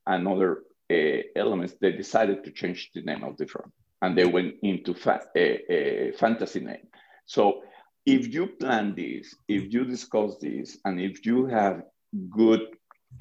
and 0.06 0.28
other 0.28 0.64
uh, 0.92 0.96
elements, 1.36 1.76
they 1.82 1.92
decided 1.92 2.44
to 2.44 2.52
change 2.52 2.92
the 2.94 3.02
name 3.02 3.24
of 3.24 3.36
the 3.38 3.46
firm 3.46 3.72
and 4.02 4.18
they 4.18 4.26
went 4.26 4.56
into 4.62 4.94
fa- 4.94 5.28
a, 5.36 5.74
a 5.74 6.12
fantasy 6.14 6.60
name. 6.60 6.88
So 7.26 7.64
if 8.06 8.34
you 8.34 8.48
plan 8.48 8.96
this, 8.96 9.36
if 9.48 9.74
you 9.74 9.84
discuss 9.86 10.38
this, 10.38 10.78
and 10.86 11.00
if 11.00 11.26
you 11.26 11.46
have 11.48 11.84
good, 12.30 12.62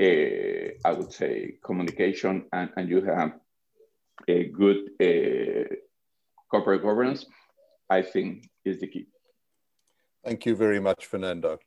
uh, 0.00 0.68
I 0.84 0.92
would 0.92 1.12
say, 1.12 1.54
communication 1.64 2.44
and, 2.52 2.70
and 2.76 2.88
you 2.88 3.02
have 3.04 3.32
a 4.28 4.44
good 4.44 4.90
uh, 5.00 5.74
corporate 6.50 6.82
governance, 6.82 7.26
I 7.90 8.02
think 8.02 8.48
is 8.64 8.78
the 8.80 8.86
key. 8.86 9.06
Thank 10.24 10.46
you 10.46 10.56
very 10.56 10.80
much, 10.80 11.06
Fernando. 11.06 11.58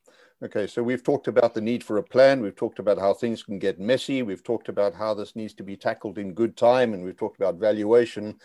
Okay, 0.41 0.67
so 0.67 0.81
we've 0.81 1.03
talked 1.03 1.27
about 1.27 1.53
the 1.53 1.59
need 1.59 1.83
for 1.83 1.97
a 1.97 2.03
plan. 2.03 2.39
We've 2.41 2.55
talked 2.55 2.79
about 2.79 2.97
how 2.97 3.13
things 3.13 3.43
can 3.43 3.59
get 3.59 3.77
messy. 3.77 4.23
We've 4.23 4.43
talked 4.43 4.69
about 4.69 4.95
how 4.95 5.13
this 5.13 5.35
needs 5.35 5.53
to 5.55 5.63
be 5.63 5.75
tackled 5.75 6.17
in 6.17 6.33
good 6.33 6.55
time, 6.55 6.93
and 6.93 7.03
we've 7.03 7.17
talked 7.17 7.35
about 7.35 7.55
valuation. 7.55 8.39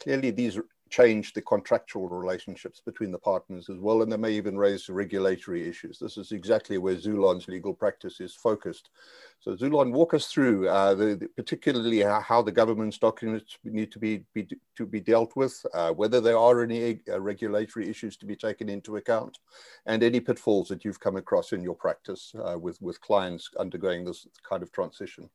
Clearly, 0.00 0.30
these 0.30 0.60
change 0.90 1.32
the 1.32 1.42
contractual 1.42 2.08
relationships 2.08 2.82
between 2.84 3.12
the 3.12 3.18
partners 3.18 3.70
as 3.70 3.78
well, 3.78 4.02
and 4.02 4.12
they 4.12 4.16
may 4.16 4.32
even 4.32 4.58
raise 4.58 4.88
regulatory 4.88 5.68
issues. 5.68 5.98
This 5.98 6.16
is 6.18 6.32
exactly 6.32 6.78
where 6.78 6.96
Zulon's 6.96 7.46
legal 7.46 7.72
practice 7.72 8.20
is 8.20 8.34
focused. 8.34 8.90
So 9.38 9.54
Zulon, 9.54 9.92
walk 9.92 10.14
us 10.14 10.26
through 10.26 10.68
uh, 10.68 10.94
the, 10.94 11.14
the, 11.14 11.28
particularly 11.28 12.00
how 12.00 12.42
the 12.42 12.52
governance 12.52 12.98
documents 12.98 13.56
need 13.64 13.92
to 13.92 13.98
be, 13.98 14.24
be 14.34 14.48
to 14.76 14.84
be 14.84 15.00
dealt 15.00 15.36
with, 15.36 15.64
uh, 15.72 15.92
whether 15.92 16.20
there 16.20 16.38
are 16.38 16.62
any 16.62 17.00
uh, 17.08 17.20
regulatory 17.20 17.88
issues 17.88 18.16
to 18.18 18.26
be 18.26 18.36
taken 18.36 18.68
into 18.68 18.96
account, 18.96 19.38
and 19.86 20.02
any 20.02 20.20
pitfalls 20.20 20.68
that 20.68 20.84
you've 20.84 21.00
come 21.00 21.16
across 21.16 21.52
in 21.52 21.62
your 21.62 21.76
practice 21.76 22.34
uh, 22.44 22.58
with, 22.58 22.82
with 22.82 23.00
clients 23.00 23.50
undergoing 23.58 24.04
this 24.04 24.26
kind 24.42 24.62
of 24.62 24.72
transition. 24.72 25.30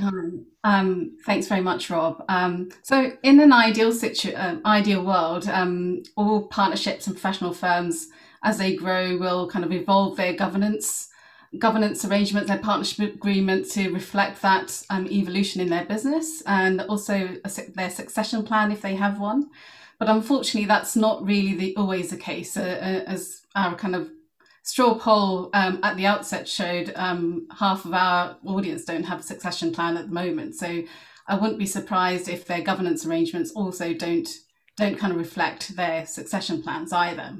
Um, 0.00 0.46
um, 0.64 1.16
thanks 1.24 1.46
very 1.46 1.60
much, 1.60 1.90
Rob. 1.90 2.24
Um, 2.28 2.70
so, 2.82 3.12
in 3.22 3.40
an 3.40 3.52
ideal 3.52 3.92
situ- 3.92 4.32
uh, 4.34 4.56
ideal 4.64 5.04
world, 5.04 5.48
um, 5.48 6.02
all 6.16 6.46
partnerships 6.48 7.06
and 7.06 7.16
professional 7.16 7.52
firms, 7.52 8.08
as 8.42 8.58
they 8.58 8.76
grow, 8.76 9.16
will 9.18 9.48
kind 9.48 9.64
of 9.64 9.72
evolve 9.72 10.16
their 10.16 10.32
governance 10.34 11.08
governance 11.58 12.04
arrangements, 12.04 12.48
their 12.48 12.58
partnership 12.58 13.12
agreement 13.16 13.68
to 13.68 13.90
reflect 13.92 14.40
that 14.40 14.84
um, 14.88 15.08
evolution 15.08 15.60
in 15.60 15.68
their 15.68 15.84
business, 15.84 16.42
and 16.46 16.80
also 16.82 17.36
a, 17.44 17.50
their 17.74 17.90
succession 17.90 18.44
plan 18.44 18.70
if 18.70 18.82
they 18.82 18.94
have 18.94 19.18
one. 19.18 19.50
But 19.98 20.08
unfortunately, 20.08 20.66
that's 20.66 20.94
not 20.94 21.24
really 21.24 21.54
the, 21.54 21.76
always 21.76 22.10
the 22.10 22.16
case, 22.16 22.56
uh, 22.56 22.60
uh, 22.60 23.10
as 23.10 23.42
our 23.56 23.74
kind 23.74 23.96
of 23.96 24.10
straw 24.70 24.94
poll 24.94 25.50
um, 25.52 25.80
at 25.82 25.96
the 25.96 26.06
outset 26.06 26.46
showed 26.46 26.92
um, 26.94 27.48
half 27.58 27.84
of 27.84 27.92
our 27.92 28.36
audience 28.46 28.84
don't 28.84 29.02
have 29.02 29.18
a 29.18 29.22
succession 29.24 29.72
plan 29.72 29.96
at 29.96 30.06
the 30.06 30.14
moment. 30.14 30.54
So 30.54 30.84
I 31.26 31.34
wouldn't 31.34 31.58
be 31.58 31.66
surprised 31.66 32.28
if 32.28 32.44
their 32.44 32.62
governance 32.62 33.04
arrangements 33.04 33.50
also 33.50 33.92
don't 33.92 34.28
don't 34.76 34.96
kind 34.96 35.12
of 35.12 35.18
reflect 35.18 35.74
their 35.74 36.06
succession 36.06 36.62
plans 36.62 36.92
either. 36.92 37.36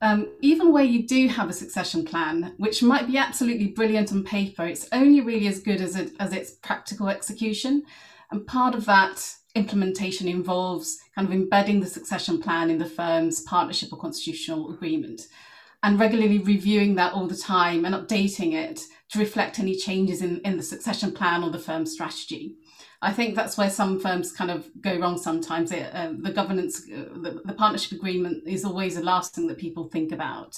Um, 0.00 0.30
even 0.40 0.72
where 0.72 0.82
you 0.82 1.06
do 1.06 1.28
have 1.28 1.48
a 1.48 1.52
succession 1.52 2.04
plan, 2.04 2.54
which 2.56 2.82
might 2.82 3.06
be 3.06 3.16
absolutely 3.16 3.68
brilliant 3.68 4.10
on 4.10 4.24
paper, 4.24 4.66
it's 4.66 4.88
only 4.90 5.20
really 5.20 5.46
as 5.46 5.60
good 5.60 5.80
as, 5.80 5.94
it, 5.94 6.10
as 6.18 6.32
its 6.32 6.50
practical 6.50 7.08
execution. 7.08 7.84
And 8.32 8.44
part 8.44 8.74
of 8.74 8.84
that 8.86 9.36
implementation 9.54 10.26
involves 10.26 10.98
kind 11.14 11.28
of 11.28 11.32
embedding 11.32 11.78
the 11.78 11.86
succession 11.86 12.42
plan 12.42 12.68
in 12.68 12.78
the 12.78 12.84
firm's 12.84 13.42
partnership 13.42 13.92
or 13.92 13.98
constitutional 14.00 14.72
agreement 14.74 15.22
and 15.82 15.98
regularly 15.98 16.38
reviewing 16.38 16.94
that 16.94 17.12
all 17.12 17.26
the 17.26 17.36
time 17.36 17.84
and 17.84 17.94
updating 17.94 18.54
it 18.54 18.80
to 19.10 19.18
reflect 19.18 19.58
any 19.58 19.76
changes 19.76 20.22
in, 20.22 20.40
in 20.40 20.56
the 20.56 20.62
succession 20.62 21.12
plan 21.12 21.42
or 21.42 21.50
the 21.50 21.58
firm's 21.58 21.92
strategy. 21.92 22.56
I 23.02 23.12
think 23.12 23.34
that's 23.34 23.58
where 23.58 23.68
some 23.68 23.98
firms 23.98 24.30
kind 24.30 24.50
of 24.50 24.70
go 24.80 24.96
wrong 24.96 25.18
sometimes. 25.18 25.72
It, 25.72 25.92
uh, 25.92 26.12
the 26.16 26.30
governance, 26.30 26.82
uh, 26.82 27.08
the, 27.20 27.42
the, 27.44 27.52
partnership 27.52 27.98
agreement 27.98 28.46
is 28.46 28.64
always 28.64 28.94
the 28.94 29.02
last 29.02 29.34
thing 29.34 29.48
that 29.48 29.58
people 29.58 29.88
think 29.88 30.12
about. 30.12 30.56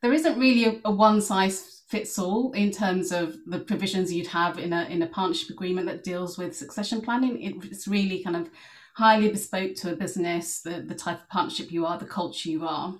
There 0.00 0.14
isn't 0.14 0.38
really 0.38 0.64
a, 0.64 0.80
a 0.86 0.90
one 0.90 1.20
size 1.20 1.82
fits 1.88 2.18
all 2.18 2.52
in 2.52 2.70
terms 2.70 3.12
of 3.12 3.36
the 3.46 3.58
provisions 3.58 4.10
you'd 4.10 4.28
have 4.28 4.58
in 4.58 4.72
a, 4.72 4.84
in 4.84 5.02
a 5.02 5.06
partnership 5.06 5.50
agreement 5.50 5.86
that 5.88 6.04
deals 6.04 6.38
with 6.38 6.56
succession 6.56 7.02
planning. 7.02 7.42
It, 7.42 7.64
it's 7.64 7.86
really 7.86 8.24
kind 8.24 8.36
of 8.36 8.48
highly 8.94 9.28
bespoke 9.28 9.74
to 9.74 9.92
a 9.92 9.96
business, 9.96 10.62
the, 10.62 10.80
the 10.80 10.94
type 10.94 11.20
of 11.20 11.28
partnership 11.28 11.70
you 11.70 11.84
are, 11.84 11.98
the 11.98 12.06
culture 12.06 12.48
you 12.48 12.66
are. 12.66 12.94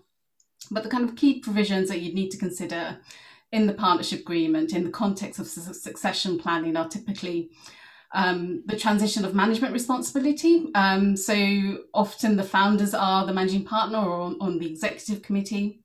But 0.70 0.82
the 0.82 0.88
kind 0.88 1.08
of 1.08 1.16
key 1.16 1.40
provisions 1.40 1.88
that 1.88 2.00
you'd 2.00 2.14
need 2.14 2.30
to 2.30 2.38
consider 2.38 2.98
in 3.52 3.66
the 3.66 3.72
partnership 3.74 4.20
agreement 4.20 4.72
in 4.72 4.84
the 4.84 4.90
context 4.90 5.40
of 5.40 5.46
su- 5.46 5.74
succession 5.74 6.38
planning 6.38 6.76
are 6.76 6.88
typically 6.88 7.50
um, 8.12 8.62
the 8.66 8.76
transition 8.76 9.24
of 9.24 9.34
management 9.34 9.72
responsibility. 9.72 10.68
Um, 10.74 11.16
so 11.16 11.78
often 11.94 12.36
the 12.36 12.42
founders 12.42 12.94
are 12.94 13.26
the 13.26 13.32
managing 13.32 13.64
partner 13.64 13.98
or 13.98 14.20
on, 14.20 14.36
on 14.40 14.58
the 14.58 14.70
executive 14.70 15.22
committee. 15.22 15.82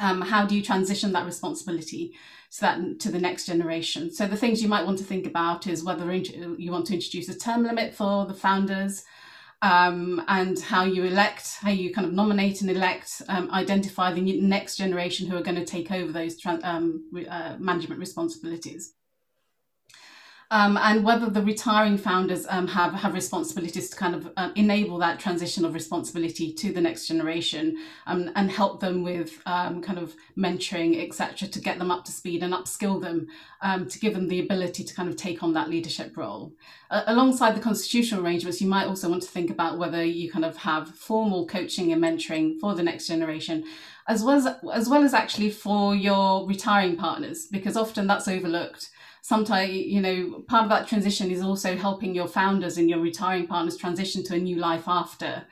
Um, 0.00 0.20
how 0.20 0.44
do 0.44 0.56
you 0.56 0.62
transition 0.62 1.12
that 1.12 1.26
responsibility 1.26 2.14
to 2.52 2.60
that 2.62 3.00
to 3.00 3.12
the 3.12 3.20
next 3.20 3.46
generation? 3.46 4.12
So 4.12 4.26
the 4.26 4.36
things 4.36 4.60
you 4.60 4.68
might 4.68 4.84
want 4.84 4.98
to 4.98 5.04
think 5.04 5.26
about 5.26 5.68
is 5.68 5.84
whether 5.84 6.12
you 6.12 6.72
want 6.72 6.86
to 6.86 6.94
introduce 6.94 7.28
a 7.28 7.38
term 7.38 7.62
limit 7.62 7.94
for 7.94 8.26
the 8.26 8.34
founders, 8.34 9.04
um, 9.64 10.22
and 10.28 10.60
how 10.60 10.84
you 10.84 11.04
elect, 11.04 11.56
how 11.62 11.70
you 11.70 11.90
kind 11.90 12.06
of 12.06 12.12
nominate 12.12 12.60
and 12.60 12.70
elect, 12.70 13.22
um, 13.30 13.50
identify 13.50 14.12
the 14.12 14.40
next 14.40 14.76
generation 14.76 15.26
who 15.26 15.38
are 15.38 15.42
going 15.42 15.56
to 15.56 15.64
take 15.64 15.90
over 15.90 16.12
those 16.12 16.36
um, 16.62 17.10
uh, 17.30 17.56
management 17.58 17.98
responsibilities 17.98 18.92
um, 20.50 20.76
and 20.76 21.04
whether 21.04 21.28
the 21.30 21.42
retiring 21.42 21.96
founders 21.96 22.46
um, 22.48 22.68
have, 22.68 22.92
have 22.92 23.14
responsibilities 23.14 23.90
to 23.90 23.96
kind 23.96 24.14
of 24.14 24.30
uh, 24.36 24.50
enable 24.54 24.98
that 24.98 25.18
transition 25.18 25.64
of 25.64 25.74
responsibility 25.74 26.52
to 26.52 26.72
the 26.72 26.80
next 26.80 27.06
generation 27.06 27.76
um, 28.06 28.30
and 28.36 28.50
help 28.50 28.80
them 28.80 29.02
with 29.02 29.40
um, 29.46 29.82
kind 29.82 29.98
of 29.98 30.14
mentoring, 30.36 31.02
etc., 31.04 31.48
to 31.48 31.60
get 31.60 31.78
them 31.78 31.90
up 31.90 32.04
to 32.04 32.12
speed 32.12 32.42
and 32.42 32.52
upskill 32.52 33.00
them 33.00 33.26
um, 33.62 33.88
to 33.88 33.98
give 33.98 34.14
them 34.14 34.28
the 34.28 34.40
ability 34.40 34.84
to 34.84 34.94
kind 34.94 35.08
of 35.08 35.16
take 35.16 35.42
on 35.42 35.52
that 35.54 35.68
leadership 35.68 36.16
role. 36.16 36.52
Uh, 36.90 37.02
alongside 37.06 37.56
the 37.56 37.60
constitutional 37.60 38.24
arrangements, 38.24 38.60
you 38.60 38.68
might 38.68 38.86
also 38.86 39.08
want 39.08 39.22
to 39.22 39.28
think 39.28 39.50
about 39.50 39.78
whether 39.78 40.04
you 40.04 40.30
kind 40.30 40.44
of 40.44 40.56
have 40.56 40.88
formal 40.90 41.46
coaching 41.46 41.92
and 41.92 42.02
mentoring 42.02 42.58
for 42.60 42.74
the 42.74 42.82
next 42.82 43.06
generation 43.06 43.64
as 44.06 44.22
well 44.22 44.36
as 44.36 44.46
as 44.72 44.88
well 44.88 45.02
as 45.02 45.14
actually 45.14 45.50
for 45.50 45.94
your 45.94 46.46
retiring 46.46 46.96
partners 46.96 47.46
because 47.46 47.76
often 47.76 48.06
that's 48.06 48.28
overlooked 48.28 48.90
sometimes 49.24 49.72
you 49.72 50.02
know 50.02 50.42
part 50.48 50.64
of 50.64 50.68
that 50.68 50.86
transition 50.86 51.30
is 51.30 51.40
also 51.40 51.74
helping 51.74 52.14
your 52.14 52.28
founders 52.28 52.76
and 52.76 52.90
your 52.90 53.00
retiring 53.00 53.46
partners 53.46 53.74
transition 53.74 54.22
to 54.22 54.34
a 54.34 54.38
new 54.38 54.56
life 54.56 54.84
after 54.86 55.42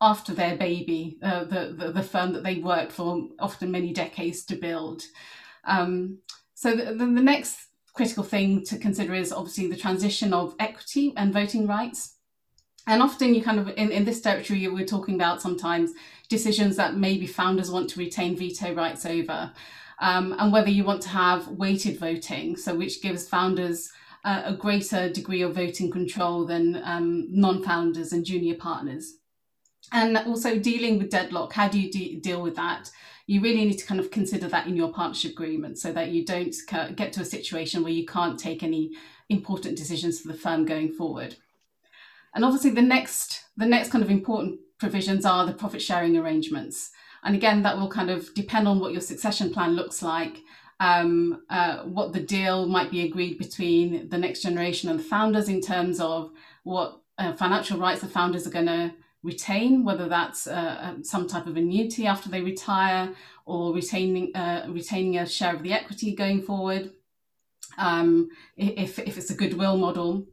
after 0.00 0.32
their 0.32 0.56
baby 0.56 1.18
uh, 1.22 1.44
the, 1.44 1.74
the, 1.76 1.92
the 1.92 2.02
firm 2.02 2.32
that 2.32 2.42
they 2.42 2.54
worked 2.54 2.90
for 2.90 3.28
often 3.38 3.70
many 3.70 3.92
decades 3.92 4.44
to 4.44 4.56
build. 4.56 5.02
Um, 5.64 6.20
so 6.54 6.74
the, 6.74 6.94
the 6.94 7.06
next 7.06 7.58
critical 7.92 8.24
thing 8.24 8.64
to 8.64 8.78
consider 8.78 9.14
is 9.14 9.32
obviously 9.32 9.66
the 9.66 9.76
transition 9.76 10.32
of 10.32 10.54
equity 10.58 11.12
and 11.16 11.32
voting 11.32 11.66
rights. 11.66 12.14
And 12.86 13.02
often 13.02 13.34
you 13.34 13.42
kind 13.42 13.58
of 13.58 13.68
in, 13.76 13.90
in 13.90 14.06
this 14.06 14.22
territory 14.22 14.66
we're 14.68 14.86
talking 14.86 15.16
about 15.16 15.42
sometimes 15.42 15.92
decisions 16.30 16.76
that 16.76 16.96
maybe 16.96 17.26
founders 17.26 17.70
want 17.70 17.90
to 17.90 17.98
retain 17.98 18.36
veto 18.36 18.72
rights 18.72 19.04
over 19.04 19.52
um, 20.00 20.34
and 20.38 20.52
whether 20.52 20.70
you 20.70 20.84
want 20.84 21.02
to 21.02 21.08
have 21.08 21.48
weighted 21.48 21.98
voting, 21.98 22.56
so 22.56 22.74
which 22.74 23.02
gives 23.02 23.28
founders 23.28 23.90
uh, 24.24 24.42
a 24.44 24.54
greater 24.54 25.08
degree 25.08 25.42
of 25.42 25.54
voting 25.54 25.90
control 25.90 26.44
than 26.44 26.80
um, 26.84 27.26
non-founders 27.30 28.12
and 28.12 28.24
junior 28.24 28.54
partners. 28.54 29.14
And 29.92 30.16
also 30.18 30.58
dealing 30.58 30.98
with 30.98 31.10
deadlock, 31.10 31.52
how 31.52 31.68
do 31.68 31.80
you 31.80 31.90
de- 31.90 32.20
deal 32.20 32.42
with 32.42 32.56
that? 32.56 32.90
You 33.26 33.40
really 33.40 33.64
need 33.64 33.78
to 33.78 33.86
kind 33.86 34.00
of 34.00 34.10
consider 34.10 34.48
that 34.48 34.66
in 34.66 34.76
your 34.76 34.92
partnership 34.92 35.32
agreement 35.32 35.78
so 35.78 35.92
that 35.92 36.10
you 36.10 36.24
don't 36.24 36.54
get 36.96 37.12
to 37.14 37.22
a 37.22 37.24
situation 37.24 37.82
where 37.82 37.92
you 37.92 38.06
can't 38.06 38.38
take 38.38 38.62
any 38.62 38.92
important 39.28 39.76
decisions 39.76 40.20
for 40.20 40.28
the 40.28 40.34
firm 40.34 40.64
going 40.64 40.92
forward. 40.92 41.36
And 42.34 42.44
obviously 42.44 42.70
the 42.70 42.82
next 42.82 43.44
the 43.56 43.66
next 43.66 43.90
kind 43.90 44.04
of 44.04 44.10
important 44.10 44.60
provisions 44.78 45.24
are 45.24 45.44
the 45.44 45.52
profit 45.52 45.82
sharing 45.82 46.16
arrangements. 46.16 46.90
And 47.24 47.34
again, 47.34 47.62
that 47.62 47.76
will 47.76 47.88
kind 47.88 48.10
of 48.10 48.32
depend 48.34 48.68
on 48.68 48.78
what 48.80 48.92
your 48.92 49.00
succession 49.00 49.52
plan 49.52 49.72
looks 49.72 50.02
like, 50.02 50.38
um, 50.80 51.42
uh, 51.50 51.78
what 51.82 52.12
the 52.12 52.20
deal 52.20 52.66
might 52.66 52.90
be 52.90 53.04
agreed 53.04 53.38
between 53.38 54.08
the 54.08 54.18
next 54.18 54.42
generation 54.42 54.88
and 54.88 54.98
the 54.98 55.04
founders 55.04 55.48
in 55.48 55.60
terms 55.60 56.00
of 56.00 56.30
what 56.62 57.00
uh, 57.18 57.32
financial 57.34 57.78
rights 57.78 58.00
the 58.00 58.08
founders 58.08 58.46
are 58.46 58.50
going 58.50 58.66
to 58.66 58.92
retain, 59.22 59.84
whether 59.84 60.08
that's 60.08 60.46
uh, 60.46 60.78
um, 60.80 61.02
some 61.02 61.26
type 61.26 61.46
of 61.46 61.56
annuity 61.56 62.06
after 62.06 62.28
they 62.28 62.40
retire 62.40 63.12
or 63.46 63.74
retaining 63.74 64.34
uh, 64.36 64.66
retaining 64.68 65.18
a 65.18 65.26
share 65.26 65.54
of 65.54 65.62
the 65.62 65.72
equity 65.72 66.14
going 66.14 66.40
forward. 66.40 66.92
Um, 67.76 68.28
if, 68.56 68.98
if 68.98 69.18
it's 69.18 69.30
a 69.30 69.34
goodwill 69.34 69.76
model, 69.76 70.26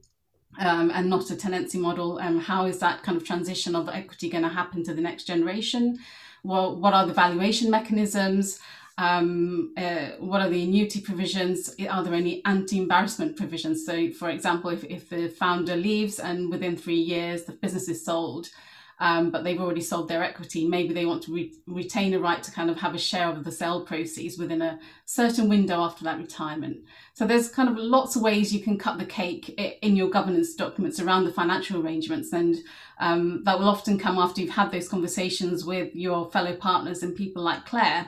um, 0.60 0.92
and 0.94 1.10
not 1.10 1.30
a 1.32 1.36
tenancy 1.36 1.78
model, 1.78 2.20
um, 2.20 2.40
how 2.40 2.66
is 2.66 2.80
that 2.80 3.04
kind 3.04 3.18
of 3.18 3.24
transition 3.24 3.76
of 3.76 3.90
equity 3.90 4.30
going 4.30 4.44
to 4.44 4.50
happen 4.50 4.84
to 4.84 4.94
the 4.94 5.02
next 5.02 5.26
generation? 5.26 6.00
Well, 6.46 6.76
what 6.76 6.94
are 6.94 7.08
the 7.08 7.14
valuation 7.14 7.72
mechanisms? 7.72 8.60
Um, 9.00 9.74
uh, 9.76 10.10
what 10.20 10.42
are 10.42 10.50
the 10.50 10.62
annuity 10.62 11.02
provisions? 11.02 11.76
Are 11.90 12.04
there 12.04 12.14
any 12.14 12.46
anti-embarrassment 12.46 13.36
provisions? 13.36 13.84
So, 13.84 14.12
for 14.12 14.30
example, 14.30 14.70
if, 14.70 14.84
if 14.84 15.10
the 15.10 15.28
founder 15.28 15.76
leaves 15.76 16.20
and 16.20 16.52
within 16.52 16.78
three 16.78 17.02
years 17.02 17.46
the 17.46 17.54
business 17.54 17.90
is 17.90 18.06
sold, 18.06 18.52
um, 19.00 19.30
but 19.30 19.44
they've 19.44 19.60
already 19.60 19.82
sold 19.82 20.08
their 20.08 20.24
equity. 20.24 20.68
Maybe 20.68 20.94
they 20.94 21.06
want 21.06 21.24
to 21.24 21.34
re- 21.34 21.54
retain 21.68 22.14
a 22.14 22.20
right 22.20 22.42
to 22.42 22.52
kind 22.52 22.70
of 22.70 22.78
have 22.78 22.96
a 22.96 23.00
share 23.00 23.30
of 23.30 23.44
the 23.44 23.52
sale 23.52 23.82
proceeds 23.82 24.38
within 24.38 24.62
a 24.62 24.80
certain 25.06 25.50
window 25.50 25.82
after 25.82 26.04
that 26.06 26.18
retirement. 26.18 26.78
So 27.14 27.26
there's 27.26 27.50
kind 27.50 27.68
of 27.70 27.78
lots 27.78 28.16
of 28.16 28.22
ways 28.22 28.54
you 28.54 28.62
can 28.62 28.78
cut 28.78 28.98
the 28.98 29.06
cake 29.06 29.50
in 29.82 29.96
your 29.96 30.10
governance 30.10 30.56
documents 30.56 31.00
around 31.00 31.26
the 31.26 31.34
financial 31.34 31.82
arrangements, 31.82 32.32
and 32.32 32.56
um, 33.00 33.44
that 33.44 33.60
will 33.60 33.70
often 33.70 34.00
come 34.00 34.18
after 34.18 34.42
you've 34.42 34.52
had 34.52 34.72
those 34.72 34.88
conversations 34.88 35.66
with 35.66 35.96
your 35.96 36.32
fellow 36.32 36.56
partners 36.56 37.04
and 37.04 37.16
people 37.16 37.44
like 37.44 37.66
Claire 37.66 38.08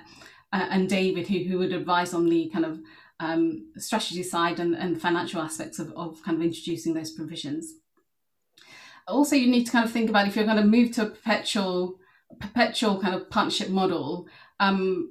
uh, 0.53 0.67
and 0.69 0.89
David, 0.89 1.27
who 1.27 1.39
who 1.43 1.57
would 1.57 1.73
advise 1.73 2.13
on 2.13 2.29
the 2.29 2.49
kind 2.49 2.65
of 2.65 2.79
um, 3.19 3.71
strategy 3.77 4.23
side 4.23 4.59
and, 4.59 4.75
and 4.75 5.01
financial 5.01 5.41
aspects 5.41 5.79
of, 5.79 5.91
of 5.93 6.21
kind 6.23 6.37
of 6.37 6.43
introducing 6.43 6.93
those 6.93 7.11
provisions 7.11 7.73
also 9.07 9.35
you 9.35 9.49
need 9.49 9.65
to 9.65 9.71
kind 9.71 9.85
of 9.85 9.91
think 9.91 10.09
about 10.09 10.27
if 10.27 10.35
you're 10.35 10.45
going 10.45 10.57
to 10.57 10.63
move 10.63 10.91
to 10.91 11.03
a 11.03 11.05
perpetual 11.09 11.99
perpetual 12.39 12.99
kind 12.99 13.15
of 13.15 13.29
partnership 13.29 13.69
model 13.69 14.27
um, 14.59 15.09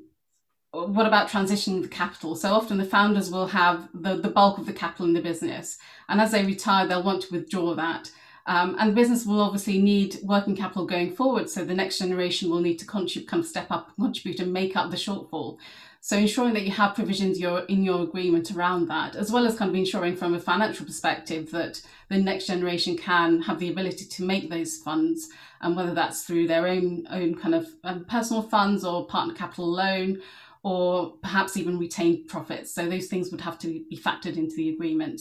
what 0.84 1.06
about 1.06 1.28
transitioning 1.28 1.82
the 1.82 1.88
capital? 1.88 2.36
So 2.36 2.52
often 2.52 2.78
the 2.78 2.84
founders 2.84 3.30
will 3.30 3.46
have 3.46 3.88
the, 3.94 4.16
the 4.16 4.28
bulk 4.28 4.58
of 4.58 4.66
the 4.66 4.72
capital 4.72 5.06
in 5.06 5.14
the 5.14 5.22
business 5.22 5.78
and 6.08 6.20
as 6.20 6.32
they 6.32 6.44
retire 6.44 6.86
they'll 6.86 7.02
want 7.02 7.22
to 7.22 7.32
withdraw 7.32 7.74
that. 7.74 8.10
Um, 8.48 8.76
and 8.78 8.90
the 8.90 8.94
business 8.94 9.26
will 9.26 9.40
obviously 9.40 9.80
need 9.80 10.18
working 10.22 10.54
capital 10.54 10.86
going 10.86 11.16
forward 11.16 11.50
so 11.50 11.64
the 11.64 11.74
next 11.74 11.98
generation 11.98 12.48
will 12.48 12.60
need 12.60 12.78
to 12.78 12.86
contribute 12.86 13.28
kind 13.28 13.42
of 13.42 13.48
step 13.48 13.66
up 13.70 13.90
contribute 13.96 14.38
and 14.38 14.52
make 14.52 14.76
up 14.76 14.90
the 14.90 14.96
shortfall 14.96 15.58
so 16.06 16.16
ensuring 16.16 16.54
that 16.54 16.62
you 16.62 16.70
have 16.70 16.94
provisions 16.94 17.40
your, 17.40 17.62
in 17.64 17.82
your 17.82 18.04
agreement 18.04 18.52
around 18.52 18.86
that, 18.86 19.16
as 19.16 19.32
well 19.32 19.44
as 19.44 19.56
kind 19.56 19.70
of 19.70 19.74
ensuring 19.74 20.14
from 20.14 20.34
a 20.34 20.38
financial 20.38 20.86
perspective 20.86 21.50
that 21.50 21.82
the 22.10 22.16
next 22.16 22.46
generation 22.46 22.96
can 22.96 23.42
have 23.42 23.58
the 23.58 23.72
ability 23.72 24.04
to 24.04 24.22
make 24.24 24.48
those 24.48 24.76
funds, 24.76 25.28
and 25.62 25.76
whether 25.76 25.92
that's 25.92 26.22
through 26.22 26.46
their 26.46 26.68
own 26.68 27.08
own 27.10 27.34
kind 27.34 27.56
of 27.56 27.66
um, 27.82 28.04
personal 28.04 28.40
funds 28.40 28.84
or 28.84 29.08
partner 29.08 29.34
capital 29.34 29.66
loan, 29.66 30.22
or 30.62 31.14
perhaps 31.22 31.56
even 31.56 31.76
retained 31.76 32.28
profits. 32.28 32.72
So 32.72 32.88
those 32.88 33.08
things 33.08 33.32
would 33.32 33.40
have 33.40 33.58
to 33.58 33.66
be 33.90 34.00
factored 34.00 34.36
into 34.36 34.54
the 34.54 34.68
agreement. 34.68 35.20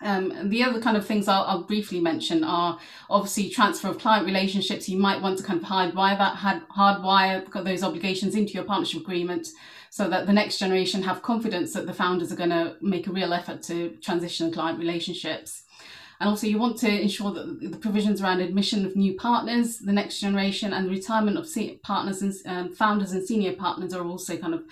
Um, 0.00 0.50
the 0.50 0.62
other 0.62 0.80
kind 0.80 0.96
of 0.96 1.06
things 1.06 1.26
I'll, 1.26 1.42
I'll, 1.44 1.64
briefly 1.64 1.98
mention 1.98 2.44
are 2.44 2.78
obviously 3.10 3.48
transfer 3.48 3.88
of 3.88 3.98
client 3.98 4.26
relationships. 4.26 4.88
You 4.88 4.96
might 4.96 5.20
want 5.20 5.38
to 5.38 5.44
kind 5.44 5.60
of 5.60 5.66
hardwire 5.66 6.16
that, 6.18 6.36
hardwire 6.68 7.64
those 7.64 7.82
obligations 7.82 8.36
into 8.36 8.52
your 8.52 8.62
partnership 8.62 9.00
agreement 9.00 9.48
so 9.90 10.08
that 10.08 10.26
the 10.26 10.32
next 10.32 10.58
generation 10.58 11.02
have 11.02 11.22
confidence 11.22 11.72
that 11.72 11.86
the 11.86 11.94
founders 11.94 12.32
are 12.32 12.36
going 12.36 12.50
to 12.50 12.76
make 12.80 13.06
a 13.06 13.12
real 13.12 13.32
effort 13.32 13.62
to 13.64 13.90
transition 14.02 14.52
client 14.52 14.78
relationships. 14.78 15.64
And 16.20 16.28
also, 16.28 16.48
you 16.48 16.58
want 16.58 16.78
to 16.78 16.90
ensure 16.90 17.32
that 17.32 17.60
the 17.60 17.78
provisions 17.78 18.20
around 18.20 18.40
admission 18.40 18.84
of 18.84 18.96
new 18.96 19.14
partners, 19.14 19.78
the 19.78 19.92
next 19.92 20.18
generation, 20.18 20.72
and 20.72 20.90
retirement 20.90 21.38
of 21.38 21.48
partners 21.82 22.22
and 22.22 22.34
um, 22.46 22.74
founders 22.74 23.12
and 23.12 23.24
senior 23.24 23.52
partners 23.52 23.94
are 23.94 24.04
also 24.04 24.36
kind 24.36 24.54
of 24.54 24.64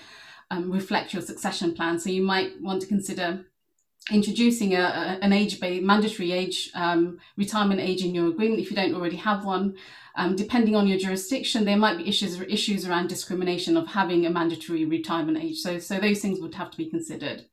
um, 0.50 0.72
reflect 0.72 1.12
your 1.12 1.22
succession 1.22 1.72
plan. 1.72 2.00
So 2.00 2.10
you 2.10 2.22
might 2.22 2.60
want 2.60 2.82
to 2.82 2.88
consider 2.88 3.44
introducing 4.10 4.74
a, 4.74 4.80
a 4.80 5.18
an 5.24 5.32
age-based 5.32 5.84
mandatory 5.84 6.32
age 6.32 6.70
um, 6.74 7.18
retirement 7.36 7.80
age 7.80 8.02
in 8.04 8.14
your 8.14 8.28
agreement 8.28 8.60
if 8.60 8.70
you 8.70 8.76
don't 8.76 8.94
already 8.94 9.16
have 9.16 9.44
one. 9.44 9.76
Um, 10.16 10.34
depending 10.34 10.74
on 10.74 10.86
your 10.86 10.98
jurisdiction, 10.98 11.64
there 11.64 11.76
might 11.76 11.98
be 11.98 12.08
issues 12.08 12.40
issues 12.40 12.86
around 12.86 13.08
discrimination 13.08 13.76
of 13.76 13.86
having 13.86 14.24
a 14.24 14.30
mandatory 14.30 14.84
retirement 14.84 15.38
age. 15.38 15.58
So 15.58 15.78
so 15.78 15.98
those 15.98 16.20
things 16.20 16.40
would 16.40 16.54
have 16.54 16.70
to 16.70 16.76
be 16.76 16.88
considered. 16.88 17.44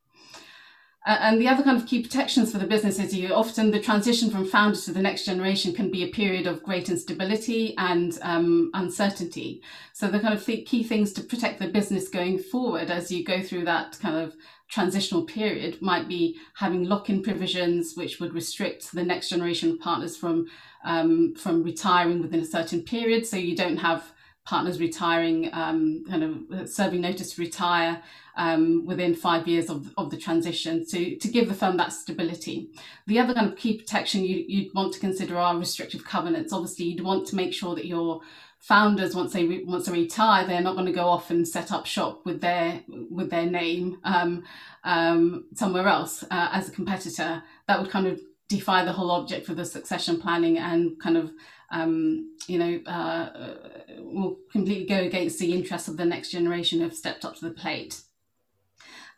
And 1.06 1.38
the 1.38 1.48
other 1.48 1.62
kind 1.62 1.76
of 1.76 1.86
key 1.86 2.00
protections 2.02 2.50
for 2.50 2.56
the 2.56 2.66
business 2.66 2.98
is 2.98 3.14
you 3.14 3.34
often 3.34 3.70
the 3.70 3.78
transition 3.78 4.30
from 4.30 4.46
founders 4.46 4.86
to 4.86 4.92
the 4.92 5.02
next 5.02 5.26
generation 5.26 5.74
can 5.74 5.90
be 5.90 6.02
a 6.02 6.08
period 6.08 6.46
of 6.46 6.62
great 6.62 6.88
instability 6.88 7.74
and 7.76 8.18
um, 8.22 8.70
uncertainty. 8.72 9.60
So 9.92 10.08
the 10.08 10.18
kind 10.18 10.32
of 10.32 10.42
th- 10.42 10.66
key 10.66 10.82
things 10.82 11.12
to 11.14 11.22
protect 11.22 11.58
the 11.58 11.68
business 11.68 12.08
going 12.08 12.38
forward 12.38 12.90
as 12.90 13.10
you 13.10 13.22
go 13.22 13.42
through 13.42 13.66
that 13.66 13.98
kind 14.00 14.16
of 14.16 14.34
transitional 14.68 15.24
period 15.24 15.82
might 15.82 16.08
be 16.08 16.38
having 16.54 16.84
lock-in 16.84 17.22
provisions 17.22 17.94
which 17.96 18.18
would 18.18 18.32
restrict 18.32 18.90
the 18.92 19.04
next 19.04 19.28
generation 19.28 19.72
of 19.72 19.80
partners 19.80 20.16
from 20.16 20.46
um, 20.84 21.34
from 21.34 21.62
retiring 21.62 22.22
within 22.22 22.40
a 22.40 22.46
certain 22.46 22.82
period. 22.82 23.26
So 23.26 23.36
you 23.36 23.54
don't 23.54 23.76
have 23.76 24.13
partners 24.44 24.78
retiring, 24.78 25.48
um, 25.52 26.04
kind 26.08 26.22
of 26.22 26.68
serving 26.68 27.00
notice 27.00 27.34
to 27.34 27.40
retire 27.40 28.02
um, 28.36 28.84
within 28.84 29.14
five 29.14 29.48
years 29.48 29.70
of, 29.70 29.92
of 29.96 30.10
the 30.10 30.16
transition 30.16 30.84
to, 30.86 31.16
to 31.16 31.28
give 31.28 31.48
the 31.48 31.54
firm 31.54 31.76
that 31.78 31.92
stability. 31.92 32.70
The 33.06 33.18
other 33.18 33.32
kind 33.34 33.50
of 33.50 33.56
key 33.56 33.78
protection 33.78 34.24
you, 34.24 34.44
you'd 34.46 34.74
want 34.74 34.92
to 34.94 35.00
consider 35.00 35.38
are 35.38 35.56
restrictive 35.56 36.04
covenants. 36.04 36.52
Obviously, 36.52 36.86
you'd 36.86 37.04
want 37.04 37.26
to 37.28 37.36
make 37.36 37.54
sure 37.54 37.74
that 37.74 37.86
your 37.86 38.20
founders 38.58 39.14
once 39.14 39.34
they 39.34 39.62
once 39.66 39.84
they 39.84 39.92
retire 39.92 40.46
they're 40.46 40.62
not 40.62 40.72
going 40.72 40.86
to 40.86 40.92
go 40.92 41.06
off 41.06 41.30
and 41.30 41.46
set 41.46 41.70
up 41.70 41.84
shop 41.84 42.24
with 42.24 42.40
their 42.40 42.82
with 43.10 43.28
their 43.28 43.44
name 43.44 43.98
um, 44.04 44.42
um, 44.84 45.44
somewhere 45.54 45.86
else 45.86 46.22
uh, 46.30 46.48
as 46.50 46.66
a 46.66 46.72
competitor 46.72 47.42
that 47.68 47.78
would 47.78 47.90
kind 47.90 48.06
of 48.06 48.18
defy 48.48 48.82
the 48.82 48.92
whole 48.92 49.10
object 49.10 49.44
for 49.44 49.52
the 49.52 49.66
succession 49.66 50.18
planning 50.18 50.56
and 50.56 50.98
kind 50.98 51.18
of 51.18 51.30
um, 51.74 52.34
you 52.46 52.58
know 52.58 52.90
uh, 52.90 53.54
will 53.98 54.38
completely 54.52 54.86
go 54.86 55.02
against 55.02 55.38
the 55.38 55.52
interests 55.52 55.88
of 55.88 55.96
the 55.96 56.04
next 56.04 56.30
generation 56.30 56.78
who 56.78 56.84
have 56.84 56.94
stepped 56.94 57.24
up 57.24 57.34
to 57.36 57.44
the 57.44 57.54
plate. 57.54 58.00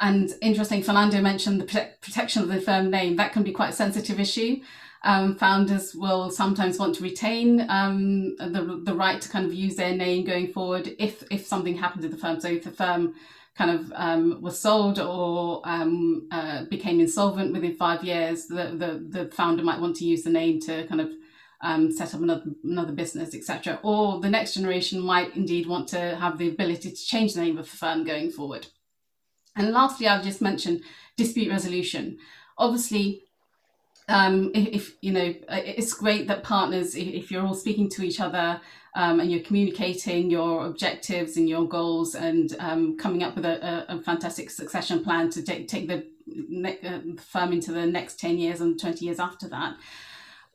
And 0.01 0.31
interesting 0.43 0.83
fernando 0.83 1.21
mentioned 1.21 1.61
the 1.61 1.89
protection 2.01 2.43
of 2.43 2.49
the 2.49 2.61
firm 2.61 2.91
name. 2.91 3.17
That 3.17 3.33
can 3.33 3.43
be 3.43 3.53
quite 3.53 3.71
a 3.71 3.83
sensitive 3.85 4.21
issue. 4.21 4.61
Um, 5.03 5.37
founders 5.37 5.95
will 5.95 6.31
sometimes 6.31 6.79
want 6.79 6.97
to 6.97 7.03
retain 7.03 7.67
um, 7.71 8.35
the, 8.39 8.83
the 8.85 8.95
right 8.95 9.21
to 9.21 9.29
kind 9.29 9.47
of 9.47 9.55
use 9.55 9.77
their 9.77 9.95
name 9.95 10.25
going 10.25 10.53
forward 10.53 10.97
if, 10.99 11.23
if 11.31 11.47
something 11.47 11.77
happened 11.77 12.03
to 12.03 12.09
the 12.09 12.17
firm. 12.17 12.41
So 12.41 12.49
if 12.49 12.65
the 12.65 12.73
firm 12.73 13.15
kind 13.57 13.71
of 13.71 13.93
um, 13.95 14.43
was 14.43 14.59
sold 14.59 14.99
or 14.99 15.63
um, 15.65 16.27
uh, 16.33 16.65
became 16.65 16.99
insolvent 16.99 17.53
within 17.53 17.77
five 17.77 18.03
years, 18.03 18.47
the, 18.49 18.75
the, 18.75 19.07
the 19.09 19.31
founder 19.31 19.63
might 19.63 19.81
want 19.81 19.97
to 19.97 20.05
use 20.05 20.23
the 20.25 20.31
name 20.31 20.61
to 20.63 20.87
kind 20.89 21.01
of 21.01 21.11
um, 21.61 21.91
set 21.91 22.15
up 22.15 22.21
another 22.21 22.45
another 22.65 22.93
business, 22.93 23.35
etc. 23.35 23.79
Or 23.83 24.21
the 24.21 24.31
next 24.31 24.55
generation 24.55 25.01
might 25.01 25.37
indeed 25.37 25.67
want 25.67 25.89
to 25.89 26.17
have 26.17 26.39
the 26.39 26.49
ability 26.49 26.91
to 26.91 27.07
change 27.07 27.35
the 27.35 27.41
name 27.41 27.59
of 27.59 27.71
the 27.71 27.77
firm 27.77 28.05
going 28.05 28.31
forward. 28.31 28.67
And 29.57 29.73
lastly, 29.73 30.07
I've 30.07 30.25
just 30.25 30.43
mentioned 30.43 30.83
dispute 31.17 31.51
resolution. 31.51 32.19
Obviously, 32.59 33.23
um, 34.09 34.51
if, 34.55 34.69
if, 34.69 34.97
you 35.01 35.13
know, 35.13 35.35
it's 35.49 35.93
great 35.93 36.29
that 36.29 36.45
partners, 36.45 36.95
if 36.95 37.31
you're 37.31 37.45
all 37.45 37.55
speaking 37.55 37.89
to 37.91 38.05
each 38.05 38.21
other 38.21 38.61
um, 38.95 39.19
and 39.19 39.31
you're 39.31 39.43
communicating 39.43 40.31
your 40.31 40.67
objectives 40.67 41.37
and 41.37 41.49
your 41.49 41.67
goals 41.67 42.15
and 42.15 42.55
um, 42.61 42.97
coming 42.97 43.25
up 43.25 43.35
with 43.35 43.45
a, 43.45 43.87
a, 43.91 43.97
a, 43.97 44.03
fantastic 44.03 44.51
succession 44.51 45.03
plan 45.03 45.29
to 45.31 45.43
take, 45.43 45.67
take 45.67 45.89
the 45.89 46.07
uh, 46.85 47.01
firm 47.21 47.53
into 47.53 47.73
the 47.73 47.85
next 47.85 48.21
10 48.21 48.39
years 48.39 48.61
and 48.61 48.79
20 48.79 49.05
years 49.05 49.19
after 49.19 49.49
that. 49.49 49.77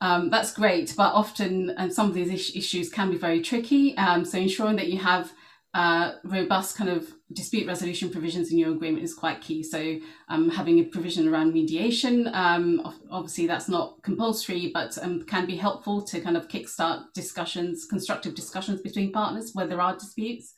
Um, 0.01 0.31
that's 0.31 0.51
great, 0.51 0.93
but 0.97 1.13
often 1.13 1.69
and 1.77 1.93
some 1.93 2.07
of 2.09 2.15
these 2.15 2.33
is- 2.33 2.55
issues 2.55 2.89
can 2.89 3.11
be 3.11 3.17
very 3.17 3.39
tricky. 3.41 3.95
Um, 3.97 4.25
so 4.25 4.39
ensuring 4.39 4.75
that 4.77 4.87
you 4.87 4.97
have 4.97 5.31
uh, 5.73 6.15
robust 6.25 6.75
kind 6.75 6.89
of 6.89 7.13
dispute 7.31 7.65
resolution 7.65 8.09
provisions 8.09 8.51
in 8.51 8.57
your 8.57 8.71
agreement 8.71 9.03
is 9.03 9.13
quite 9.13 9.39
key. 9.39 9.63
So 9.63 9.99
um, 10.27 10.49
having 10.49 10.79
a 10.79 10.83
provision 10.83 11.29
around 11.29 11.53
mediation, 11.53 12.29
um, 12.33 12.81
obviously 13.09 13.47
that's 13.47 13.69
not 13.69 14.01
compulsory, 14.03 14.71
but 14.73 14.97
um, 15.01 15.23
can 15.23 15.45
be 15.45 15.55
helpful 15.55 16.01
to 16.01 16.19
kind 16.19 16.35
of 16.35 16.49
kickstart 16.49 17.13
discussions, 17.13 17.85
constructive 17.85 18.35
discussions 18.35 18.81
between 18.81 19.13
partners 19.13 19.51
where 19.53 19.67
there 19.67 19.79
are 19.79 19.95
disputes. 19.95 20.55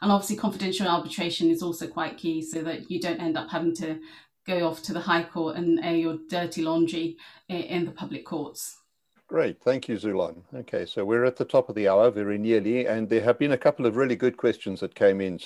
And 0.00 0.10
obviously 0.10 0.36
confidential 0.36 0.88
arbitration 0.88 1.50
is 1.50 1.62
also 1.62 1.86
quite 1.86 2.16
key 2.16 2.40
so 2.40 2.62
that 2.62 2.90
you 2.90 3.00
don't 3.00 3.20
end 3.20 3.36
up 3.36 3.50
having 3.50 3.74
to 3.76 3.98
go 4.46 4.66
off 4.66 4.82
to 4.82 4.94
the 4.94 5.00
High 5.00 5.24
Court 5.24 5.56
and 5.56 5.84
air 5.84 5.96
your 5.96 6.18
dirty 6.30 6.62
laundry 6.62 7.16
in 7.48 7.84
the 7.84 7.92
public 7.92 8.24
courts. 8.24 8.78
Great, 9.26 9.58
thank 9.62 9.88
you, 9.88 9.96
Zulon. 9.96 10.42
Okay, 10.54 10.84
so 10.84 11.02
we're 11.04 11.24
at 11.24 11.36
the 11.36 11.46
top 11.46 11.70
of 11.70 11.74
the 11.74 11.88
hour, 11.88 12.10
very 12.10 12.36
nearly, 12.36 12.86
and 12.86 13.08
there 13.08 13.22
have 13.22 13.38
been 13.38 13.52
a 13.52 13.58
couple 13.58 13.86
of 13.86 13.96
really 13.96 14.16
good 14.16 14.36
questions 14.36 14.80
that 14.80 14.94
came 14.94 15.20
in. 15.22 15.40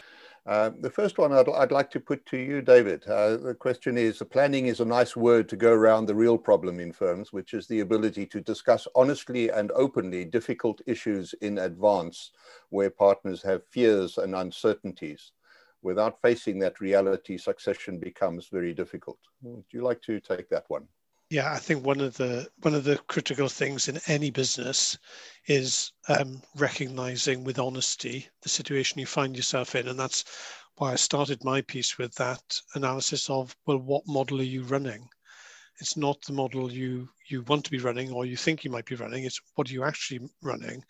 Uh, 0.46 0.70
the 0.80 0.90
first 0.90 1.16
one 1.16 1.32
I'd, 1.32 1.48
I'd, 1.48 1.70
like 1.70 1.90
to 1.92 2.00
put 2.00 2.26
to 2.26 2.38
you, 2.38 2.60
David. 2.60 3.06
Uh, 3.06 3.36
the 3.36 3.54
question 3.54 3.96
is, 3.96 4.20
planning 4.30 4.66
is 4.66 4.80
a 4.80 4.84
nice 4.84 5.14
word 5.14 5.48
to 5.50 5.56
go 5.56 5.72
around 5.72 6.06
the 6.06 6.14
real 6.14 6.38
problem 6.38 6.80
in 6.80 6.92
firms, 6.92 7.32
which 7.32 7.54
is 7.54 7.68
the 7.68 7.80
ability 7.80 8.26
to 8.26 8.40
discuss 8.40 8.88
honestly 8.96 9.50
and 9.50 9.70
openly 9.72 10.24
difficult 10.24 10.80
issues 10.86 11.34
in 11.40 11.58
advance 11.58 12.32
where 12.70 12.90
partners 12.90 13.42
have 13.42 13.66
fears 13.66 14.18
and 14.18 14.34
uncertainties. 14.34 15.32
Without 15.82 16.20
facing 16.20 16.58
that 16.58 16.80
reality, 16.80 17.38
succession 17.38 17.98
becomes 17.98 18.48
very 18.48 18.74
difficult. 18.74 19.18
Would 19.42 19.66
you 19.70 19.82
like 19.82 20.02
to 20.02 20.18
take 20.18 20.48
that 20.48 20.64
one? 20.66 20.88
Yeah, 21.30 21.52
I 21.52 21.58
think 21.58 21.84
one 21.84 22.00
of 22.00 22.16
the 22.16 22.48
one 22.62 22.74
of 22.74 22.84
the 22.84 22.96
critical 23.06 23.48
things 23.48 23.88
in 23.88 24.00
any 24.06 24.30
business 24.30 24.96
is 25.46 25.92
um, 26.08 26.42
recognizing 26.56 27.44
with 27.44 27.58
honesty 27.58 28.26
the 28.42 28.48
situation 28.48 28.98
you 28.98 29.04
find 29.04 29.36
yourself 29.36 29.74
in, 29.74 29.88
and 29.88 29.98
that's 29.98 30.24
why 30.76 30.92
I 30.92 30.96
started 30.96 31.44
my 31.44 31.60
piece 31.60 31.98
with 31.98 32.14
that 32.14 32.58
analysis 32.74 33.28
of 33.28 33.54
well, 33.66 33.78
what 33.78 34.06
model 34.06 34.40
are 34.40 34.54
you 34.54 34.62
running? 34.64 35.06
It's 35.80 35.98
not 35.98 36.22
the 36.22 36.32
model 36.32 36.72
you 36.72 37.10
you 37.28 37.42
want 37.42 37.62
to 37.66 37.70
be 37.70 37.78
running 37.78 38.10
or 38.10 38.24
you 38.24 38.36
think 38.36 38.64
you 38.64 38.70
might 38.70 38.86
be 38.86 38.94
running. 38.94 39.24
It's 39.24 39.40
what 39.54 39.68
are 39.68 39.74
you 39.74 39.84
actually 39.84 40.30
running, 40.42 40.82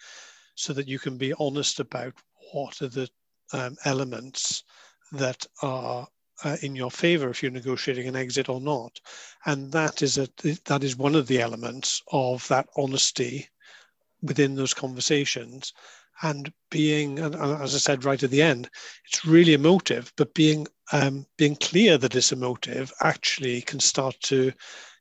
so 0.54 0.72
that 0.72 0.86
you 0.86 1.00
can 1.00 1.18
be 1.18 1.34
honest 1.40 1.80
about 1.80 2.14
what 2.52 2.80
are 2.80 2.88
the 2.88 3.08
um, 3.52 3.76
elements 3.84 4.62
that 5.10 5.44
are 5.62 6.06
uh, 6.44 6.56
in 6.62 6.76
your 6.76 6.90
favor 6.90 7.28
if 7.30 7.42
you're 7.42 7.52
negotiating 7.52 8.08
an 8.08 8.16
exit 8.16 8.48
or 8.48 8.60
not. 8.60 9.00
And 9.46 9.72
that 9.72 10.02
is 10.02 10.18
a 10.18 10.28
that 10.64 10.84
is 10.84 10.96
one 10.96 11.14
of 11.14 11.26
the 11.26 11.40
elements 11.40 12.02
of 12.12 12.46
that 12.48 12.68
honesty 12.76 13.48
within 14.22 14.54
those 14.54 14.74
conversations 14.74 15.72
and 16.22 16.52
being 16.70 17.18
as 17.18 17.74
i 17.74 17.78
said 17.78 18.04
right 18.04 18.22
at 18.22 18.30
the 18.30 18.42
end 18.42 18.68
it's 19.06 19.24
really 19.24 19.54
emotive 19.54 20.12
but 20.16 20.34
being 20.34 20.66
um, 20.92 21.26
being 21.36 21.54
clear 21.56 21.98
that 21.98 22.14
it's 22.16 22.32
emotive 22.32 22.92
actually 23.02 23.60
can 23.60 23.78
start 23.78 24.16
to 24.20 24.52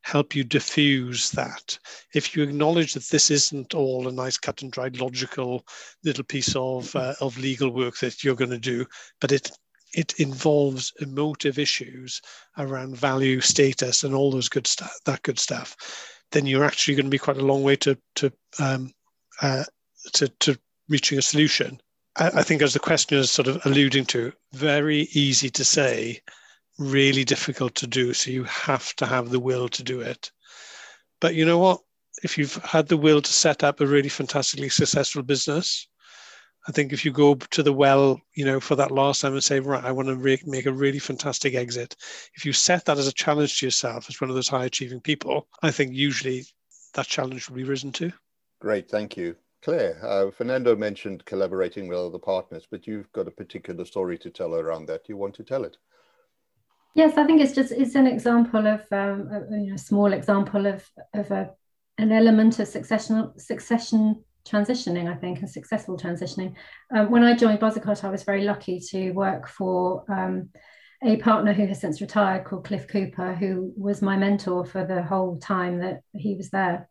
help 0.03 0.35
you 0.35 0.43
diffuse 0.43 1.31
that 1.31 1.77
if 2.13 2.35
you 2.35 2.43
acknowledge 2.43 2.93
that 2.93 3.05
this 3.05 3.31
isn't 3.31 3.73
all 3.73 4.07
a 4.07 4.11
nice 4.11 4.37
cut 4.37 4.61
and 4.61 4.71
dried 4.71 4.99
logical 4.99 5.65
little 6.03 6.23
piece 6.23 6.55
of 6.55 6.95
uh, 6.95 7.13
of 7.19 7.37
legal 7.37 7.69
work 7.69 7.97
that 7.97 8.23
you're 8.23 8.35
going 8.35 8.51
to 8.51 8.59
do 8.59 8.85
but 9.19 9.31
it 9.31 9.51
it 9.97 10.13
involves 10.19 10.93
emotive 11.01 11.57
issues 11.57 12.21
around 12.57 12.95
value, 12.95 13.41
status, 13.41 14.03
and 14.03 14.13
all 14.13 14.31
those 14.31 14.47
good 14.47 14.67
stuff. 14.67 14.93
That 15.05 15.23
good 15.23 15.39
stuff. 15.39 15.75
Then 16.31 16.45
you're 16.45 16.63
actually 16.63 16.95
going 16.95 17.07
to 17.07 17.11
be 17.11 17.17
quite 17.17 17.37
a 17.37 17.45
long 17.45 17.63
way 17.63 17.75
to 17.77 17.97
to 18.17 18.31
um, 18.59 18.93
uh, 19.41 19.63
to, 20.13 20.27
to 20.27 20.57
reaching 20.87 21.17
a 21.17 21.21
solution. 21.21 21.81
I, 22.15 22.27
I 22.27 22.43
think, 22.43 22.61
as 22.61 22.73
the 22.73 22.79
question 22.79 23.17
is 23.17 23.31
sort 23.31 23.47
of 23.47 23.65
alluding 23.65 24.05
to, 24.05 24.31
very 24.53 25.07
easy 25.13 25.49
to 25.49 25.65
say, 25.65 26.21
really 26.77 27.23
difficult 27.23 27.73
to 27.75 27.87
do. 27.87 28.13
So 28.13 28.29
you 28.29 28.43
have 28.43 28.93
to 28.97 29.05
have 29.07 29.29
the 29.29 29.39
will 29.39 29.67
to 29.69 29.83
do 29.83 29.99
it. 30.01 30.31
But 31.19 31.33
you 31.33 31.43
know 31.43 31.57
what? 31.57 31.81
If 32.23 32.37
you've 32.37 32.55
had 32.63 32.87
the 32.87 32.97
will 32.97 33.21
to 33.21 33.33
set 33.33 33.63
up 33.63 33.79
a 33.79 33.87
really 33.87 34.09
fantastically 34.09 34.69
successful 34.69 35.23
business, 35.23 35.87
I 36.67 36.71
think 36.71 36.91
if 36.91 37.05
you 37.05 37.11
go 37.11 37.35
to 37.35 37.63
the 37.63 37.71
well, 37.71 38.19
you 38.35 38.43
know, 38.43 38.59
for 38.59 38.75
that 38.75 38.91
last 38.91 39.21
time 39.21 39.33
and 39.33 39.43
say, 39.43 39.59
right, 39.61 39.83
I 39.83 39.91
want 39.91 40.09
to 40.09 40.15
re- 40.15 40.41
make 40.45 40.65
a 40.65 40.71
really 40.71 40.99
fantastic 40.99 41.55
exit. 41.55 41.95
If 42.35 42.45
you 42.45 42.51
set 42.51 42.85
that 42.85 42.97
as 42.97 43.07
a 43.07 43.13
challenge 43.13 43.59
to 43.59 43.67
yourself 43.67 44.09
as 44.09 44.19
one 44.19 44.29
of 44.29 44.35
those 44.35 44.49
high 44.49 44.65
achieving 44.65 44.99
people, 44.99 45.47
I 45.63 45.71
think 45.71 45.93
usually 45.93 46.45
that 46.93 47.07
challenge 47.07 47.47
will 47.47 47.55
be 47.55 47.63
risen 47.63 47.93
to. 47.93 48.11
Great, 48.59 48.89
thank 48.89 49.15
you. 49.15 49.35
Claire, 49.63 49.99
uh, 50.03 50.29
Fernando 50.29 50.75
mentioned 50.75 51.25
collaborating 51.25 51.87
with 51.87 51.97
other 51.97 52.19
partners, 52.19 52.67
but 52.69 52.85
you've 52.85 53.11
got 53.13 53.27
a 53.27 53.31
particular 53.31 53.85
story 53.85 54.17
to 54.17 54.29
tell 54.29 54.53
around 54.55 54.87
that. 54.87 55.07
You 55.07 55.17
want 55.17 55.35
to 55.35 55.43
tell 55.43 55.63
it? 55.63 55.77
Yes, 56.95 57.17
I 57.17 57.23
think 57.25 57.41
it's 57.41 57.53
just 57.53 57.71
it's 57.71 57.95
an 57.95 58.07
example 58.07 58.65
of 58.65 58.81
um, 58.91 59.29
a, 59.31 59.55
you 59.55 59.71
know, 59.71 59.77
small 59.77 60.13
example 60.13 60.65
of 60.65 60.89
of 61.13 61.29
a, 61.31 61.51
an 61.97 62.11
element 62.11 62.59
of 62.59 62.67
succession 62.67 63.31
succession 63.37 64.23
transitioning, 64.47 65.11
I 65.11 65.15
think, 65.15 65.39
and 65.39 65.49
successful 65.49 65.97
transitioning. 65.97 66.53
Um, 66.95 67.11
when 67.11 67.23
I 67.23 67.35
joined 67.35 67.59
Bossicott, 67.59 68.03
I 68.03 68.09
was 68.09 68.23
very 68.23 68.43
lucky 68.43 68.79
to 68.91 69.11
work 69.11 69.47
for 69.47 70.03
um, 70.09 70.49
a 71.03 71.17
partner 71.17 71.53
who 71.53 71.67
has 71.67 71.81
since 71.81 72.01
retired 72.01 72.45
called 72.45 72.65
Cliff 72.65 72.87
Cooper, 72.87 73.33
who 73.35 73.73
was 73.77 74.01
my 74.01 74.17
mentor 74.17 74.65
for 74.65 74.85
the 74.85 75.03
whole 75.03 75.37
time 75.37 75.79
that 75.79 76.01
he 76.13 76.35
was 76.35 76.49
there. 76.49 76.89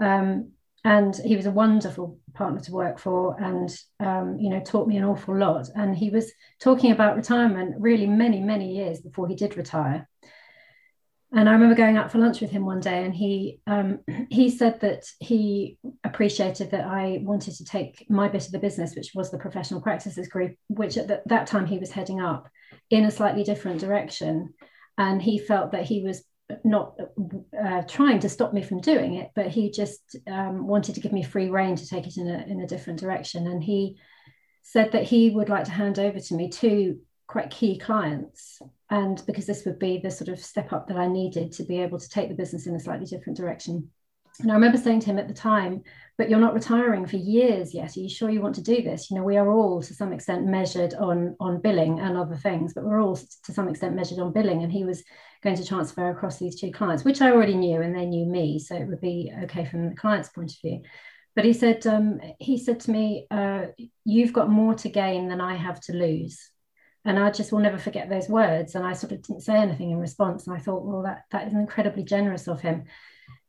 Um, 0.00 0.52
and 0.84 1.16
he 1.16 1.36
was 1.36 1.46
a 1.46 1.50
wonderful 1.50 2.18
partner 2.34 2.60
to 2.60 2.72
work 2.72 2.98
for 2.98 3.40
and 3.42 3.76
um, 4.00 4.38
you 4.38 4.48
know 4.48 4.60
taught 4.60 4.86
me 4.86 4.96
an 4.96 5.04
awful 5.04 5.36
lot 5.36 5.68
and 5.74 5.96
he 5.96 6.08
was 6.08 6.30
talking 6.60 6.92
about 6.92 7.16
retirement 7.16 7.74
really 7.78 8.06
many 8.06 8.40
many 8.40 8.76
years 8.76 9.00
before 9.00 9.26
he 9.26 9.34
did 9.34 9.56
retire 9.56 10.08
and 11.32 11.46
I 11.48 11.52
remember 11.52 11.74
going 11.74 11.98
out 11.98 12.10
for 12.10 12.18
lunch 12.18 12.40
with 12.40 12.50
him 12.50 12.64
one 12.64 12.80
day, 12.80 13.04
and 13.04 13.14
he 13.14 13.60
um, 13.66 14.00
he 14.30 14.50
said 14.50 14.80
that 14.80 15.04
he 15.20 15.78
appreciated 16.04 16.70
that 16.70 16.86
I 16.86 17.20
wanted 17.22 17.56
to 17.56 17.64
take 17.64 18.06
my 18.08 18.28
bit 18.28 18.46
of 18.46 18.52
the 18.52 18.58
business, 18.58 18.94
which 18.94 19.12
was 19.14 19.30
the 19.30 19.38
professional 19.38 19.82
practices 19.82 20.28
group, 20.28 20.56
which 20.68 20.96
at 20.96 21.08
the, 21.08 21.22
that 21.26 21.46
time 21.46 21.66
he 21.66 21.78
was 21.78 21.90
heading 21.90 22.20
up, 22.20 22.48
in 22.90 23.04
a 23.04 23.10
slightly 23.10 23.44
different 23.44 23.80
direction, 23.80 24.54
and 24.96 25.20
he 25.20 25.38
felt 25.38 25.72
that 25.72 25.84
he 25.84 26.02
was 26.02 26.24
not 26.64 26.98
uh, 27.62 27.82
trying 27.82 28.20
to 28.20 28.28
stop 28.30 28.54
me 28.54 28.62
from 28.62 28.80
doing 28.80 29.14
it, 29.14 29.30
but 29.34 29.48
he 29.48 29.70
just 29.70 30.16
um, 30.26 30.66
wanted 30.66 30.94
to 30.94 31.00
give 31.02 31.12
me 31.12 31.22
free 31.22 31.50
reign 31.50 31.76
to 31.76 31.86
take 31.86 32.06
it 32.06 32.16
in 32.16 32.26
a 32.26 32.38
in 32.48 32.62
a 32.62 32.66
different 32.66 33.00
direction, 33.00 33.46
and 33.46 33.62
he 33.62 33.98
said 34.62 34.92
that 34.92 35.04
he 35.04 35.28
would 35.28 35.50
like 35.50 35.64
to 35.64 35.70
hand 35.70 35.98
over 35.98 36.18
to 36.18 36.34
me 36.34 36.48
two 36.48 37.00
quite 37.26 37.50
key 37.50 37.78
clients 37.78 38.62
and 38.90 39.22
because 39.26 39.46
this 39.46 39.64
would 39.64 39.78
be 39.78 39.98
the 39.98 40.10
sort 40.10 40.28
of 40.28 40.38
step 40.38 40.72
up 40.72 40.88
that 40.88 40.96
I 40.96 41.06
needed 41.06 41.52
to 41.52 41.64
be 41.64 41.80
able 41.80 41.98
to 41.98 42.08
take 42.08 42.28
the 42.28 42.34
business 42.34 42.66
in 42.66 42.74
a 42.74 42.80
slightly 42.80 43.06
different 43.06 43.36
direction. 43.36 43.90
And 44.40 44.52
I 44.52 44.54
remember 44.54 44.78
saying 44.78 45.00
to 45.00 45.06
him 45.06 45.18
at 45.18 45.26
the 45.26 45.34
time, 45.34 45.82
but 46.16 46.30
you're 46.30 46.38
not 46.38 46.54
retiring 46.54 47.06
for 47.06 47.16
years 47.16 47.74
yet. 47.74 47.96
Are 47.96 48.00
you 48.00 48.08
sure 48.08 48.30
you 48.30 48.40
want 48.40 48.54
to 48.54 48.62
do 48.62 48.82
this? 48.82 49.10
You 49.10 49.16
know, 49.16 49.24
we 49.24 49.36
are 49.36 49.50
all 49.50 49.82
to 49.82 49.94
some 49.94 50.12
extent 50.12 50.46
measured 50.46 50.94
on 50.94 51.36
on 51.40 51.60
billing 51.60 51.98
and 51.98 52.16
other 52.16 52.36
things, 52.36 52.72
but 52.72 52.84
we're 52.84 53.02
all 53.02 53.16
to 53.16 53.52
some 53.52 53.68
extent 53.68 53.96
measured 53.96 54.20
on 54.20 54.32
billing. 54.32 54.62
And 54.62 54.72
he 54.72 54.84
was 54.84 55.02
going 55.42 55.56
to 55.56 55.64
transfer 55.64 56.10
across 56.10 56.38
these 56.38 56.60
two 56.60 56.70
clients, 56.70 57.04
which 57.04 57.20
I 57.20 57.32
already 57.32 57.54
knew, 57.54 57.80
and 57.80 57.94
they 57.94 58.06
knew 58.06 58.26
me, 58.26 58.58
so 58.58 58.76
it 58.76 58.86
would 58.86 59.00
be 59.00 59.32
okay 59.44 59.64
from 59.64 59.88
the 59.88 59.96
client's 59.96 60.28
point 60.28 60.52
of 60.52 60.60
view. 60.60 60.82
But 61.34 61.44
he 61.44 61.52
said, 61.52 61.86
um, 61.86 62.20
he 62.38 62.58
said 62.58 62.80
to 62.80 62.90
me, 62.90 63.26
uh, 63.30 63.66
"You've 64.04 64.32
got 64.32 64.50
more 64.50 64.74
to 64.74 64.88
gain 64.88 65.28
than 65.28 65.40
I 65.40 65.56
have 65.56 65.80
to 65.82 65.92
lose." 65.92 66.50
And 67.08 67.18
I 67.18 67.30
just 67.30 67.52
will 67.52 67.60
never 67.60 67.78
forget 67.78 68.10
those 68.10 68.28
words. 68.28 68.74
And 68.74 68.86
I 68.86 68.92
sort 68.92 69.12
of 69.12 69.22
didn't 69.22 69.40
say 69.40 69.56
anything 69.56 69.90
in 69.90 69.98
response. 69.98 70.46
And 70.46 70.54
I 70.54 70.60
thought, 70.60 70.84
well, 70.84 71.02
that 71.02 71.24
that 71.30 71.46
is 71.46 71.54
incredibly 71.54 72.04
generous 72.04 72.46
of 72.48 72.60
him. 72.60 72.84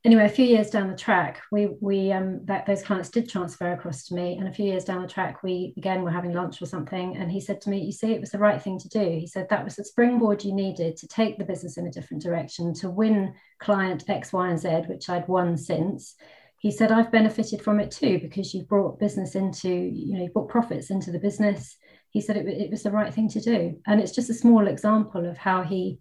Anyway, 0.02 0.24
a 0.24 0.30
few 0.30 0.46
years 0.46 0.70
down 0.70 0.88
the 0.88 0.96
track, 0.96 1.42
we 1.52 1.68
we 1.78 2.10
um 2.10 2.40
that 2.46 2.64
those 2.64 2.82
clients 2.82 3.10
did 3.10 3.28
transfer 3.28 3.70
across 3.74 4.04
to 4.06 4.14
me. 4.14 4.38
And 4.38 4.48
a 4.48 4.52
few 4.52 4.64
years 4.64 4.84
down 4.84 5.02
the 5.02 5.08
track, 5.08 5.42
we 5.42 5.74
again 5.76 6.02
were 6.02 6.10
having 6.10 6.32
lunch 6.32 6.62
or 6.62 6.66
something. 6.66 7.18
And 7.18 7.30
he 7.30 7.38
said 7.38 7.60
to 7.60 7.70
me, 7.70 7.84
You 7.84 7.92
see, 7.92 8.14
it 8.14 8.20
was 8.20 8.30
the 8.30 8.38
right 8.38 8.60
thing 8.62 8.78
to 8.78 8.88
do. 8.88 9.18
He 9.20 9.26
said 9.26 9.46
that 9.50 9.62
was 9.62 9.76
the 9.76 9.84
springboard 9.84 10.42
you 10.42 10.54
needed 10.54 10.96
to 10.96 11.06
take 11.06 11.36
the 11.36 11.44
business 11.44 11.76
in 11.76 11.86
a 11.86 11.92
different 11.92 12.22
direction, 12.22 12.72
to 12.76 12.88
win 12.88 13.34
client 13.58 14.08
X, 14.08 14.32
Y, 14.32 14.48
and 14.48 14.58
Z, 14.58 14.68
which 14.88 15.10
I'd 15.10 15.28
won 15.28 15.58
since 15.58 16.16
he 16.60 16.70
said 16.70 16.92
i've 16.92 17.10
benefited 17.10 17.62
from 17.62 17.80
it 17.80 17.90
too 17.90 18.18
because 18.20 18.52
you've 18.52 18.68
brought 18.68 18.98
business 18.98 19.34
into 19.34 19.70
you 19.70 20.14
know 20.14 20.24
you 20.24 20.28
brought 20.28 20.50
profits 20.50 20.90
into 20.90 21.10
the 21.10 21.18
business 21.18 21.78
he 22.10 22.20
said 22.20 22.36
it, 22.36 22.46
it 22.46 22.70
was 22.70 22.82
the 22.82 22.90
right 22.90 23.12
thing 23.12 23.28
to 23.30 23.40
do. 23.40 23.80
And 23.86 24.00
it's 24.00 24.14
just 24.14 24.30
a 24.30 24.34
small 24.34 24.66
example 24.66 25.28
of 25.28 25.38
how 25.38 25.62
he 25.62 26.00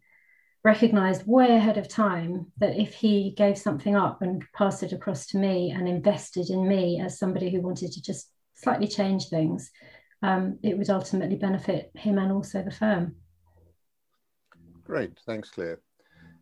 recognized 0.63 1.25
way 1.25 1.55
ahead 1.55 1.77
of 1.77 1.87
time 1.87 2.47
that 2.57 2.77
if 2.77 2.93
he 2.93 3.31
gave 3.37 3.57
something 3.57 3.95
up 3.95 4.21
and 4.21 4.43
passed 4.53 4.83
it 4.83 4.91
across 4.91 5.25
to 5.27 5.37
me 5.37 5.71
and 5.71 5.87
invested 5.87 6.49
in 6.49 6.67
me 6.67 6.99
as 6.99 7.17
somebody 7.17 7.49
who 7.49 7.61
wanted 7.61 7.91
to 7.93 8.01
just 8.01 8.29
slightly 8.55 8.87
change 8.87 9.29
things, 9.29 9.71
um, 10.21 10.59
it 10.63 10.77
would 10.77 10.89
ultimately 10.89 11.37
benefit 11.37 11.91
him 11.95 12.17
and 12.17 12.31
also 12.31 12.61
the 12.61 12.71
firm. 12.71 13.15
Great, 14.83 15.17
thanks, 15.25 15.49
Claire. 15.49 15.79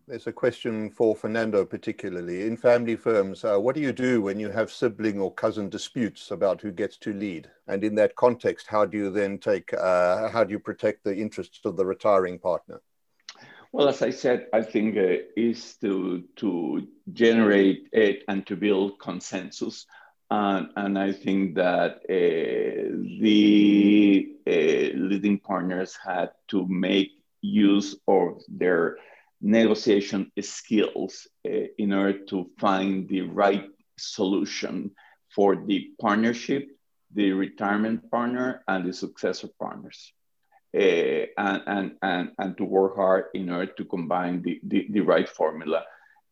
There's 0.08 0.26
a 0.26 0.32
question 0.32 0.88
for 0.88 1.14
Fernando 1.14 1.66
particularly. 1.66 2.46
In 2.46 2.56
family 2.56 2.96
firms, 2.96 3.44
uh, 3.44 3.58
what 3.58 3.74
do 3.74 3.82
you 3.82 3.92
do 3.92 4.22
when 4.22 4.40
you 4.40 4.48
have 4.48 4.72
sibling 4.72 5.20
or 5.20 5.30
cousin 5.34 5.68
disputes 5.68 6.30
about 6.30 6.62
who 6.62 6.72
gets 6.72 6.96
to 6.98 7.12
lead? 7.12 7.50
And 7.66 7.84
in 7.84 7.94
that 7.96 8.16
context, 8.16 8.68
how 8.68 8.86
do 8.86 8.96
you 8.96 9.10
then 9.10 9.36
take, 9.36 9.70
uh, 9.74 10.30
how 10.30 10.44
do 10.44 10.52
you 10.52 10.60
protect 10.60 11.04
the 11.04 11.14
interests 11.14 11.60
of 11.66 11.76
the 11.76 11.84
retiring 11.84 12.38
partner? 12.38 12.80
Well, 13.70 13.86
as 13.86 14.00
I 14.00 14.08
said, 14.08 14.46
I 14.54 14.62
think 14.62 14.96
uh, 14.96 15.24
is 15.36 15.76
to, 15.82 16.24
to 16.36 16.88
generate 17.12 17.90
it 17.92 18.24
and 18.28 18.46
to 18.46 18.56
build 18.56 18.98
consensus. 18.98 19.84
And, 20.30 20.70
and 20.74 20.98
I 20.98 21.12
think 21.12 21.56
that 21.56 21.96
uh, 22.08 22.96
the 23.20 24.26
uh, 24.46 24.96
leading 24.96 25.38
partners 25.38 25.98
had 26.02 26.30
to 26.48 26.66
make 26.66 27.10
use 27.42 27.94
of 28.08 28.40
their 28.48 28.96
negotiation 29.40 30.30
skills 30.40 31.26
uh, 31.46 31.50
in 31.78 31.92
order 31.92 32.18
to 32.26 32.50
find 32.58 33.08
the 33.08 33.22
right 33.22 33.68
solution 33.96 34.90
for 35.34 35.56
the 35.66 35.90
partnership, 36.00 36.66
the 37.14 37.32
retirement 37.32 38.10
partner, 38.10 38.62
and 38.68 38.84
the 38.86 38.92
successor 38.92 39.48
partners. 39.60 40.12
Uh, 40.76 41.24
and, 41.38 41.62
and, 41.66 41.92
and, 42.02 42.30
and 42.38 42.56
to 42.58 42.64
work 42.64 42.96
hard 42.96 43.24
in 43.32 43.48
order 43.48 43.72
to 43.72 43.84
combine 43.84 44.42
the, 44.42 44.60
the, 44.64 44.86
the 44.90 45.00
right 45.00 45.28
formula 45.28 45.78
uh, 45.78 45.84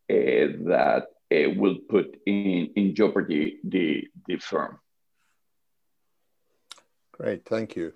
that 0.09 1.07
uh, 1.33 1.49
will 1.55 1.77
put 1.89 2.17
in, 2.25 2.69
in 2.75 2.93
jeopardy 2.93 3.57
the, 3.63 4.07
the 4.27 4.37
firm. 4.37 4.79
Great, 7.13 7.45
thank 7.45 7.75
you. 7.75 7.93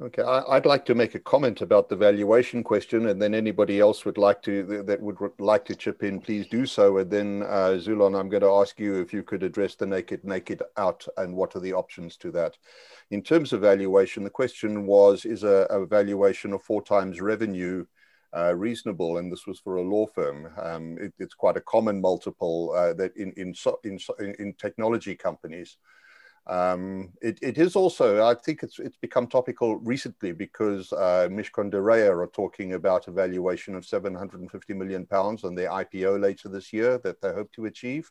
Okay, 0.00 0.22
I, 0.22 0.54
would 0.54 0.66
like 0.66 0.84
to 0.86 0.94
make 0.96 1.14
a 1.14 1.20
comment 1.20 1.62
about 1.62 1.88
the 1.88 1.94
valuation 1.94 2.64
question, 2.64 3.06
and 3.06 3.22
then 3.22 3.32
anybody 3.32 3.78
else 3.78 4.04
would 4.04 4.18
like 4.18 4.42
to 4.42 4.82
that 4.82 5.00
would 5.00 5.16
like 5.38 5.64
to 5.66 5.76
chip 5.76 6.02
in, 6.02 6.20
please 6.20 6.48
do 6.48 6.66
so. 6.66 6.98
And 6.98 7.08
then 7.08 7.42
uh, 7.44 7.78
Zulon, 7.78 8.18
I'm 8.18 8.28
going 8.28 8.42
to 8.42 8.50
ask 8.50 8.80
you 8.80 9.00
if 9.00 9.12
you 9.12 9.22
could 9.22 9.44
address 9.44 9.76
the 9.76 9.86
naked 9.86 10.24
naked 10.24 10.62
out 10.76 11.06
and 11.16 11.36
what 11.36 11.54
are 11.54 11.60
the 11.60 11.74
options 11.74 12.16
to 12.18 12.32
that. 12.32 12.56
In 13.12 13.22
terms 13.22 13.52
of 13.52 13.60
valuation, 13.60 14.24
the 14.24 14.30
question 14.30 14.84
was: 14.84 15.24
Is 15.24 15.44
a, 15.44 15.68
a 15.70 15.86
valuation 15.86 16.52
of 16.52 16.62
four 16.64 16.82
times 16.82 17.20
revenue 17.20 17.86
uh, 18.36 18.52
reasonable, 18.52 19.18
and 19.18 19.30
this 19.30 19.46
was 19.46 19.60
for 19.60 19.76
a 19.76 19.82
law 19.82 20.06
firm. 20.06 20.48
Um, 20.60 20.98
it, 21.00 21.14
it's 21.20 21.34
quite 21.34 21.56
a 21.56 21.60
common 21.60 22.00
multiple 22.00 22.72
uh, 22.76 22.94
that 22.94 23.16
in 23.16 23.32
in, 23.36 23.54
in 23.84 23.98
in 24.40 24.54
technology 24.54 25.14
companies. 25.14 25.78
Um, 26.46 27.10
it, 27.22 27.38
it 27.40 27.56
is 27.56 27.74
also, 27.74 28.24
I 28.24 28.34
think 28.34 28.62
it's 28.62 28.78
it's 28.78 28.98
become 28.98 29.26
topical 29.26 29.76
recently 29.76 30.32
because 30.32 30.92
uh, 30.92 31.28
Mishcon 31.30 31.70
de 31.70 31.78
Reya 31.78 32.10
are 32.10 32.26
talking 32.26 32.74
about 32.74 33.08
a 33.08 33.12
valuation 33.12 33.74
of 33.74 33.86
750 33.86 34.74
million 34.74 35.06
pounds 35.06 35.44
on 35.44 35.54
their 35.54 35.70
IPO 35.70 36.20
later 36.20 36.50
this 36.50 36.72
year 36.72 36.98
that 36.98 37.22
they 37.22 37.32
hope 37.32 37.50
to 37.52 37.64
achieve, 37.64 38.10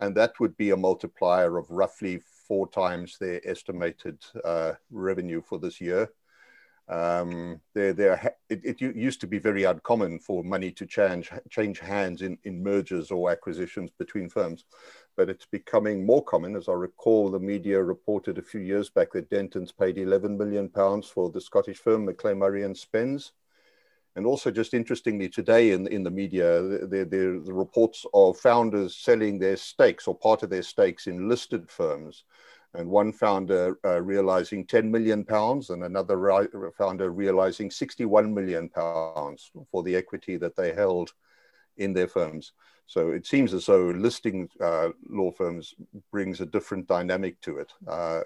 and 0.00 0.14
that 0.14 0.40
would 0.40 0.56
be 0.56 0.70
a 0.70 0.76
multiplier 0.76 1.58
of 1.58 1.70
roughly 1.70 2.22
four 2.48 2.66
times 2.68 3.18
their 3.18 3.46
estimated 3.46 4.24
uh, 4.44 4.72
revenue 4.90 5.42
for 5.42 5.58
this 5.58 5.78
year. 5.80 6.08
Um, 6.88 7.60
there, 7.74 7.92
there, 7.92 8.36
it, 8.48 8.60
it, 8.62 8.80
used 8.80 9.20
to 9.20 9.26
be 9.26 9.40
very 9.40 9.64
uncommon 9.64 10.20
for 10.20 10.44
money 10.44 10.70
to 10.72 10.86
change 10.86 11.32
change 11.50 11.80
hands 11.80 12.22
in, 12.22 12.38
in 12.44 12.62
mergers 12.62 13.10
or 13.10 13.28
acquisitions 13.30 13.90
between 13.98 14.28
firms, 14.28 14.64
but 15.16 15.28
it's 15.28 15.46
becoming 15.46 16.06
more 16.06 16.22
common. 16.22 16.54
As 16.54 16.68
I 16.68 16.74
recall, 16.74 17.28
the 17.28 17.40
media 17.40 17.82
reported 17.82 18.38
a 18.38 18.42
few 18.42 18.60
years 18.60 18.88
back 18.88 19.12
that 19.12 19.30
Dentons 19.30 19.76
paid 19.76 19.98
11 19.98 20.38
million 20.38 20.68
pounds 20.68 21.08
for 21.08 21.28
the 21.28 21.40
Scottish 21.40 21.78
firm 21.78 22.04
Maclay 22.04 22.34
Murray 22.34 22.62
and 22.62 22.76
Spens. 22.76 23.32
And 24.14 24.24
also, 24.24 24.50
just 24.50 24.72
interestingly, 24.72 25.28
today 25.28 25.72
in, 25.72 25.88
in 25.88 26.04
the 26.04 26.10
media, 26.10 26.62
there, 26.62 27.04
there 27.04 27.40
the 27.40 27.52
reports 27.52 28.06
of 28.14 28.38
founders 28.38 28.96
selling 28.96 29.40
their 29.40 29.56
stakes 29.56 30.06
or 30.06 30.16
part 30.16 30.44
of 30.44 30.50
their 30.50 30.62
stakes 30.62 31.08
in 31.08 31.28
listed 31.28 31.68
firms 31.68 32.24
and 32.74 32.88
one 32.88 33.12
founder 33.12 33.78
uh, 33.84 34.00
realizing 34.02 34.66
10 34.66 34.90
million 34.90 35.24
pounds 35.24 35.70
and 35.70 35.84
another 35.84 36.18
ri- 36.18 36.70
founder 36.76 37.10
realizing 37.10 37.70
61 37.70 38.32
million 38.32 38.68
pounds 38.68 39.50
for 39.70 39.82
the 39.82 39.96
equity 39.96 40.36
that 40.36 40.56
they 40.56 40.72
held 40.74 41.12
in 41.76 41.92
their 41.92 42.08
firms. 42.08 42.52
So 42.88 43.10
it 43.10 43.26
seems 43.26 43.52
as 43.52 43.66
though 43.66 43.86
listing 43.86 44.48
uh, 44.60 44.90
law 45.08 45.32
firms 45.32 45.74
brings 46.12 46.40
a 46.40 46.46
different 46.46 46.86
dynamic 46.86 47.40
to 47.40 47.58
it. 47.58 47.72
Uh, 47.86 48.20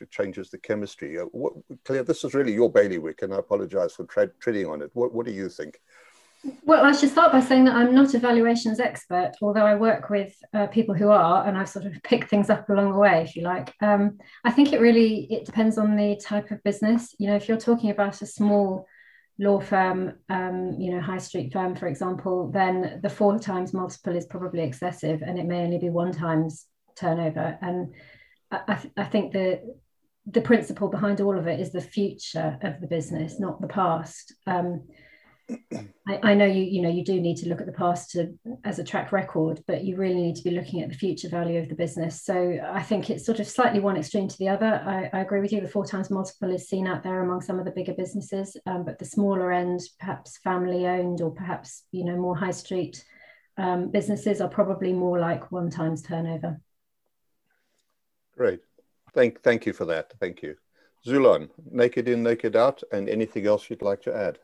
it 0.00 0.10
changes 0.10 0.50
the 0.50 0.58
chemistry. 0.58 1.20
Uh, 1.20 1.26
what, 1.26 1.52
Claire, 1.84 2.02
this 2.02 2.24
is 2.24 2.34
really 2.34 2.52
your 2.52 2.70
bailiwick, 2.70 3.22
and 3.22 3.32
I 3.32 3.38
apologize 3.38 3.92
for 3.92 4.04
tre- 4.06 4.30
treading 4.40 4.66
on 4.66 4.82
it. 4.82 4.90
What, 4.94 5.14
what 5.14 5.24
do 5.24 5.32
you 5.32 5.48
think? 5.48 5.80
Well, 6.64 6.84
I 6.84 6.92
should 6.92 7.10
start 7.10 7.30
by 7.30 7.40
saying 7.40 7.66
that 7.66 7.76
I'm 7.76 7.94
not 7.94 8.14
a 8.14 8.18
valuations 8.18 8.80
expert, 8.80 9.32
although 9.40 9.64
I 9.64 9.76
work 9.76 10.10
with 10.10 10.34
uh, 10.52 10.66
people 10.66 10.94
who 10.94 11.08
are, 11.08 11.46
and 11.46 11.56
I've 11.56 11.68
sort 11.68 11.86
of 11.86 11.94
picked 12.04 12.30
things 12.30 12.50
up 12.50 12.68
along 12.68 12.92
the 12.92 12.98
way, 12.98 13.22
if 13.22 13.36
you 13.36 13.42
like. 13.42 13.72
Um, 13.80 14.18
I 14.44 14.50
think 14.50 14.72
it 14.72 14.80
really 14.80 15.26
it 15.30 15.44
depends 15.44 15.78
on 15.78 15.96
the 15.96 16.16
type 16.16 16.50
of 16.50 16.62
business. 16.64 17.14
You 17.18 17.28
know, 17.28 17.36
if 17.36 17.48
you're 17.48 17.58
talking 17.58 17.90
about 17.90 18.22
a 18.22 18.26
small 18.26 18.86
law 19.38 19.60
firm, 19.60 20.14
um, 20.28 20.76
you 20.78 20.92
know, 20.92 21.00
high 21.00 21.18
street 21.18 21.52
firm, 21.52 21.76
for 21.76 21.86
example, 21.86 22.50
then 22.50 23.00
the 23.02 23.10
four 23.10 23.38
times 23.38 23.72
multiple 23.72 24.16
is 24.16 24.26
probably 24.26 24.62
excessive, 24.62 25.22
and 25.22 25.38
it 25.38 25.46
may 25.46 25.62
only 25.62 25.78
be 25.78 25.90
one 25.90 26.12
times 26.12 26.66
turnover. 26.96 27.56
And 27.60 27.94
I, 28.50 28.74
th- 28.74 28.94
I 28.96 29.04
think 29.04 29.32
the 29.32 29.76
the 30.26 30.40
principle 30.40 30.88
behind 30.88 31.20
all 31.20 31.36
of 31.36 31.46
it 31.46 31.60
is 31.60 31.72
the 31.72 31.80
future 31.80 32.58
of 32.62 32.80
the 32.80 32.86
business, 32.86 33.40
not 33.40 33.60
the 33.60 33.68
past. 33.68 34.34
Um, 34.46 34.84
I, 35.50 36.20
I, 36.22 36.34
know 36.34 36.46
you 36.46 36.62
you 36.62 36.82
know 36.82 36.88
you 36.88 37.04
do 37.04 37.20
need 37.20 37.36
to 37.38 37.48
look 37.48 37.60
at 37.60 37.66
the 37.66 37.72
past 37.72 38.10
to, 38.12 38.32
as 38.64 38.78
a 38.78 38.84
track 38.84 39.12
record 39.12 39.62
but 39.66 39.84
you 39.84 39.96
really 39.96 40.20
need 40.20 40.36
to 40.36 40.42
be 40.42 40.50
looking 40.50 40.82
at 40.82 40.88
the 40.88 40.94
future 40.94 41.28
value 41.28 41.58
of 41.58 41.68
the 41.68 41.74
business. 41.74 42.22
So 42.22 42.58
i 42.72 42.82
think 42.82 43.10
it's 43.10 43.26
sort 43.26 43.40
of 43.40 43.46
slightly 43.46 43.80
one 43.80 43.96
extreme 43.96 44.28
to 44.28 44.38
the 44.38 44.48
other. 44.48 44.82
I, 44.86 45.10
I 45.12 45.20
agree 45.20 45.40
with 45.40 45.52
you 45.52 45.60
the 45.60 45.68
four 45.68 45.86
times 45.86 46.10
multiple 46.10 46.52
is 46.52 46.68
seen 46.68 46.86
out 46.86 47.02
there 47.02 47.22
among 47.22 47.40
some 47.40 47.58
of 47.58 47.64
the 47.64 47.72
bigger 47.72 47.94
businesses 47.94 48.56
um, 48.66 48.84
but 48.84 48.98
the 48.98 49.04
smaller 49.04 49.52
end 49.52 49.80
perhaps 49.98 50.38
family 50.38 50.86
owned 50.86 51.20
or 51.20 51.30
perhaps 51.30 51.84
you 51.92 52.04
know 52.04 52.16
more 52.16 52.36
high 52.36 52.50
street 52.50 53.04
um, 53.56 53.90
businesses 53.90 54.40
are 54.40 54.48
probably 54.48 54.92
more 54.92 55.18
like 55.18 55.52
one 55.52 55.70
times 55.70 56.02
turnover. 56.02 56.60
Great. 58.36 58.60
Thank 59.14 59.42
thank 59.42 59.66
you 59.66 59.72
for 59.72 59.84
that. 59.86 60.12
Thank 60.20 60.42
you. 60.42 60.56
Zulon 61.06 61.50
naked 61.70 62.08
in 62.08 62.22
naked 62.22 62.56
out 62.56 62.82
and 62.92 63.08
anything 63.08 63.46
else 63.46 63.68
you'd 63.68 63.82
like 63.82 64.00
to 64.02 64.14
add 64.14 64.38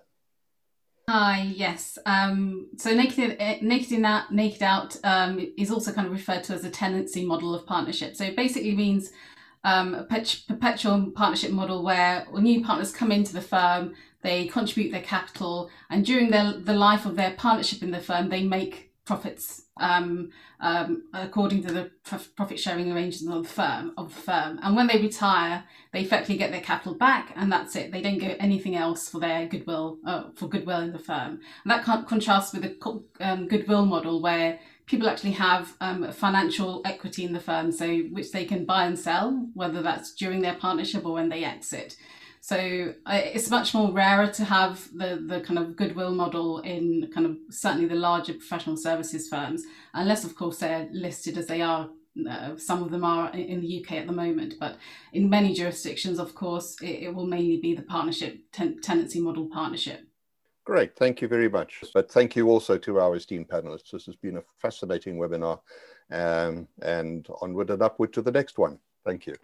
Hi, 1.11 1.51
yes. 1.57 1.99
Um, 2.05 2.67
so 2.77 2.95
naked, 2.95 3.37
eh, 3.39 3.61
naked 3.63 3.93
in 3.93 4.03
that, 4.03 4.31
naked 4.31 4.63
out 4.63 4.95
um, 5.05 5.41
is 5.57 5.71
also 5.71 5.91
kind 5.91 6.07
of 6.07 6.13
referred 6.13 6.45
to 6.45 6.53
as 6.53 6.67
a 6.67 6.71
tenancy 6.71 7.25
model 7.25 7.55
of 7.55 7.65
partnership. 7.65 8.15
So 8.15 8.25
it 8.25 8.37
basically 8.37 8.77
means 8.77 9.11
um, 9.65 9.95
a 9.95 10.05
perpetual 10.05 11.11
partnership 11.13 11.51
model 11.51 11.83
where 11.83 12.27
new 12.35 12.63
partners 12.63 12.93
come 12.93 13.11
into 13.11 13.33
the 13.33 13.41
firm, 13.41 13.95
they 14.21 14.49
contribute 14.49 14.91
their 14.91 15.01
capital, 15.01 15.71
and 15.89 16.05
during 16.05 16.31
the 16.31 16.75
life 16.75 17.07
of 17.07 17.17
their 17.17 17.31
partnership 17.31 17.83
in 17.83 17.91
the 17.91 18.01
firm, 18.01 18.29
they 18.29 18.43
make 18.43 18.88
profits 19.09 19.63
um, 19.79 20.31
um, 20.61 21.05
according 21.15 21.63
to 21.63 21.73
the 21.73 21.91
profit 22.37 22.61
sharing 22.61 22.93
arrangements 22.93 23.35
of 23.35 23.43
the 23.43 23.49
firm 23.49 23.93
of 23.97 24.15
the 24.15 24.21
firm. 24.21 24.61
And 24.63 24.77
when 24.77 24.87
they 24.87 25.01
retire, 25.01 25.65
they 25.93 26.01
effectively 26.03 26.37
get 26.37 26.51
their 26.51 26.61
capital 26.61 26.95
back, 26.95 27.33
and 27.35 27.51
that's 27.51 27.75
it. 27.75 27.91
They 27.91 28.03
don't 28.03 28.19
get 28.19 28.37
anything 28.39 28.77
else 28.77 29.09
for 29.09 29.19
their 29.19 29.47
goodwill 29.47 29.99
uh, 30.05 30.25
for 30.35 30.47
goodwill 30.47 30.81
in 30.81 30.93
the 30.93 30.99
firm. 30.99 31.41
And 31.65 31.71
that 31.71 31.85
contrasts 31.85 32.53
with 32.53 32.63
the 32.63 33.03
um, 33.21 33.49
goodwill 33.49 33.87
model 33.87 34.21
where 34.21 34.61
people 34.85 35.09
actually 35.09 35.37
have 35.49 35.75
um, 35.81 36.13
financial 36.13 36.83
equity 36.85 37.25
in 37.25 37.33
the 37.33 37.41
firm, 37.41 37.73
so 37.73 37.87
which 38.17 38.31
they 38.33 38.45
can 38.45 38.67
buy 38.67 38.85
and 38.85 38.99
sell, 38.99 39.49
whether 39.55 39.81
that's 39.81 40.15
during 40.15 40.43
their 40.43 40.55
partnership 40.55 41.07
or 41.07 41.15
when 41.15 41.31
they 41.31 41.45
exit. 41.45 41.97
So 42.49 42.95
it's 43.07 43.51
much 43.51 43.75
more 43.75 43.93
rarer 43.93 44.29
to 44.29 44.43
have 44.43 44.89
the, 44.95 45.23
the 45.27 45.43
kind 45.43 45.59
of 45.59 45.77
goodwill 45.77 46.15
model 46.15 46.61
in 46.61 47.11
kind 47.13 47.27
of 47.27 47.37
certainly 47.51 47.87
the 47.87 47.95
larger 47.95 48.33
professional 48.33 48.79
services 48.79 49.29
firms, 49.29 49.65
unless 49.93 50.25
of 50.25 50.35
course 50.35 50.57
they're 50.57 50.89
listed 50.91 51.37
as 51.37 51.45
they 51.47 51.61
are. 51.61 51.91
Uh, 52.27 52.57
some 52.57 52.83
of 52.83 52.91
them 52.91 53.05
are 53.05 53.31
in 53.33 53.61
the 53.61 53.85
UK 53.85 53.99
at 53.99 54.07
the 54.07 54.15
moment, 54.15 54.55
but 54.59 54.79
in 55.13 55.29
many 55.29 55.53
jurisdictions, 55.53 56.19
of 56.19 56.35
course, 56.35 56.81
it, 56.81 57.03
it 57.03 57.15
will 57.15 57.27
mainly 57.27 57.59
be 57.59 57.75
the 57.75 57.83
partnership 57.83 58.39
ten- 58.51 58.81
tenancy 58.81 59.21
model 59.21 59.51
partnership. 59.53 60.01
Great, 60.65 60.97
thank 60.97 61.21
you 61.21 61.29
very 61.29 61.51
much. 61.51 61.85
But 61.93 62.11
thank 62.11 62.35
you 62.35 62.49
also 62.49 62.79
to 62.79 62.99
our 62.99 63.15
esteemed 63.15 63.49
panelists. 63.49 63.91
This 63.93 64.07
has 64.07 64.17
been 64.17 64.39
a 64.39 64.43
fascinating 64.57 65.19
webinar, 65.19 65.61
um, 66.11 66.67
and 66.81 67.29
onward 67.43 67.69
and 67.69 67.83
upward 67.83 68.15
to 68.15 68.23
the 68.23 68.33
next 68.33 68.57
one. 68.57 68.79
Thank 69.05 69.27
you. 69.27 69.35